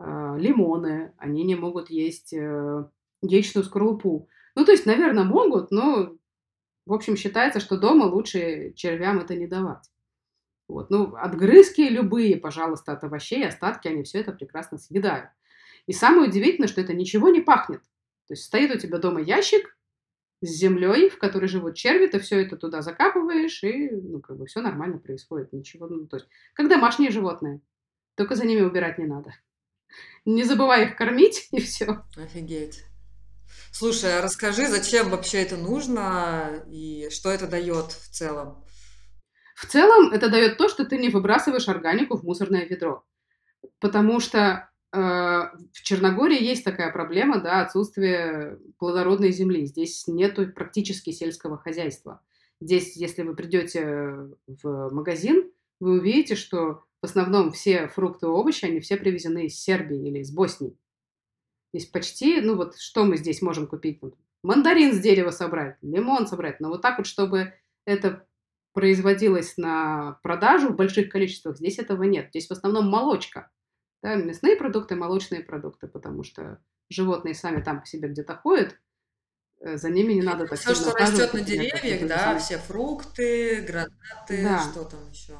лимоны, 0.01 1.13
они 1.19 1.45
не 1.45 1.55
могут 1.55 1.91
есть 1.91 2.33
э, 2.33 2.85
яичную 3.23 3.65
скорлупу. 3.65 4.29
Ну, 4.55 4.65
то 4.65 4.73
есть, 4.73 4.87
наверное, 4.87 5.25
могут, 5.25 5.71
но, 5.71 6.17
в 6.87 6.93
общем, 6.93 7.17
считается, 7.17 7.61
что 7.61 7.79
дома 7.79 8.05
лучше 8.05 8.73
червям 8.75 9.19
это 9.19 9.35
не 9.35 9.47
давать. 9.47 9.91
Вот. 10.69 10.91
Ну, 10.91 11.15
отгрызки 11.17 11.83
любые, 11.83 12.37
пожалуйста, 12.37 12.93
от 12.93 13.05
овощей, 13.05 13.47
остатки, 13.47 13.89
они 13.89 14.05
все 14.05 14.21
это 14.21 14.33
прекрасно 14.33 14.79
съедают. 14.79 15.31
И 15.87 15.93
самое 15.93 16.29
удивительное, 16.29 16.69
что 16.69 16.81
это 16.81 16.95
ничего 16.95 17.29
не 17.29 17.41
пахнет. 17.41 17.83
То 18.29 18.35
есть 18.35 18.45
стоит 18.45 18.75
у 18.75 18.79
тебя 18.79 18.99
дома 18.99 19.21
ящик 19.21 19.77
с 20.41 20.49
землей, 20.49 21.11
в 21.11 21.19
которой 21.19 21.47
живут 21.47 21.75
черви, 21.75 22.07
ты 22.07 22.21
все 22.21 22.41
это 22.41 22.57
туда 22.57 22.81
закапываешь, 22.81 23.63
и 23.65 23.91
ну, 23.91 24.21
как 24.21 24.39
бы 24.39 24.47
все 24.47 24.61
нормально 24.61 24.99
происходит. 24.99 25.53
Ничего, 25.53 25.89
ну, 25.89 26.07
то 26.07 26.17
есть, 26.17 26.29
как 26.55 26.69
домашние 26.69 27.11
животные. 27.11 27.61
Только 28.15 28.37
за 28.37 28.47
ними 28.47 28.61
убирать 28.61 28.99
не 28.99 29.07
надо. 29.07 29.35
Не 30.25 30.45
забывай 30.45 30.87
их 30.87 30.97
кормить, 30.97 31.49
и 31.53 31.61
все. 31.61 32.05
Офигеть. 32.17 32.85
Слушай, 33.73 34.19
а 34.19 34.23
расскажи, 34.23 34.67
зачем 34.67 35.11
вообще 35.11 35.43
это 35.43 35.57
нужно 35.57 36.65
и 36.69 37.09
что 37.11 37.31
это 37.31 37.47
дает 37.47 37.93
в 37.93 38.11
целом? 38.11 38.65
В 39.55 39.67
целом 39.67 40.13
это 40.13 40.29
дает 40.29 40.57
то, 40.57 40.69
что 40.69 40.85
ты 40.85 40.99
не 40.99 41.09
выбрасываешь 41.09 41.69
органику 41.69 42.17
в 42.17 42.25
мусорное 42.25 42.65
ведро. 42.65 43.05
Потому 43.79 44.19
что 44.19 44.71
э, 44.93 44.99
в 44.99 45.83
Черногории 45.83 46.43
есть 46.43 46.65
такая 46.65 46.91
проблема, 46.91 47.41
да, 47.41 47.61
отсутствие 47.61 48.59
плодородной 48.79 49.33
земли. 49.33 49.67
Здесь 49.67 50.07
нету 50.07 50.49
практически 50.51 51.11
сельского 51.11 51.59
хозяйства. 51.59 52.23
Здесь, 52.61 52.97
если 52.97 53.23
вы 53.23 53.37
придете 53.37 54.31
в 54.47 54.91
магазин, 54.93 55.51
вы 55.79 55.99
увидите, 55.99 56.35
что 56.37 56.85
в 57.03 57.07
основном 57.07 57.53
все 57.53 57.89
фрукты 57.89 58.27
и 58.27 58.29
овощи, 58.29 58.65
они 58.65 58.81
все 58.81 58.97
привезены 58.97 59.47
из 59.47 59.59
Сербии 59.59 60.09
или 60.09 60.19
из 60.19 60.31
Боснии. 60.33 60.77
Здесь 61.73 61.89
почти, 61.89 62.41
ну 62.41 62.57
вот 62.57 62.79
что 62.79 63.05
мы 63.05 63.17
здесь 63.17 63.43
можем 63.43 63.67
купить? 63.67 64.01
Мандарин 64.43 64.93
с 64.93 65.01
дерева 65.01 65.31
собрать, 65.31 65.77
лимон 65.83 66.27
собрать. 66.27 66.61
Но 66.61 66.69
вот 66.69 66.83
так 66.83 66.99
вот, 66.99 67.07
чтобы 67.07 67.55
это 67.85 68.27
производилось 68.73 69.57
на 69.57 70.19
продажу 70.23 70.71
в 70.71 70.77
больших 70.77 71.11
количествах, 71.11 71.57
здесь 71.57 71.79
этого 71.79 72.05
нет. 72.05 72.29
Здесь 72.31 72.49
в 72.49 72.53
основном 72.53 72.89
молочка. 72.89 73.51
Да, 74.03 74.15
мясные 74.15 74.57
продукты, 74.57 74.97
молочные 74.97 75.43
продукты, 75.43 75.87
потому 75.87 76.23
что 76.23 76.63
животные 76.89 77.35
сами 77.35 77.63
там 77.63 77.81
по 77.81 77.87
себе 77.87 78.09
где-то 78.09 78.35
ходят, 78.35 78.79
э, 79.61 79.77
за 79.77 79.91
ними 79.91 80.15
не 80.15 80.23
надо 80.23 80.47
так 80.47 80.59
Все, 80.59 80.75
что 80.75 80.93
растет 80.93 81.35
на 81.35 81.41
деревьях, 81.41 82.09
да, 82.09 82.39
все 82.39 82.57
фрукты, 82.59 83.61
гранаты, 83.61 84.43
Да. 84.43 84.61
что 84.61 84.85
там 84.85 85.01
еще. 85.11 85.35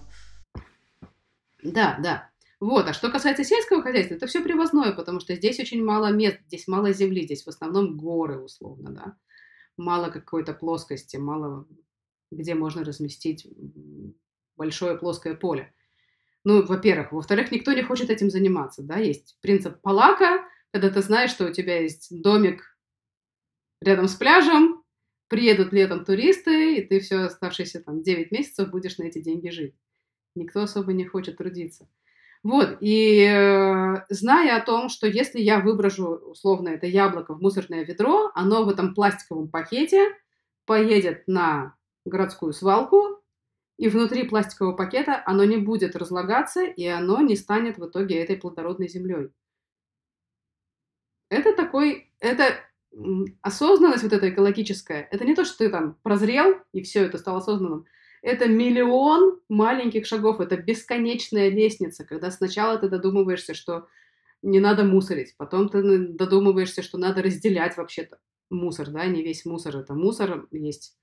Да, 1.63 1.99
да. 2.03 2.31
Вот, 2.61 2.87
а 2.87 2.93
что 2.93 3.11
касается 3.11 3.43
сельского 3.43 3.83
хозяйства, 3.83 4.15
это 4.15 4.27
все 4.27 4.43
привозное, 4.43 4.93
потому 4.93 5.21
что 5.21 5.35
здесь 5.35 5.59
очень 5.61 5.83
мало 5.83 6.13
мест, 6.13 6.39
здесь 6.47 6.69
мало 6.69 6.93
земли, 6.93 7.25
здесь 7.25 7.45
в 7.45 7.49
основном 7.49 7.97
горы, 7.97 8.39
условно, 8.39 8.91
да. 8.91 9.17
Мало 9.79 10.11
какой-то 10.11 10.53
плоскости, 10.53 11.17
мало 11.17 11.67
где 12.31 12.55
можно 12.55 12.85
разместить 12.85 13.47
большое 14.57 14.97
плоское 14.97 15.35
поле. 15.35 15.73
Ну, 16.45 16.65
во-первых. 16.65 17.13
Во-вторых, 17.13 17.51
никто 17.51 17.73
не 17.73 17.83
хочет 17.83 18.11
этим 18.11 18.31
заниматься, 18.31 18.83
да. 18.83 18.97
Есть 18.97 19.39
принцип 19.41 19.81
Палака, 19.81 20.45
когда 20.73 20.91
ты 20.91 21.03
знаешь, 21.03 21.31
что 21.31 21.47
у 21.47 21.53
тебя 21.53 21.81
есть 21.81 22.09
домик 22.23 22.77
рядом 23.81 24.07
с 24.09 24.15
пляжем, 24.15 24.85
приедут 25.29 25.73
летом 25.73 26.05
туристы, 26.05 26.77
и 26.77 26.87
ты 26.87 27.01
все 27.01 27.21
оставшиеся 27.21 27.81
там 27.83 28.03
9 28.03 28.31
месяцев 28.33 28.71
будешь 28.71 28.99
на 28.99 29.05
эти 29.05 29.21
деньги 29.21 29.49
жить. 29.49 29.75
Никто 30.35 30.63
особо 30.63 30.93
не 30.93 31.05
хочет 31.05 31.39
трудиться. 31.39 31.89
Вот, 32.43 32.79
и 32.81 33.23
э, 33.23 34.05
зная 34.09 34.57
о 34.57 34.65
том, 34.65 34.89
что 34.89 35.07
если 35.07 35.41
я 35.41 35.61
выброшу, 35.61 36.07
условно, 36.07 36.71
это 36.71 36.87
яблоко 36.87 37.35
в 37.35 37.43
мусорное 37.43 37.85
ведро, 37.85 38.31
оно 38.35 38.65
в 38.65 38.71
этом 38.71 38.95
пластиковом 38.95 39.49
пакете 39.49 40.09
поедет 40.65 41.25
на 41.27 41.75
городскую 42.07 42.55
свалку, 42.55 43.21
и 43.77 43.89
внутри 43.89 44.25
пластикового 44.25 44.75
пакета 44.75 45.23
оно 45.27 45.45
не 45.45 45.59
будет 45.59 45.97
разлагаться, 45.97 46.65
и 46.65 46.87
оно 46.87 47.21
не 47.21 47.37
станет 47.37 47.77
в 47.77 47.87
итоге 47.87 48.23
этой 48.23 48.37
плодородной 48.37 48.89
землей. 48.89 49.31
Это 51.29 51.55
такой, 51.55 52.11
это 52.21 52.57
осознанность 53.43 54.03
вот 54.03 54.13
эта 54.13 54.31
экологическая. 54.31 55.09
Это 55.11 55.25
не 55.25 55.35
то, 55.35 55.45
что 55.45 55.59
ты 55.59 55.71
там 55.71 55.97
прозрел, 56.03 56.57
и 56.73 56.83
все, 56.83 57.05
это 57.05 57.19
стало 57.19 57.39
осознанным. 57.39 57.87
Это 58.23 58.49
миллион 58.49 59.41
маленьких 59.49 60.07
шагов, 60.07 60.41
это 60.41 60.57
бесконечная 60.57 61.49
лестница, 61.49 62.05
когда 62.05 62.31
сначала 62.31 62.79
ты 62.79 62.89
додумываешься, 62.89 63.55
что 63.55 63.87
не 64.43 64.61
надо 64.61 64.85
мусорить, 64.85 65.35
потом 65.37 65.69
ты 65.69 66.09
додумываешься, 66.09 66.83
что 66.83 66.99
надо 66.99 67.23
разделять 67.23 67.77
вообще-то 67.77 68.19
мусор, 68.51 68.91
да, 68.91 69.07
не 69.07 69.23
весь 69.23 69.45
мусор, 69.47 69.77
это 69.77 69.95
мусор, 69.95 70.47
есть 70.51 70.97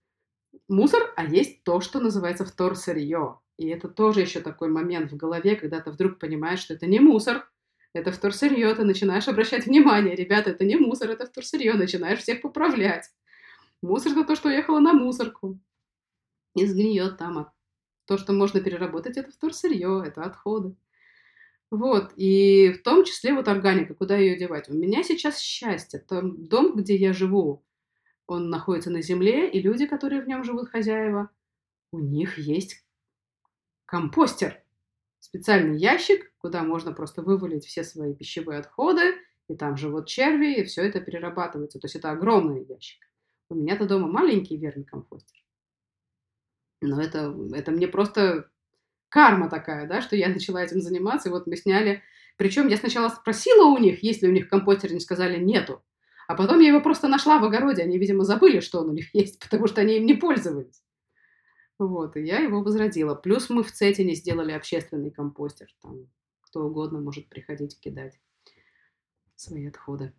мусор, 0.67 1.13
а 1.15 1.25
есть 1.25 1.63
то, 1.63 1.81
что 1.81 1.99
называется 1.99 2.45
вторсырье. 2.45 3.39
И 3.57 3.67
это 3.69 3.87
тоже 3.87 4.21
еще 4.21 4.39
такой 4.39 4.69
момент 4.69 5.11
в 5.11 5.17
голове, 5.17 5.55
когда 5.55 5.79
ты 5.79 5.89
вдруг 5.89 6.19
понимаешь, 6.19 6.59
что 6.59 6.75
это 6.75 6.85
не 6.85 6.99
мусор, 6.99 7.49
это 7.93 8.11
вторсырье, 8.11 8.73
ты 8.75 8.83
начинаешь 8.83 9.27
обращать 9.27 9.65
внимание, 9.65 10.15
ребята, 10.15 10.51
это 10.51 10.65
не 10.65 10.75
мусор, 10.75 11.09
это 11.09 11.25
вторсырье, 11.25 11.73
начинаешь 11.73 12.19
всех 12.19 12.41
поправлять. 12.41 13.09
Мусор 13.81 14.11
это 14.11 14.23
то, 14.25 14.35
что 14.35 14.49
уехало 14.49 14.79
на 14.79 14.93
мусорку 14.93 15.59
и 16.57 16.65
сгниет 16.65 17.17
там. 17.17 17.37
А 17.37 17.53
то, 18.05 18.17
что 18.17 18.33
можно 18.33 18.59
переработать, 18.59 19.17
это 19.17 19.31
вторсырье, 19.31 20.03
это 20.05 20.23
отходы. 20.23 20.75
Вот, 21.69 22.13
и 22.15 22.71
в 22.71 22.83
том 22.83 23.03
числе 23.03 23.33
вот 23.33 23.49
органика, 23.49 23.93
куда 23.93 24.15
ее 24.15 24.37
девать. 24.37 24.69
У 24.69 24.73
меня 24.73 25.03
сейчас 25.03 25.39
счастье. 25.39 25.99
Там 25.99 26.45
дом, 26.45 26.75
где 26.75 26.95
я 26.95 27.11
живу, 27.11 27.65
он 28.25 28.49
находится 28.49 28.89
на 28.89 29.01
земле, 29.01 29.49
и 29.49 29.61
люди, 29.61 29.85
которые 29.85 30.21
в 30.21 30.27
нем 30.27 30.43
живут, 30.43 30.69
хозяева, 30.69 31.29
у 31.91 31.99
них 31.99 32.37
есть 32.37 32.85
компостер. 33.85 34.63
Специальный 35.19 35.77
ящик, 35.77 36.31
куда 36.37 36.63
можно 36.63 36.93
просто 36.93 37.21
вывалить 37.21 37.65
все 37.65 37.83
свои 37.83 38.13
пищевые 38.13 38.59
отходы, 38.59 39.15
и 39.49 39.55
там 39.55 39.75
живут 39.75 40.07
черви, 40.07 40.55
и 40.55 40.63
все 40.63 40.83
это 40.83 41.01
перерабатывается. 41.01 41.79
То 41.79 41.85
есть 41.85 41.95
это 41.95 42.11
огромный 42.11 42.65
ящик. 42.65 43.01
У 43.49 43.55
меня-то 43.55 43.85
дома 43.85 44.07
маленький 44.07 44.57
вермикомпостер. 44.57 45.37
Но 46.81 47.01
это, 47.01 47.35
это 47.53 47.71
мне 47.71 47.87
просто 47.87 48.49
карма 49.09 49.49
такая, 49.49 49.87
да, 49.87 50.01
что 50.01 50.15
я 50.15 50.29
начала 50.29 50.63
этим 50.63 50.81
заниматься, 50.81 51.29
и 51.29 51.31
вот 51.31 51.47
мы 51.47 51.55
сняли... 51.55 52.03
Причем 52.35 52.67
я 52.67 52.77
сначала 52.77 53.09
спросила 53.09 53.65
у 53.65 53.79
них, 53.79 54.03
есть 54.03 54.21
ли 54.21 54.29
у 54.29 54.31
них 54.31 54.47
компостер, 54.47 54.91
они 54.91 54.99
сказали, 54.99 55.39
нету. 55.39 55.83
А 56.27 56.35
потом 56.35 56.59
я 56.59 56.67
его 56.67 56.81
просто 56.81 57.07
нашла 57.07 57.39
в 57.39 57.45
огороде, 57.45 57.81
они, 57.81 57.97
видимо, 57.97 58.23
забыли, 58.23 58.59
что 58.59 58.81
он 58.81 58.89
у 58.89 58.93
них 58.93 59.09
есть, 59.15 59.39
потому 59.39 59.67
что 59.67 59.81
они 59.81 59.97
им 59.97 60.05
не 60.05 60.13
пользовались. 60.13 60.83
Вот, 61.79 62.15
и 62.15 62.23
я 62.23 62.39
его 62.39 62.61
возродила. 62.61 63.15
Плюс 63.15 63.49
мы 63.49 63.63
в 63.63 63.71
Цетине 63.71 64.13
сделали 64.15 64.51
общественный 64.51 65.11
компостер, 65.11 65.67
там 65.81 66.07
кто 66.41 66.65
угодно 66.65 66.99
может 66.99 67.29
приходить 67.29 67.79
кидать 67.79 68.19
свои 69.35 69.67
отходы. 69.67 70.13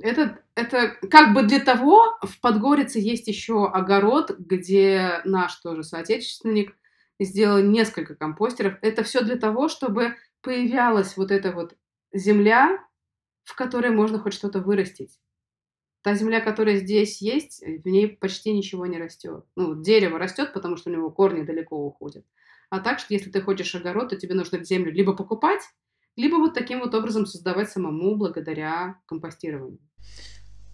Это, 0.00 0.42
это 0.54 0.96
как 1.10 1.34
бы 1.34 1.42
для 1.42 1.60
того, 1.60 2.18
в 2.22 2.40
Подгорице 2.40 2.98
есть 2.98 3.28
еще 3.28 3.66
огород, 3.66 4.30
где 4.38 5.20
наш 5.24 5.56
тоже 5.56 5.82
соотечественник 5.82 6.76
сделал 7.20 7.62
несколько 7.62 8.14
компостеров. 8.14 8.78
Это 8.80 9.02
все 9.02 9.22
для 9.22 9.36
того, 9.36 9.68
чтобы 9.68 10.16
появлялась 10.40 11.16
вот 11.16 11.30
эта 11.30 11.52
вот 11.52 11.76
земля, 12.12 12.78
в 13.44 13.54
которой 13.54 13.90
можно 13.90 14.18
хоть 14.18 14.34
что-то 14.34 14.60
вырастить. 14.60 15.18
Та 16.02 16.14
земля, 16.14 16.40
которая 16.40 16.76
здесь 16.76 17.22
есть, 17.22 17.62
в 17.62 17.86
ней 17.86 18.08
почти 18.08 18.52
ничего 18.52 18.86
не 18.86 18.98
растет. 18.98 19.44
Ну, 19.54 19.80
дерево 19.80 20.18
растет, 20.18 20.52
потому 20.52 20.76
что 20.76 20.90
у 20.90 20.92
него 20.92 21.10
корни 21.10 21.42
далеко 21.42 21.76
уходят. 21.76 22.24
А 22.70 22.80
так, 22.80 22.98
что 22.98 23.14
если 23.14 23.30
ты 23.30 23.40
хочешь 23.40 23.74
огород, 23.74 24.08
то 24.08 24.16
тебе 24.16 24.34
нужно 24.34 24.64
землю 24.64 24.90
либо 24.90 25.14
покупать, 25.14 25.62
либо 26.16 26.36
вот 26.36 26.54
таким 26.54 26.80
вот 26.80 26.94
образом 26.94 27.26
создавать 27.26 27.70
самому 27.70 28.16
благодаря 28.16 29.00
компостированию. 29.06 29.78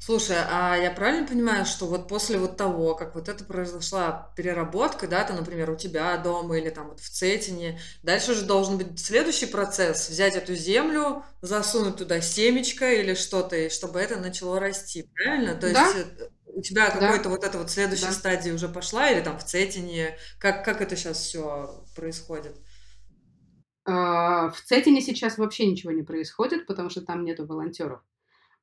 Слушай, 0.01 0.37
а 0.49 0.77
я 0.77 0.93
правильно 0.93 1.27
понимаю, 1.27 1.67
что 1.67 1.87
вот 1.87 2.09
после 2.09 2.39
вот 2.39 2.57
того, 2.57 2.95
как 2.95 3.15
вот 3.17 3.29
это 3.29 3.45
произошла 3.45 4.33
переработка, 4.37 5.09
да, 5.09 5.25
то, 5.25 5.35
например, 5.35 5.71
у 5.71 5.77
тебя 5.77 6.17
дома 6.19 6.57
или 6.57 6.71
там 6.71 6.89
вот 6.91 7.01
в 7.01 7.11
Цетине, 7.11 7.81
дальше 8.05 8.35
же 8.35 8.45
должен 8.47 8.79
быть 8.79 8.99
следующий 9.01 9.47
процесс, 9.47 10.09
взять 10.09 10.37
эту 10.37 10.55
землю, 10.55 11.25
засунуть 11.43 11.97
туда 11.97 12.21
семечко 12.21 12.91
или 12.93 13.15
что-то, 13.15 13.69
чтобы 13.71 13.99
это 14.01 14.19
начало 14.21 14.61
расти, 14.61 15.03
правильно? 15.15 15.55
То 15.57 15.67
Да. 15.73 15.81
есть 15.81 15.97
э, 15.97 16.29
у 16.47 16.63
тебя 16.63 16.91
Да. 16.91 17.01
какой-то 17.01 17.29
вот 17.29 17.43
эта 17.45 17.59
вот 17.59 17.69
следующая 17.71 18.07
Да. 18.07 18.13
стадия 18.13 18.55
уже 18.55 18.69
пошла, 18.69 19.11
или 19.11 19.21
там 19.21 19.37
в 19.39 19.45
Цетине, 19.45 20.17
как, 20.39 20.65
как 20.65 20.81
это 20.81 20.97
сейчас 20.97 21.19
все 21.19 21.85
происходит? 21.97 22.57
А, 23.89 24.51
В 24.51 24.61
Цетине 24.61 25.01
сейчас 25.01 25.39
вообще 25.39 25.67
ничего 25.67 25.93
не 25.93 26.03
происходит, 26.03 26.67
потому 26.67 26.91
что 26.91 27.01
там 27.01 27.25
нету 27.25 27.47
волонтеров. 27.47 28.03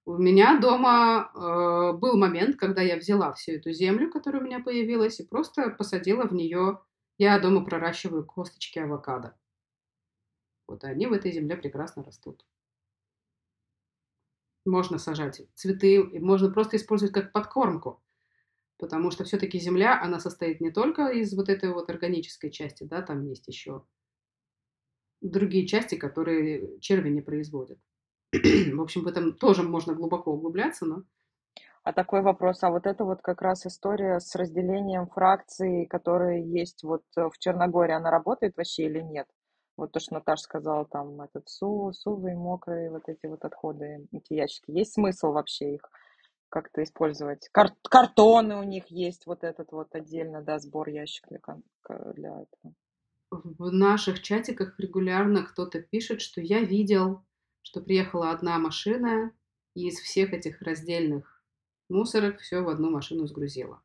У 0.06 0.18
меня 0.18 0.60
дома 0.60 1.32
э, 1.34 1.98
был 1.98 2.16
момент, 2.16 2.58
когда 2.58 2.84
я 2.84 2.96
взяла 2.96 3.34
всю 3.34 3.54
эту 3.54 3.72
землю, 3.72 4.12
которая 4.12 4.40
у 4.40 4.46
меня 4.46 4.60
появилась, 4.60 5.20
и 5.20 5.26
просто 5.26 5.72
посадила 5.72 6.28
в 6.28 6.34
нее. 6.34 6.80
Я 7.18 7.40
дома 7.40 7.66
проращиваю 7.66 8.24
косточки 8.24 8.78
авокадо. 8.78 9.36
Вот 10.68 10.84
они 10.84 11.08
в 11.08 11.14
этой 11.14 11.32
земле 11.32 11.58
прекрасно 11.58 12.04
растут. 12.04 12.46
Можно 14.64 15.00
сажать 15.00 15.42
цветы, 15.56 15.96
и 15.96 16.20
можно 16.20 16.52
просто 16.52 16.78
использовать 16.78 17.14
как 17.16 17.32
подкормку. 17.32 18.04
Потому 18.78 19.10
что 19.10 19.24
все-таки 19.24 19.58
земля, 19.60 20.00
она 20.00 20.20
состоит 20.20 20.62
не 20.62 20.70
только 20.70 21.08
из 21.08 21.34
вот 21.34 21.50
этой 21.50 21.74
вот 21.74 21.90
органической 21.90 22.52
части, 22.52 22.84
да, 22.84 23.02
там 23.02 23.24
есть 23.24 23.48
еще 23.48 23.86
другие 25.22 25.68
части, 25.68 25.96
которые 25.96 26.80
черви 26.80 27.10
не 27.10 27.22
производят. 27.22 27.80
В 28.34 28.82
общем, 28.82 29.04
в 29.04 29.08
этом 29.08 29.34
тоже 29.34 29.64
можно 29.64 29.94
глубоко 29.94 30.32
углубляться, 30.32 30.86
но 30.86 31.04
А 31.84 31.94
такой 31.94 32.22
вопрос, 32.22 32.64
а 32.64 32.70
вот 32.70 32.86
это 32.88 33.06
вот 33.06 33.22
как 33.22 33.42
раз 33.42 33.66
история 33.66 34.20
с 34.20 34.36
разделением 34.36 35.08
фракций, 35.08 35.86
которые 35.86 36.44
есть 36.44 36.84
вот 36.84 37.04
э, 37.16 37.30
в 37.30 37.38
Черногории, 37.38 37.94
она 37.94 38.10
работает 38.10 38.58
вообще 38.58 38.86
или 38.86 39.02
нет? 39.02 39.28
Вот 39.78 39.92
то, 39.92 40.00
что 40.00 40.16
Наташа 40.16 40.44
сказала, 40.44 40.86
там 40.86 41.22
этот 41.22 41.48
су, 41.48 41.92
сувы, 41.94 42.34
мокрые, 42.34 42.90
вот 42.90 43.08
эти 43.08 43.28
вот 43.28 43.46
отходы, 43.46 44.08
эти 44.12 44.34
ящики. 44.34 44.72
Есть 44.72 44.94
смысл 44.94 45.32
вообще 45.32 45.76
их 45.76 45.82
как-то 46.50 46.82
использовать? 46.82 47.50
Кар- 47.52 47.76
картоны 47.90 48.56
у 48.56 48.64
них 48.64 48.88
есть, 48.88 49.26
вот 49.28 49.44
этот 49.44 49.72
вот 49.72 49.94
отдельно, 49.94 50.42
да, 50.42 50.58
сбор 50.60 50.90
ящик 50.90 51.28
для, 51.30 51.40
для 52.14 52.30
этого. 52.30 52.74
В 53.32 53.72
наших 53.72 54.22
чатиках 54.22 54.80
регулярно 54.80 55.44
кто-то 55.44 55.82
пишет, 55.82 56.22
что 56.22 56.42
я 56.42 56.62
видел, 56.62 57.26
что 57.62 57.82
приехала 57.82 58.32
одна 58.32 58.58
машина 58.60 59.32
и 59.74 59.88
из 59.88 60.00
всех 60.00 60.34
этих 60.34 60.62
раздельных 60.62 61.44
мусорок 61.90 62.40
все 62.40 62.62
в 62.62 62.70
одну 62.70 62.90
машину 62.90 63.28
сгрузила. 63.28 63.82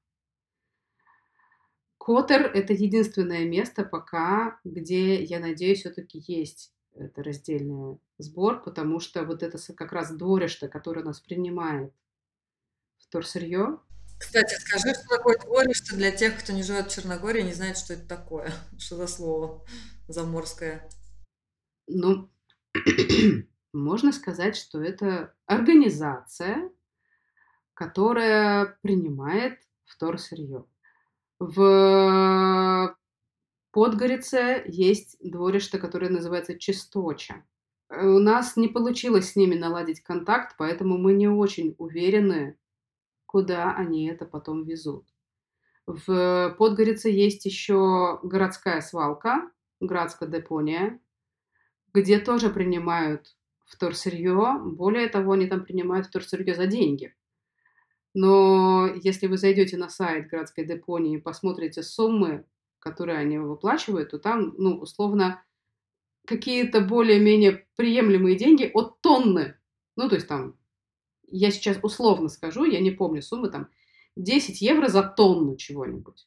Котер– 1.99 2.43
это 2.55 2.73
единственное 2.73 3.45
место 3.47 3.85
пока, 3.85 4.59
где, 4.65 5.23
я 5.23 5.39
надеюсь, 5.39 5.81
все-таки 5.81 6.19
есть 6.27 6.73
это 6.95 7.23
раздельный 7.23 7.99
сбор, 8.19 8.63
потому 8.63 9.01
что 9.01 9.25
вот 9.25 9.43
это 9.43 9.59
как 9.75 9.93
раз 9.93 10.11
дворишто, 10.11 10.69
которое 10.69 11.05
нас 11.05 11.21
принимает 11.21 11.93
вторсырье, 12.99 13.81
Кстати, 14.21 14.55
скажи, 14.61 14.95
что 14.95 15.17
такое 15.17 15.39
творишься 15.39 15.97
для 15.97 16.13
тех, 16.13 16.39
кто 16.39 16.53
не 16.53 16.63
живет 16.63 16.87
в 16.87 16.95
Черногории, 16.95 17.41
не 17.41 17.55
знает, 17.55 17.79
что 17.79 17.95
это 17.95 18.07
такое. 18.07 18.53
Что 18.79 18.97
за 18.97 19.07
слово 19.07 19.65
заморское? 20.09 20.89
Ну, 21.87 22.31
можно 23.73 24.13
сказать, 24.13 24.57
что 24.57 24.83
это 24.83 25.35
организация, 25.47 26.71
которая 27.73 28.79
принимает 28.83 29.59
вторсырье. 29.87 30.67
В 31.39 32.95
Подгорице 33.73 34.65
есть 34.67 35.17
дворище, 35.21 35.79
которое 35.79 36.11
называется 36.11 36.59
Чисточа. 36.59 37.43
У 37.89 38.19
нас 38.19 38.57
не 38.57 38.69
получилось 38.69 39.33
с 39.33 39.37
ними 39.37 39.55
наладить 39.55 40.03
контакт, 40.03 40.57
поэтому 40.59 40.99
мы 40.99 41.15
не 41.15 41.29
очень 41.29 41.75
уверены, 41.79 42.59
куда 43.31 43.77
они 43.77 44.09
это 44.09 44.25
потом 44.25 44.65
везут. 44.65 45.07
В 45.87 46.57
Подгорице 46.59 47.11
есть 47.11 47.47
еще 47.47 48.19
городская 48.25 48.81
свалка, 48.81 49.49
городская 49.79 50.29
депония, 50.29 50.99
где 51.95 52.19
тоже 52.19 52.51
принимают 52.51 53.37
вторсырье. 53.67 54.59
Более 54.65 55.09
того, 55.09 55.35
они 55.35 55.47
там 55.47 55.65
принимают 55.65 56.09
вторсырье 56.09 56.57
за 56.57 56.67
деньги. 56.67 57.15
Но 58.15 58.89
если 59.01 59.29
вы 59.29 59.39
зайдете 59.39 59.77
на 59.77 59.89
сайт 59.91 60.27
городской 60.27 60.65
депонии 60.65 61.17
и 61.17 61.21
посмотрите 61.21 61.85
суммы, 61.85 62.45
которые 62.81 63.19
они 63.19 63.39
выплачивают, 63.39 64.11
то 64.11 64.19
там, 64.19 64.55
ну, 64.59 64.77
условно, 64.81 65.45
какие-то 66.27 66.81
более-менее 66.81 67.65
приемлемые 67.77 68.35
деньги 68.35 68.69
от 68.75 69.01
тонны. 69.03 69.55
Ну, 69.95 70.09
то 70.09 70.17
есть 70.17 70.27
там 70.27 70.57
я 71.31 71.51
сейчас 71.51 71.79
условно 71.83 72.29
скажу, 72.29 72.65
я 72.65 72.81
не 72.81 72.91
помню 72.91 73.23
суммы, 73.23 73.51
там 73.51 73.69
10 74.17 74.61
евро 74.61 74.89
за 74.89 75.03
тонну 75.03 75.57
чего-нибудь. 75.57 76.27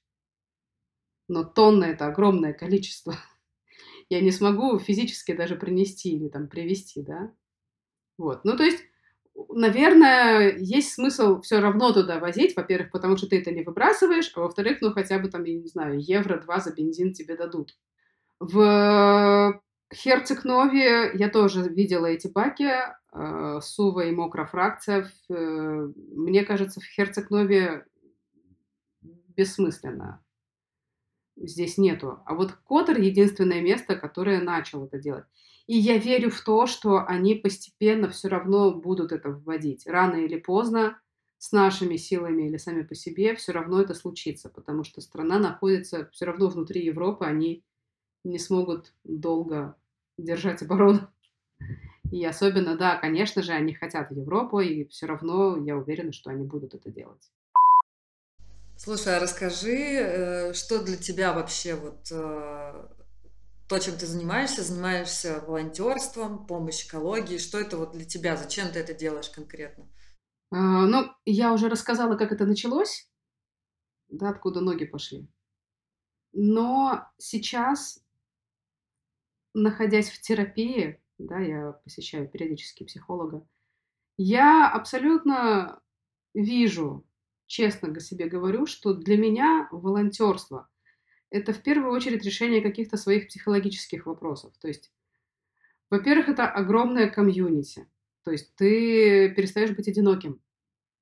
Но 1.27 1.43
тонна 1.43 1.85
это 1.85 2.07
огромное 2.07 2.53
количество. 2.53 3.15
Я 4.09 4.21
не 4.21 4.31
смогу 4.31 4.77
физически 4.79 5.33
даже 5.33 5.55
принести 5.55 6.13
или 6.15 6.27
там 6.27 6.47
привезти, 6.47 7.01
да. 7.01 7.33
Вот. 8.17 8.43
Ну, 8.43 8.57
то 8.57 8.63
есть, 8.63 8.83
наверное, 9.49 10.55
есть 10.57 10.93
смысл 10.93 11.41
все 11.41 11.59
равно 11.59 11.93
туда 11.93 12.19
возить, 12.19 12.55
во-первых, 12.55 12.91
потому 12.91 13.17
что 13.17 13.27
ты 13.27 13.39
это 13.39 13.51
не 13.51 13.63
выбрасываешь, 13.63 14.31
а 14.35 14.41
во-вторых, 14.41 14.79
ну, 14.81 14.91
хотя 14.91 15.17
бы 15.19 15.29
там, 15.29 15.43
я 15.45 15.55
не 15.55 15.67
знаю, 15.67 15.99
евро-два 15.99 16.59
за 16.59 16.73
бензин 16.73 17.13
тебе 17.13 17.35
дадут. 17.35 17.77
В 18.39 19.61
Херцег-Нове 19.93 21.11
я 21.13 21.29
тоже 21.29 21.69
видела 21.69 22.07
эти 22.07 22.27
баки, 22.27 22.71
э, 23.13 23.59
Сува 23.61 24.01
и 24.01 24.11
Мокрофракция. 24.11 25.09
Э, 25.29 25.33
мне 25.35 26.43
кажется, 26.43 26.79
в 26.79 26.83
Херцег-Нове 26.83 27.85
бессмысленно. 29.01 30.23
Здесь 31.35 31.77
нету. 31.77 32.19
А 32.25 32.35
вот 32.35 32.51
Котор— 32.67 32.97
единственное 32.99 33.61
место, 33.61 33.95
которое 33.95 34.41
начал 34.41 34.85
это 34.85 34.99
делать. 34.99 35.25
И 35.65 35.77
я 35.77 35.97
верю 35.97 36.29
в 36.29 36.41
то, 36.41 36.67
что 36.67 37.05
они 37.05 37.35
постепенно 37.35 38.09
все 38.09 38.27
равно 38.27 38.71
будут 38.71 39.11
это 39.11 39.29
вводить. 39.29 39.87
Рано 39.87 40.17
или 40.17 40.37
поздно, 40.37 40.99
с 41.37 41.51
нашими 41.51 41.97
силами 41.97 42.43
или 42.43 42.57
сами 42.57 42.83
по 42.83 42.95
себе, 42.95 43.35
все 43.35 43.51
равно 43.51 43.81
это 43.81 43.93
случится, 43.93 44.49
потому 44.49 44.83
что 44.83 45.01
страна 45.01 45.39
находится 45.39 46.09
все 46.11 46.25
равно 46.25 46.47
внутри 46.47 46.85
Европы, 46.85 47.25
они 47.25 47.65
не 48.23 48.39
смогут 48.39 48.93
долго 49.03 49.75
держать 50.17 50.61
оборону. 50.61 51.09
И 52.11 52.23
особенно, 52.25 52.77
да, 52.77 52.97
конечно 52.97 53.41
же, 53.41 53.53
они 53.53 53.73
хотят 53.73 54.09
в 54.09 54.15
Европу, 54.15 54.59
и 54.59 54.85
все 54.85 55.07
равно 55.07 55.57
я 55.57 55.75
уверена, 55.75 56.11
что 56.11 56.29
они 56.29 56.45
будут 56.45 56.75
это 56.75 56.91
делать. 56.91 57.31
Слушай, 58.77 59.17
а 59.17 59.19
расскажи, 59.19 59.75
э, 59.75 60.53
что 60.53 60.83
для 60.83 60.97
тебя 60.97 61.33
вообще 61.33 61.75
вот 61.75 62.11
э, 62.11 62.87
то, 63.67 63.79
чем 63.79 63.97
ты 63.97 64.05
занимаешься, 64.05 64.61
занимаешься 64.61 65.41
волонтерством, 65.47 66.45
помощь 66.45 66.85
экологии, 66.85 67.37
что 67.37 67.59
это 67.59 67.77
вот 67.77 67.93
для 67.93 68.05
тебя, 68.05 68.35
зачем 68.35 68.71
ты 68.71 68.79
это 68.79 68.93
делаешь 68.93 69.29
конкретно? 69.29 69.87
А, 70.51 70.85
ну, 70.85 71.09
я 71.25 71.53
уже 71.53 71.69
рассказала, 71.69 72.15
как 72.15 72.31
это 72.31 72.45
началось, 72.45 73.09
да, 74.09 74.29
откуда 74.29 74.61
ноги 74.61 74.85
пошли. 74.85 75.27
Но 76.33 77.07
сейчас 77.17 78.02
находясь 79.53 80.09
в 80.09 80.21
терапии, 80.21 80.99
да, 81.17 81.39
я 81.39 81.71
посещаю 81.83 82.27
периодически 82.27 82.83
психолога, 82.83 83.45
я 84.17 84.69
абсолютно 84.69 85.81
вижу, 86.33 87.05
честно 87.47 87.99
себе 87.99 88.27
говорю, 88.27 88.65
что 88.65 88.93
для 88.93 89.17
меня 89.17 89.67
волонтерство– 89.71 90.69
это 91.33 91.51
в 91.51 91.63
первую 91.63 91.91
очередь 91.91 92.23
решение 92.23 92.61
каких-то 92.61 92.95
своих 92.95 93.27
психологических 93.27 94.05
вопросов. 94.05 94.53
То 94.59 94.67
есть, 94.67 94.91
во-первых, 95.89 96.29
это 96.29 96.47
огромное 96.47 97.09
комьюнити. 97.09 97.87
То 98.23 98.31
есть 98.31 98.55
ты 98.55 99.33
перестаешь 99.33 99.75
быть 99.75 99.87
одиноким. 99.87 100.39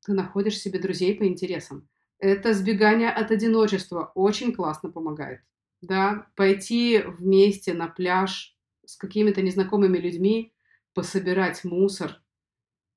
Ты 0.05 0.13
находишь 0.13 0.57
себе 0.57 0.79
друзей 0.79 1.15
по 1.15 1.27
интересам. 1.27 1.89
Это 2.17 2.53
сбегание 2.53 3.09
от 3.09 3.31
одиночества 3.31 4.11
очень 4.15 4.53
классно 4.53 4.89
помогает 4.89 5.41
да, 5.81 6.27
пойти 6.35 6.99
вместе 6.99 7.73
на 7.73 7.87
пляж 7.87 8.55
с 8.85 8.95
какими-то 8.95 9.41
незнакомыми 9.41 9.97
людьми, 9.97 10.53
пособирать 10.93 11.63
мусор. 11.63 12.21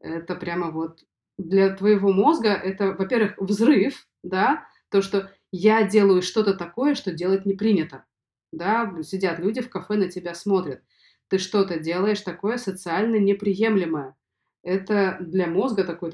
Это 0.00 0.34
прямо 0.34 0.70
вот 0.70 1.04
для 1.38 1.74
твоего 1.74 2.12
мозга 2.12 2.50
это, 2.50 2.92
во-первых, 2.92 3.38
взрыв, 3.38 4.06
да, 4.22 4.66
то, 4.90 5.02
что 5.02 5.30
я 5.50 5.84
делаю 5.84 6.22
что-то 6.22 6.54
такое, 6.54 6.94
что 6.94 7.12
делать 7.12 7.46
не 7.46 7.54
принято. 7.54 8.04
Да, 8.52 9.02
сидят 9.02 9.40
люди 9.40 9.60
в 9.60 9.68
кафе, 9.68 9.94
на 9.94 10.08
тебя 10.08 10.34
смотрят. 10.34 10.82
Ты 11.28 11.38
что-то 11.38 11.78
делаешь 11.78 12.20
такое 12.20 12.58
социально 12.58 13.16
неприемлемое. 13.16 14.16
Это 14.62 15.16
для 15.20 15.46
мозга 15.46 15.84
такой, 15.84 16.12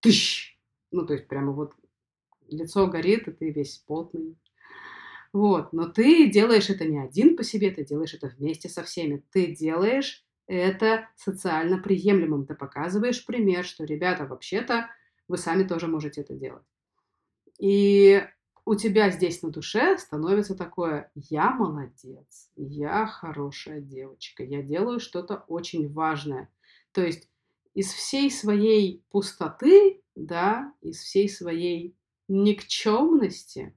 тыщ. 0.00 0.58
Ну, 0.90 1.06
то 1.06 1.14
есть 1.14 1.28
прямо 1.28 1.52
вот 1.52 1.74
лицо 2.48 2.86
горит, 2.86 3.28
и 3.28 3.32
ты 3.32 3.50
весь 3.50 3.78
потный, 3.78 4.36
вот, 5.32 5.72
но 5.72 5.88
ты 5.88 6.30
делаешь 6.30 6.70
это 6.70 6.84
не 6.86 6.98
один 6.98 7.36
по 7.36 7.44
себе, 7.44 7.70
ты 7.70 7.84
делаешь 7.84 8.14
это 8.14 8.28
вместе 8.28 8.68
со 8.68 8.82
всеми. 8.82 9.22
Ты 9.30 9.54
делаешь 9.54 10.24
это 10.46 11.08
социально 11.16 11.78
приемлемым. 11.78 12.46
Ты 12.46 12.54
показываешь 12.54 13.24
пример, 13.24 13.64
что, 13.64 13.84
ребята, 13.84 14.24
вообще-то 14.24 14.88
вы 15.28 15.36
сами 15.36 15.64
тоже 15.64 15.86
можете 15.86 16.22
это 16.22 16.34
делать. 16.34 16.64
И 17.58 18.22
у 18.64 18.74
тебя 18.74 19.10
здесь 19.10 19.42
на 19.42 19.50
душе 19.50 19.98
становится 19.98 20.54
такое 20.54 21.10
«я 21.14 21.50
молодец, 21.50 22.50
я 22.56 23.06
хорошая 23.06 23.80
девочка, 23.80 24.42
я 24.44 24.62
делаю 24.62 25.00
что-то 25.00 25.44
очень 25.48 25.92
важное». 25.92 26.50
То 26.92 27.02
есть 27.02 27.28
из 27.74 27.92
всей 27.92 28.30
своей 28.30 29.04
пустоты, 29.10 30.02
да, 30.14 30.72
из 30.80 30.98
всей 30.98 31.28
своей 31.28 31.96
никчемности 32.28 33.74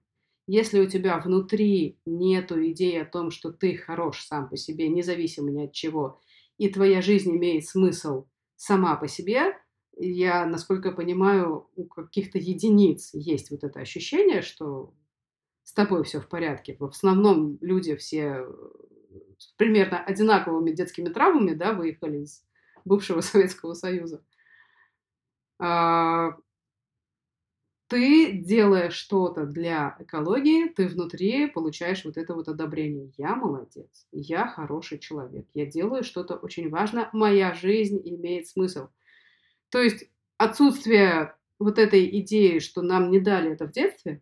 если 0.53 0.81
у 0.81 0.85
тебя 0.85 1.17
внутри 1.17 1.97
нету 2.05 2.61
идеи 2.71 2.97
о 2.97 3.05
том, 3.05 3.31
что 3.31 3.53
ты 3.53 3.77
хорош 3.77 4.21
сам 4.25 4.49
по 4.49 4.57
себе, 4.57 4.89
независимо 4.89 5.49
ни 5.49 5.63
от 5.63 5.71
чего, 5.71 6.19
и 6.57 6.67
твоя 6.67 7.01
жизнь 7.01 7.33
имеет 7.37 7.65
смысл 7.65 8.25
сама 8.57 8.97
по 8.97 9.07
себе, 9.07 9.57
я, 9.95 10.45
насколько 10.45 10.91
понимаю, 10.91 11.69
у 11.77 11.85
каких-то 11.85 12.37
единиц 12.37 13.11
есть 13.13 13.49
вот 13.49 13.63
это 13.63 13.79
ощущение, 13.79 14.41
что 14.41 14.93
с 15.63 15.71
тобой 15.71 16.03
все 16.03 16.19
в 16.19 16.27
порядке. 16.27 16.75
В 16.77 16.83
основном 16.83 17.57
люди 17.61 17.95
все 17.95 18.45
с 19.37 19.53
примерно 19.55 20.03
одинаковыми 20.03 20.71
детскими 20.71 21.07
травмами, 21.07 21.53
да, 21.53 21.71
выехали 21.71 22.23
из 22.23 22.45
бывшего 22.83 23.21
Советского 23.21 23.73
Союза. 23.73 24.21
А, 25.59 26.31
ты, 27.91 28.31
делая 28.31 28.89
что-то 28.89 29.45
для 29.45 29.97
экологии, 29.99 30.69
ты 30.69 30.87
внутри 30.87 31.47
получаешь 31.47 32.05
вот 32.05 32.15
это 32.15 32.33
вот 32.33 32.47
одобрение. 32.47 33.11
Я 33.17 33.35
молодец, 33.35 34.07
я 34.13 34.47
хороший 34.47 34.97
человек, 34.97 35.45
я 35.53 35.65
делаю 35.65 36.01
что-то 36.05 36.37
очень 36.37 36.69
важное, 36.69 37.09
моя 37.11 37.53
жизнь 37.53 38.01
имеет 38.05 38.47
смысл. 38.47 38.87
То 39.67 39.81
есть 39.81 40.09
отсутствие 40.37 41.35
вот 41.59 41.77
этой 41.77 42.07
идеи, 42.21 42.59
что 42.59 42.81
нам 42.81 43.11
не 43.11 43.19
дали 43.19 43.51
это 43.51 43.67
в 43.67 43.73
детстве, 43.73 44.21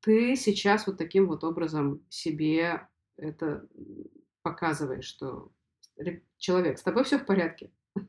ты 0.00 0.36
сейчас 0.36 0.86
вот 0.86 0.98
таким 0.98 1.28
вот 1.28 1.44
образом 1.44 2.04
себе 2.10 2.86
это 3.16 3.66
показываешь, 4.42 5.06
что 5.06 5.50
человек, 6.36 6.78
с 6.78 6.82
тобой 6.82 7.04
все 7.04 7.18
в 7.18 7.24
порядке. 7.24 7.72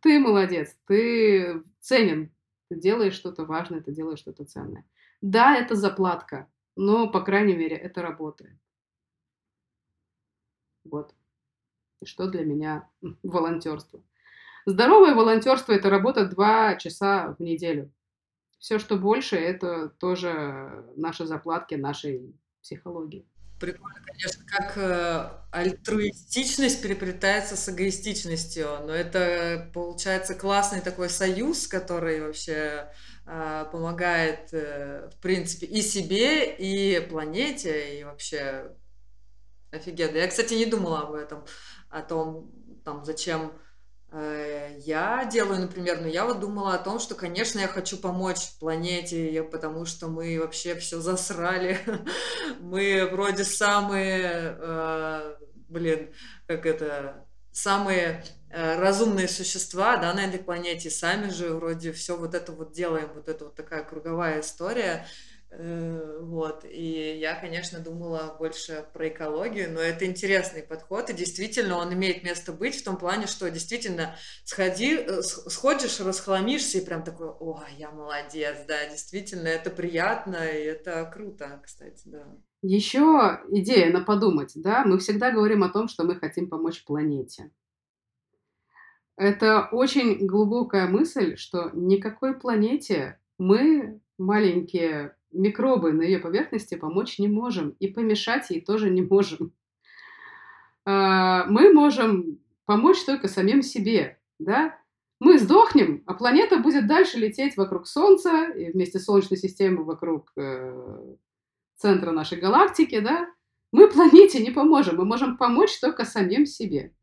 Ты 0.00 0.20
молодец, 0.20 0.76
ты 0.86 1.62
ценен, 1.80 2.30
ты 2.68 2.76
делаешь 2.76 3.14
что-то 3.14 3.44
важное, 3.44 3.80
ты 3.80 3.92
делаешь 3.92 4.18
что-то 4.18 4.44
ценное. 4.44 4.84
Да, 5.20 5.56
это 5.56 5.74
заплатка, 5.74 6.48
но, 6.76 7.10
по 7.10 7.22
крайней 7.22 7.56
мере, 7.56 7.76
это 7.76 8.02
работает. 8.02 8.58
Вот. 10.84 11.14
И 12.00 12.06
что 12.06 12.28
для 12.28 12.44
меня 12.44 12.88
волонтерство? 13.22 14.02
Здоровое 14.66 15.14
волонтерство– 15.14 15.72
это 15.74 15.88
работа 15.88 16.26
два 16.26 16.76
часа 16.76 17.34
в 17.38 17.42
неделю. 17.42 17.90
Все, 18.58 18.78
что 18.78 18.96
больше, 18.96 19.36
это 19.36 19.88
тоже 19.88 20.84
наши 20.96 21.24
заплатки 21.24 21.74
нашей 21.74 22.34
психологии. 22.60 23.24
Прикольно, 23.58 24.00
конечно, 24.04 24.44
как 24.46 24.76
э, 24.76 25.30
альтруистичность 25.50 26.80
переплетается 26.80 27.56
с 27.56 27.68
эгоистичностью, 27.68 28.68
но 28.86 28.94
это 28.94 29.68
получается 29.74 30.34
классный 30.34 30.80
такой 30.80 31.08
союз, 31.08 31.66
который 31.66 32.20
вообще 32.20 32.88
э, 33.26 33.66
помогает, 33.72 34.50
э, 34.52 35.10
в 35.12 35.20
принципе, 35.20 35.66
и 35.66 35.82
себе, 35.82 36.54
и 36.54 37.00
планете, 37.08 37.98
и 37.98 38.04
вообще 38.04 38.70
офигенно. 39.72 40.16
Я, 40.18 40.28
кстати, 40.28 40.54
не 40.54 40.66
думала 40.66 41.00
об 41.00 41.14
этом, 41.14 41.44
о 41.90 42.02
том, 42.02 42.52
там, 42.84 43.04
зачем 43.04 43.52
я 44.10 45.28
делаю, 45.30 45.60
например, 45.60 46.00
ну, 46.00 46.08
я 46.08 46.24
вот 46.24 46.40
думала 46.40 46.74
о 46.74 46.78
том, 46.78 46.98
что, 46.98 47.14
конечно, 47.14 47.58
я 47.58 47.68
хочу 47.68 47.98
помочь 47.98 48.52
планете, 48.58 49.42
потому 49.42 49.84
что 49.84 50.08
мы 50.08 50.38
вообще 50.40 50.74
все 50.76 51.00
засрали. 51.00 51.78
Мы 52.60 53.08
вроде 53.12 53.44
самые, 53.44 54.56
э, 54.58 55.36
блин, 55.68 56.14
как 56.46 56.64
это, 56.64 57.26
самые 57.52 58.24
э, 58.50 58.78
разумные 58.78 59.28
существа, 59.28 59.98
да, 59.98 60.14
на 60.14 60.24
этой 60.24 60.40
планете, 60.40 60.90
сами 60.90 61.28
же 61.28 61.52
вроде 61.54 61.92
все 61.92 62.16
вот 62.16 62.34
это 62.34 62.52
вот 62.52 62.72
делаем, 62.72 63.10
вот 63.14 63.28
это 63.28 63.44
вот 63.44 63.56
такая 63.56 63.84
круговая 63.84 64.40
история. 64.40 65.06
Э, 65.50 66.18
вот, 66.20 66.66
и 66.68 67.16
я, 67.18 67.34
конечно, 67.34 67.78
думала 67.80 68.36
больше 68.38 68.86
про 68.92 69.08
экологию, 69.08 69.72
но 69.72 69.80
это 69.80 70.04
интересный 70.04 70.62
подход, 70.62 71.08
и 71.08 71.14
действительно 71.14 71.78
он 71.78 71.92
имеет 71.94 72.22
место 72.22 72.52
быть 72.52 72.76
в 72.76 72.84
том 72.84 72.98
плане, 72.98 73.26
что 73.26 73.50
действительно 73.50 74.14
сходи, 74.44 74.94
э, 74.96 75.22
сходишь, 75.22 76.00
расхламишься 76.00 76.78
и 76.78 76.84
прям 76.84 77.02
такой, 77.02 77.28
о, 77.28 77.62
я 77.78 77.90
молодец, 77.90 78.58
да, 78.68 78.88
действительно, 78.90 79.48
это 79.48 79.70
приятно, 79.70 80.36
и 80.36 80.64
это 80.64 81.10
круто, 81.12 81.62
кстати, 81.64 82.02
да. 82.04 82.26
Еще 82.60 83.40
идея 83.48 83.90
на 83.90 84.02
подумать, 84.02 84.52
да, 84.54 84.84
мы 84.84 84.98
всегда 84.98 85.30
говорим 85.30 85.64
о 85.64 85.70
том, 85.70 85.88
что 85.88 86.04
мы 86.04 86.16
хотим 86.16 86.50
помочь 86.50 86.84
планете. 86.84 87.50
Это 89.16 89.68
очень 89.72 90.26
глубокая 90.26 90.88
мысль, 90.88 91.36
что 91.36 91.70
никакой 91.72 92.38
планете 92.38 93.18
мы, 93.38 94.00
маленькие 94.18 95.16
микробы 95.32 95.92
на 95.92 96.02
ее 96.02 96.18
поверхности 96.18 96.74
помочь 96.74 97.18
не 97.18 97.28
можем, 97.28 97.70
и 97.78 97.88
помешать 97.88 98.50
ей 98.50 98.60
тоже 98.60 98.90
не 98.90 99.02
можем. 99.02 99.52
А, 100.84 101.44
мы 101.46 101.72
можем 101.72 102.38
помочь 102.64 103.04
только 103.04 103.28
самим 103.28 103.62
себе, 103.62 104.18
да? 104.38 104.78
Мы 105.20 105.38
сдохнем, 105.38 106.02
а 106.06 106.14
планета 106.14 106.58
будет 106.58 106.86
дальше 106.86 107.18
лететь 107.18 107.56
вокруг 107.56 107.86
Солнца 107.86 108.50
и 108.50 108.70
вместе 108.70 108.98
с 108.98 109.04
Солнечной 109.04 109.38
системой 109.38 109.84
вокруг 109.84 110.30
э, 110.36 111.14
центра 111.76 112.12
нашей 112.12 112.38
галактики, 112.38 113.00
да? 113.00 113.28
Мы 113.72 113.88
планете 113.88 114.42
не 114.42 114.50
поможем, 114.50 114.96
мы 114.96 115.04
можем 115.04 115.36
помочь 115.36 115.78
только 115.80 116.04
самим 116.04 116.46
себе. 116.46 116.94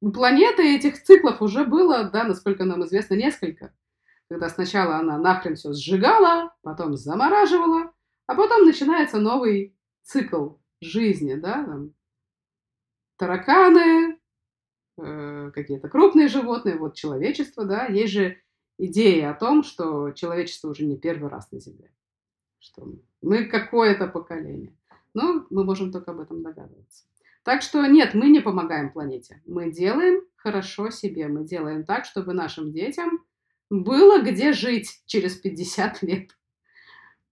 У 0.00 0.10
планеты 0.10 0.76
этих 0.76 1.02
циклов 1.02 1.40
уже 1.42 1.64
было, 1.64 2.04
да, 2.04 2.24
насколько 2.24 2.64
нам 2.64 2.84
известно, 2.84 3.14
несколько 3.14 3.72
когда 4.28 4.48
сначала 4.48 4.96
она 4.96 5.18
нахрен 5.18 5.56
все 5.56 5.72
сжигала, 5.72 6.54
потом 6.62 6.96
замораживала, 6.96 7.92
а 8.26 8.34
потом 8.34 8.64
начинается 8.64 9.18
новый 9.18 9.76
цикл 10.02 10.54
жизни, 10.80 11.34
да, 11.34 11.64
там, 11.64 11.94
тараканы, 13.16 14.18
э, 14.98 15.50
какие-то 15.54 15.88
крупные 15.88 16.28
животные, 16.28 16.76
вот 16.76 16.94
человечество, 16.94 17.64
да, 17.64 17.86
есть 17.86 18.12
же 18.12 18.38
идея 18.78 19.30
о 19.30 19.34
том, 19.34 19.62
что 19.62 20.10
человечество 20.12 20.68
уже 20.68 20.84
не 20.84 20.96
первый 20.96 21.30
раз 21.30 21.50
на 21.52 21.60
Земле, 21.60 21.92
что 22.58 22.86
мы 23.20 23.44
какое-то 23.44 24.08
поколение. 24.08 24.76
Но 25.14 25.46
мы 25.50 25.64
можем 25.64 25.92
только 25.92 26.12
об 26.12 26.20
этом 26.20 26.42
догадываться. 26.42 27.04
Так 27.44 27.62
что 27.62 27.84
нет, 27.86 28.14
мы 28.14 28.28
не 28.28 28.40
помогаем 28.40 28.92
планете. 28.92 29.42
Мы 29.46 29.70
делаем 29.70 30.22
хорошо 30.36 30.90
себе. 30.90 31.28
Мы 31.28 31.44
делаем 31.44 31.84
так, 31.84 32.04
чтобы 32.04 32.34
нашим 32.34 32.72
детям 32.72 33.24
было 33.72 34.20
где 34.20 34.52
жить 34.52 35.02
через 35.06 35.34
50 35.36 36.02
лет. 36.02 36.36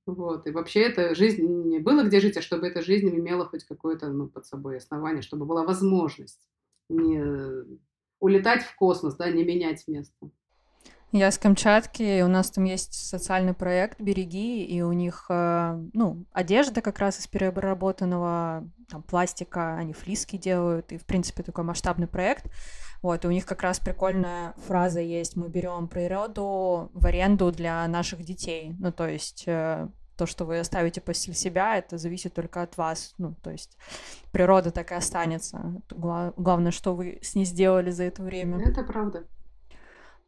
Вот. 0.06 0.46
И 0.46 0.50
вообще 0.50 0.80
эта 0.80 1.14
жизнь 1.14 1.44
не 1.44 1.78
было 1.78 2.02
где 2.02 2.18
жить, 2.18 2.36
а 2.38 2.42
чтобы 2.42 2.66
эта 2.66 2.80
жизнь 2.80 3.08
имела 3.10 3.46
хоть 3.46 3.64
какое-то 3.64 4.08
ну, 4.08 4.26
под 4.26 4.46
собой 4.46 4.78
основание, 4.78 5.22
чтобы 5.22 5.44
была 5.44 5.64
возможность 5.64 6.48
не 6.88 7.22
улетать 8.18 8.62
в 8.62 8.74
космос, 8.74 9.16
да, 9.16 9.30
не 9.30 9.44
менять 9.44 9.86
место. 9.86 10.30
Я 11.12 11.32
с 11.32 11.38
Камчатки, 11.38 12.22
у 12.22 12.28
нас 12.28 12.50
там 12.52 12.64
есть 12.64 12.94
социальный 12.94 13.52
проект 13.52 14.00
«Береги», 14.00 14.64
и 14.64 14.80
у 14.80 14.92
них, 14.92 15.26
э, 15.28 15.82
ну, 15.92 16.24
одежда 16.32 16.82
как 16.82 17.00
раз 17.00 17.18
из 17.18 17.26
переработанного 17.26 18.68
там, 18.88 19.02
пластика, 19.02 19.76
они 19.76 19.92
флиски 19.92 20.36
делают, 20.36 20.92
и, 20.92 20.98
в 20.98 21.04
принципе, 21.04 21.42
такой 21.42 21.64
масштабный 21.64 22.06
проект. 22.06 22.46
Вот, 23.02 23.24
и 23.24 23.28
у 23.28 23.30
них 23.32 23.44
как 23.44 23.62
раз 23.62 23.80
прикольная 23.80 24.54
фраза 24.68 25.00
есть, 25.00 25.34
мы 25.34 25.48
берем 25.48 25.88
природу 25.88 26.90
в 26.92 27.06
аренду 27.06 27.50
для 27.50 27.88
наших 27.88 28.22
детей. 28.22 28.76
Ну, 28.78 28.92
то 28.92 29.08
есть 29.08 29.44
э, 29.46 29.88
то, 30.16 30.26
что 30.26 30.44
вы 30.44 30.60
оставите 30.60 31.00
после 31.00 31.34
себя, 31.34 31.78
это 31.78 31.98
зависит 31.98 32.34
только 32.34 32.62
от 32.62 32.76
вас. 32.76 33.14
Ну, 33.18 33.34
то 33.42 33.50
есть 33.50 33.76
природа 34.30 34.70
так 34.70 34.92
и 34.92 34.94
останется. 34.94 35.82
Гла- 35.90 36.34
главное, 36.36 36.72
что 36.72 36.94
вы 36.94 37.18
с 37.22 37.34
ней 37.34 37.46
сделали 37.46 37.90
за 37.90 38.04
это 38.04 38.22
время. 38.22 38.60
Это 38.60 38.84
правда. 38.84 39.24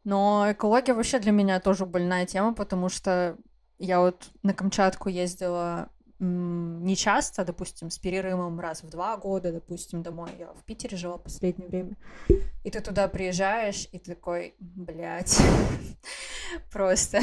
Но 0.03 0.47
экология 0.51 0.93
вообще 0.93 1.19
для 1.19 1.31
меня 1.31 1.59
тоже 1.59 1.85
больная 1.85 2.25
тема, 2.25 2.53
потому 2.53 2.89
что 2.89 3.37
я 3.79 3.99
вот 3.99 4.29
на 4.43 4.53
Камчатку 4.53 5.09
ездила 5.09 5.89
не 6.19 6.95
часто, 6.95 7.43
допустим, 7.43 7.89
с 7.89 7.97
перерывом 7.97 8.59
раз 8.59 8.83
в 8.83 8.89
два 8.89 9.17
года, 9.17 9.51
допустим, 9.51 10.03
домой. 10.03 10.29
Я 10.39 10.53
в 10.53 10.63
Питере 10.63 10.95
жила 10.95 11.17
в 11.17 11.23
последнее 11.23 11.67
время. 11.67 11.97
И 12.63 12.71
ты 12.71 12.79
туда 12.79 13.07
приезжаешь, 13.07 13.89
и 13.91 13.99
ты 13.99 14.15
такой, 14.15 14.55
блядь, 14.59 15.37
просто. 16.71 17.19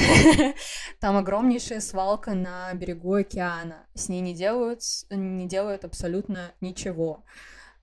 Там 1.01 1.17
огромнейшая 1.17 1.81
свалка 1.81 2.35
на 2.35 2.73
берегу 2.75 3.15
океана. 3.15 3.87
С 3.95 4.09
ней 4.09 4.21
не 4.21 4.35
делают, 4.35 4.83
не 5.11 5.47
делают 5.47 5.85
абсолютно 5.85 6.53
ничего. 6.61 7.25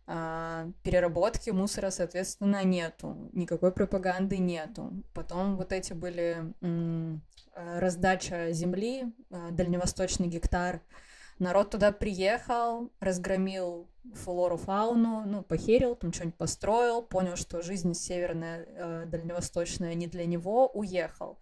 А, 0.09 0.69
переработки 0.83 1.49
мусора, 1.49 1.89
соответственно, 1.89 2.63
нету, 2.63 3.29
никакой 3.33 3.73
пропаганды 3.73 4.37
нету. 4.37 4.93
Потом 5.13 5.57
вот 5.57 5.73
эти 5.73 5.91
были 5.91 6.53
э, 6.61 7.17
раздача 7.53 8.53
земли, 8.53 9.13
э, 9.29 9.49
дальневосточный 9.51 10.27
гектар, 10.27 10.79
народ 11.39 11.71
туда 11.71 11.91
приехал, 11.91 12.89
разгромил 13.01 13.89
флору, 14.13 14.55
фауну, 14.55 15.23
ну, 15.25 15.43
похерил, 15.43 15.95
там 15.95 16.13
что-нибудь 16.13 16.37
построил, 16.37 17.01
понял, 17.01 17.35
что 17.35 17.61
жизнь 17.61 17.93
северная, 17.93 19.05
дальневосточная 19.07 19.93
не 19.93 20.07
для 20.07 20.25
него, 20.25 20.69
уехал. 20.69 21.37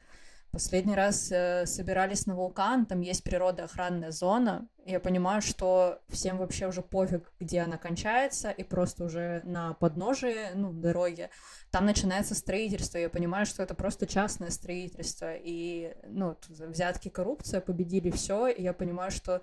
Последний 0.56 0.96
раз 0.96 1.34
э, 1.34 1.66
собирались 1.66 2.28
на 2.28 2.34
вулкан, 2.34 2.86
там 2.86 3.02
есть 3.02 3.26
природоохранная 3.26 4.12
зона. 4.12 4.70
Я 4.86 5.02
понимаю, 5.02 5.42
что 5.42 6.00
всем 6.08 6.38
вообще 6.38 6.66
уже 6.68 6.82
пофиг, 6.82 7.30
где 7.42 7.60
она 7.60 7.78
кончается, 7.78 8.52
и 8.52 8.64
просто 8.64 9.04
уже 9.04 9.42
на 9.44 9.74
подножии, 9.74 10.54
ну, 10.56 10.72
дороги, 10.72 11.30
там 11.72 11.86
начинается 11.86 12.36
строительство. 12.36 12.98
Я 12.98 13.10
понимаю, 13.10 13.46
что 13.46 13.64
это 13.64 13.76
просто 13.76 14.08
частное 14.08 14.50
строительство, 14.50 15.36
и, 15.36 15.94
ну, 16.08 16.38
взятки, 16.48 17.10
коррупция 17.10 17.60
победили 17.60 18.10
все, 18.10 18.48
и 18.48 18.64
я 18.64 18.72
понимаю, 18.72 19.12
что 19.12 19.42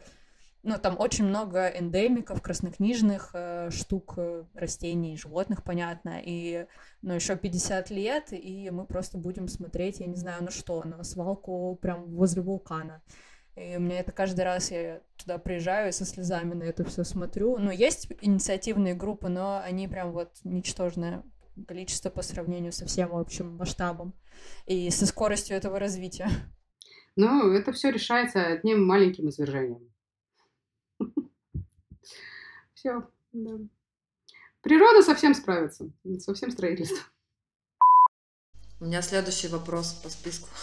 ну, 0.63 0.79
там 0.79 0.97
очень 0.99 1.25
много 1.25 1.67
эндемиков, 1.69 2.41
краснокнижных 2.41 3.31
э, 3.35 3.71
штук, 3.71 4.15
э, 4.17 4.45
растений, 4.55 5.17
животных, 5.17 5.65
понятно, 5.65 6.21
и, 6.23 6.67
ну, 7.03 7.15
еще 7.15 7.37
50 7.37 7.91
лет, 7.91 8.33
и 8.33 8.71
мы 8.71 8.87
просто 8.87 9.19
будем 9.19 9.49
смотреть, 9.49 10.01
я 10.01 10.07
не 10.07 10.17
знаю, 10.17 10.45
на 10.45 10.51
что, 10.51 10.83
на 10.85 11.03
свалку 11.03 11.77
прям 11.83 12.05
возле 12.15 12.43
вулкана. 12.43 13.03
И 13.57 13.77
мне 13.77 13.99
это 13.99 14.13
каждый 14.13 14.45
раз 14.45 14.71
я 14.71 15.01
туда 15.17 15.39
приезжаю 15.39 15.91
и 15.91 15.93
со 15.93 16.05
слезами 16.05 16.55
на 16.55 16.63
это 16.63 16.85
все 16.85 17.05
смотрю. 17.05 17.59
Ну, 17.59 17.71
есть 17.71 18.09
инициативные 18.23 18.95
группы, 18.95 19.29
но 19.29 19.61
они 19.63 19.89
прям 19.89 20.13
вот 20.13 20.31
ничтожное 20.45 21.23
количество 21.67 22.09
по 22.09 22.23
сравнению 22.23 22.73
со 22.73 22.87
всем 22.87 23.15
общим 23.15 23.57
масштабом 23.57 24.15
и 24.67 24.89
со 24.91 25.07
скоростью 25.07 25.57
этого 25.57 25.79
развития. 25.79 26.29
Ну, 27.15 27.53
это 27.53 27.73
все 27.73 27.91
решается 27.91 28.47
одним 28.47 28.87
маленьким 28.87 29.29
извержением. 29.29 29.91
Все, 32.83 33.01
да. 33.30 33.53
Природа 34.61 35.03
совсем 35.03 35.37
справится, 35.37 35.89
со 36.18 36.35
всем 36.35 36.51
строительством. 36.51 36.99
У 38.80 38.87
меня 38.87 39.03
следующий 39.03 39.47
вопрос 39.47 39.93
по 40.03 40.09
списку. 40.09 40.49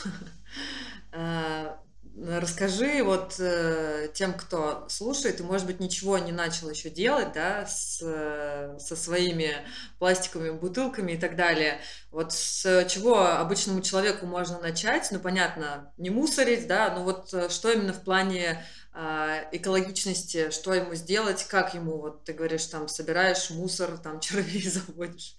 Э, 1.12 1.76
расскажи 2.16 3.02
вот 3.02 3.40
э, 3.40 4.10
тем, 4.14 4.34
кто 4.34 4.88
слушает 4.90 5.40
и, 5.40 5.44
может 5.44 5.66
быть, 5.66 5.80
ничего 5.80 6.20
не 6.20 6.32
начал 6.32 6.70
еще 6.70 6.92
делать, 6.92 7.34
да, 7.34 7.66
с, 7.66 8.00
э, 8.04 8.78
со 8.78 8.96
своими 8.96 9.56
пластиковыми 9.98 10.52
бутылками 10.52 11.14
и 11.14 11.18
так 11.18 11.36
далее. 11.36 11.82
Вот 12.12 12.32
с 12.32 12.86
чего 12.90 13.26
обычному 13.26 13.82
человеку 13.82 14.28
можно 14.28 14.60
начать? 14.60 15.08
Ну, 15.10 15.20
понятно, 15.20 15.92
не 15.98 16.12
мусорить, 16.12 16.68
да, 16.68 16.94
но 16.94 17.04
вот 17.04 17.34
что 17.52 17.72
именно 17.72 17.94
в 17.94 18.04
плане 18.04 18.64
экологичности, 18.92 20.50
что 20.50 20.74
ему 20.74 20.96
сделать, 20.96 21.48
как 21.48 21.74
ему, 21.74 22.00
вот 22.00 22.24
ты 22.24 22.34
говоришь, 22.34 22.66
там, 22.66 22.88
собираешь 22.88 23.50
мусор, 23.52 23.98
там, 23.98 24.20
червей 24.22 24.62
заводишь, 24.64 25.36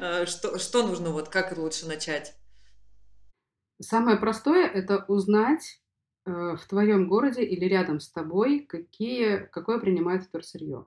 э, 0.00 0.26
что, 0.26 0.58
что 0.58 0.86
нужно, 0.86 1.10
вот, 1.10 1.28
как 1.28 1.56
лучше 1.56 1.86
начать? 1.86 2.34
Самое 3.80 4.16
простое– 4.16 4.66
это 4.74 5.04
узнать 5.08 5.82
э, 6.24 6.30
в 6.30 6.66
твоем 6.68 7.08
городе 7.08 7.42
или 7.44 7.64
рядом 7.64 7.98
с 7.98 8.08
тобой, 8.10 8.60
какие, 8.60 9.48
какое 9.50 9.78
принимают 9.80 10.24
вторсырье. 10.24 10.86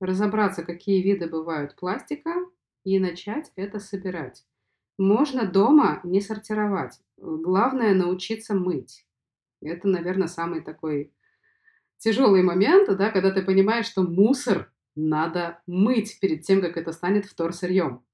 Разобраться, 0.00 0.64
какие 0.64 1.02
виды 1.02 1.28
бывают 1.28 1.76
пластика, 1.76 2.30
и 2.84 2.98
начать 2.98 3.50
это 3.56 3.78
собирать. 3.80 4.44
Можно 4.98 5.46
дома 5.46 6.00
не 6.04 6.20
сортировать. 6.20 7.00
Главное 7.16 7.94
научиться 7.94 8.54
мыть. 8.54 9.06
Это, 9.64 9.88
наверное, 9.88 10.28
самый 10.28 10.60
такой 10.60 11.12
тяжелый 11.98 12.42
момент, 12.42 12.94
да, 12.96 13.10
когда 13.10 13.30
ты 13.30 13.42
понимаешь, 13.42 13.86
что 13.86 14.02
мусор 14.02 14.72
надо 14.94 15.62
мыть 15.66 16.18
перед 16.20 16.42
тем, 16.42 16.60
как 16.60 16.76
это 16.76 16.92
станет 16.92 17.24
вторсырьем. 17.26 18.04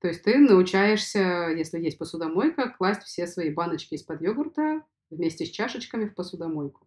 То 0.00 0.08
есть 0.08 0.22
ты 0.22 0.38
научаешься, 0.38 1.48
если 1.56 1.80
есть 1.80 1.98
посудомойка, 1.98 2.68
класть 2.70 3.02
все 3.02 3.26
свои 3.26 3.50
баночки 3.50 3.94
из-под 3.94 4.22
йогурта 4.22 4.82
вместе 5.10 5.44
с 5.44 5.50
чашечками 5.50 6.06
в 6.06 6.14
посудомойку. 6.14 6.86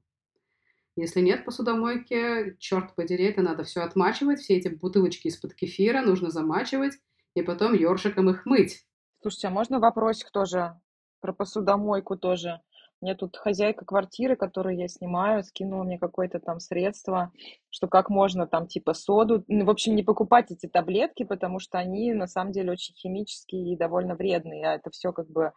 Если 0.95 1.21
нет 1.21 1.43
посудомойки, 1.45 2.55
черт 2.59 2.95
подери, 2.95 3.25
это 3.25 3.41
надо 3.41 3.63
все 3.63 3.81
отмачивать, 3.81 4.39
все 4.39 4.57
эти 4.57 4.67
бутылочки 4.67 5.27
из-под 5.27 5.53
кефира 5.55 6.01
нужно 6.01 6.29
замачивать 6.29 6.99
и 7.33 7.41
потом 7.41 7.73
ёршиком 7.73 8.29
их 8.29 8.45
мыть. 8.45 8.85
Слушайте, 9.21 9.47
а 9.47 9.51
можно 9.51 9.79
вопросик 9.79 10.31
тоже 10.31 10.79
про 11.19 11.33
посудомойку 11.33 12.17
тоже? 12.17 12.61
Мне 13.01 13.15
тут 13.15 13.35
хозяйка 13.35 13.83
квартиры, 13.83 14.35
которую 14.35 14.77
я 14.77 14.87
снимаю, 14.87 15.43
скинула 15.43 15.83
мне 15.83 15.97
какое-то 15.97 16.39
там 16.39 16.59
средство, 16.59 17.31
что 17.71 17.87
как 17.87 18.09
можно 18.09 18.45
там 18.45 18.67
типа 18.67 18.93
соду, 18.93 19.43
ну, 19.47 19.65
в 19.65 19.69
общем, 19.71 19.95
не 19.95 20.03
покупать 20.03 20.51
эти 20.51 20.67
таблетки, 20.67 21.23
потому 21.23 21.59
что 21.59 21.79
они 21.79 22.13
на 22.13 22.27
самом 22.27 22.51
деле 22.51 22.71
очень 22.71 22.93
химические 22.93 23.73
и 23.73 23.77
довольно 23.77 24.15
вредные, 24.15 24.67
а 24.67 24.75
это 24.75 24.91
все 24.91 25.11
как 25.11 25.27
бы 25.29 25.51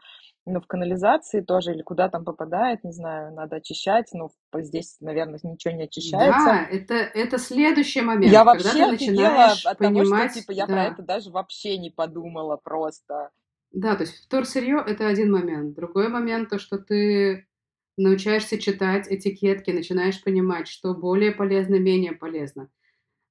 ну, 0.47 0.61
в 0.61 0.67
канализации 0.67 1.41
тоже 1.41 1.73
или 1.73 1.83
куда 1.83 2.09
там 2.09 2.25
попадает, 2.25 2.85
не 2.85 2.93
знаю, 2.93 3.35
надо 3.35 3.57
очищать, 3.57 4.09
но 4.13 4.31
здесь, 4.55 4.97
наверное, 5.01 5.39
ничего 5.43 5.75
не 5.75 5.85
очищается. 5.85 6.45
Да, 6.45 6.67
это, 6.71 6.95
это 6.95 7.39
следующий 7.39 8.03
момент, 8.03 8.33
я 8.33 8.45
когда 8.45 8.53
вообще 8.53 8.85
ты 8.85 8.91
начинаешь 8.91 9.67
от 9.67 9.79
понимать... 9.79 10.09
того, 10.09 10.29
что, 10.31 10.41
типа, 10.41 10.53
я 10.53 10.67
да. 10.67 10.73
про 10.73 10.85
это 10.85 11.03
даже 11.03 11.31
вообще 11.31 11.79
не 11.79 11.91
подумала 11.91 12.57
просто. 12.57 13.31
Да, 13.75 13.97
то 13.97 14.05
есть 14.05 14.25
вторсырье– 14.25 14.83
это 14.87 15.09
один 15.09 15.33
момент. 15.33 15.75
Другой 15.75 16.09
момент– 16.09 16.49
то, 16.51 16.61
что 16.61 16.79
ты 16.79 17.49
научаешься 17.97 18.57
читать 18.57 19.11
этикетки, 19.11 19.73
начинаешь 19.73 20.23
понимать, 20.23 20.69
что 20.69 20.95
более 20.95 21.33
полезно, 21.33 21.75
менее 21.81 22.13
полезно. 22.13 22.71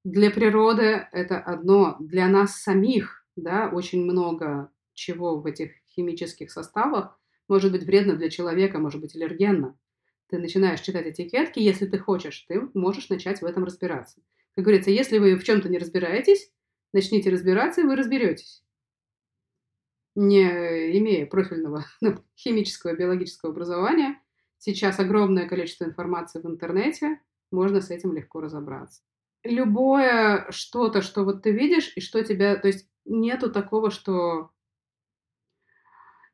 Для 0.03 0.29
природы 0.31 1.07
это 1.13 1.39
одно, 1.39 1.95
для 2.01 2.27
нас 2.27 2.57
самих, 2.57 3.25
да, 3.37 3.69
очень 3.69 4.03
много 4.03 4.69
чего 4.93 5.39
в 5.39 5.45
этих 5.45 5.71
химических 5.87 6.51
составах 6.51 7.17
может 7.47 7.71
быть 7.71 7.83
вредно 7.83 8.17
для 8.17 8.29
человека, 8.29 8.79
может 8.79 8.99
быть 8.99 9.15
аллергенно. 9.15 9.77
Ты 10.29 10.39
начинаешь 10.39 10.81
читать 10.81 11.07
этикетки, 11.07 11.59
если 11.59 11.85
ты 11.85 11.97
хочешь, 11.97 12.45
ты 12.49 12.67
можешь 12.73 13.07
начать 13.07 13.41
в 13.41 13.45
этом 13.45 13.63
разбираться. 13.63 14.21
Как 14.55 14.65
говорится, 14.65 14.91
если 14.91 15.19
вы 15.19 15.37
в 15.37 15.43
чем-то 15.45 15.69
не 15.69 15.77
разбираетесь, 15.77 16.51
начните 16.91 17.29
разбираться, 17.29 17.79
и 17.79 17.85
вы 17.85 17.95
разберетесь 17.95 18.62
не 20.15 20.97
имея 20.97 21.25
профильного 21.25 21.85
ну, 22.01 22.17
химического, 22.37 22.95
биологического 22.95 23.51
образования, 23.51 24.19
сейчас 24.57 24.99
огромное 24.99 25.47
количество 25.47 25.85
информации 25.85 26.39
в 26.39 26.45
интернете, 26.45 27.19
можно 27.51 27.81
с 27.81 27.89
этим 27.89 28.13
легко 28.13 28.41
разобраться. 28.41 29.01
Любое 29.43 30.47
что-то, 30.49 31.01
что 31.01 31.23
вот 31.23 31.43
ты 31.43 31.51
видишь, 31.51 31.91
и 31.95 32.01
что 32.01 32.23
тебя... 32.23 32.55
То 32.55 32.67
есть 32.67 32.89
нету 33.05 33.51
такого, 33.51 33.91
что 33.91 34.51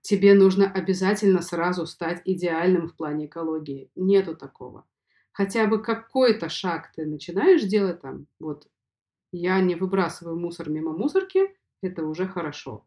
тебе 0.02 0.34
нужно 0.34 0.72
обязательно 0.72 1.42
сразу 1.42 1.86
стать 1.86 2.22
идеальным 2.26 2.88
в 2.88 2.96
плане 2.96 3.26
экологии. 3.26 3.92
Нету 3.96 4.36
такого. 4.36 4.86
Хотя 5.32 5.68
бы 5.68 5.82
какой-то 5.82 6.50
шаг 6.50 6.92
ты 6.96 7.06
начинаешь 7.06 7.64
делать 7.64 8.02
там, 8.02 8.28
вот 8.40 8.68
я 9.32 9.60
не 9.62 9.76
выбрасываю 9.76 10.38
мусор 10.40 10.70
мимо 10.70 10.92
мусорки, 10.92 11.56
это 11.82 12.06
уже 12.06 12.28
хорошо. 12.28 12.86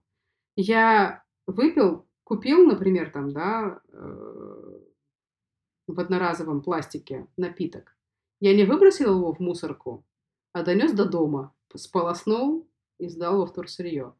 Я 0.56 1.24
выпил, 1.46 2.06
купил, 2.24 2.66
например, 2.66 3.10
там, 3.10 3.30
да, 3.30 3.80
э, 3.88 4.80
в 5.86 6.00
одноразовом 6.00 6.62
пластике 6.62 7.26
напиток. 7.36 7.96
Я 8.40 8.54
не 8.54 8.64
выбросил 8.64 9.16
его 9.18 9.32
в 9.32 9.40
мусорку, 9.40 10.04
а 10.52 10.62
донес 10.62 10.92
до 10.92 11.04
дома, 11.04 11.54
сполоснул 11.74 12.68
и 12.98 13.08
сдал 13.08 13.34
его 13.34 13.46
в 13.46 13.52
турсырье. 13.52 14.14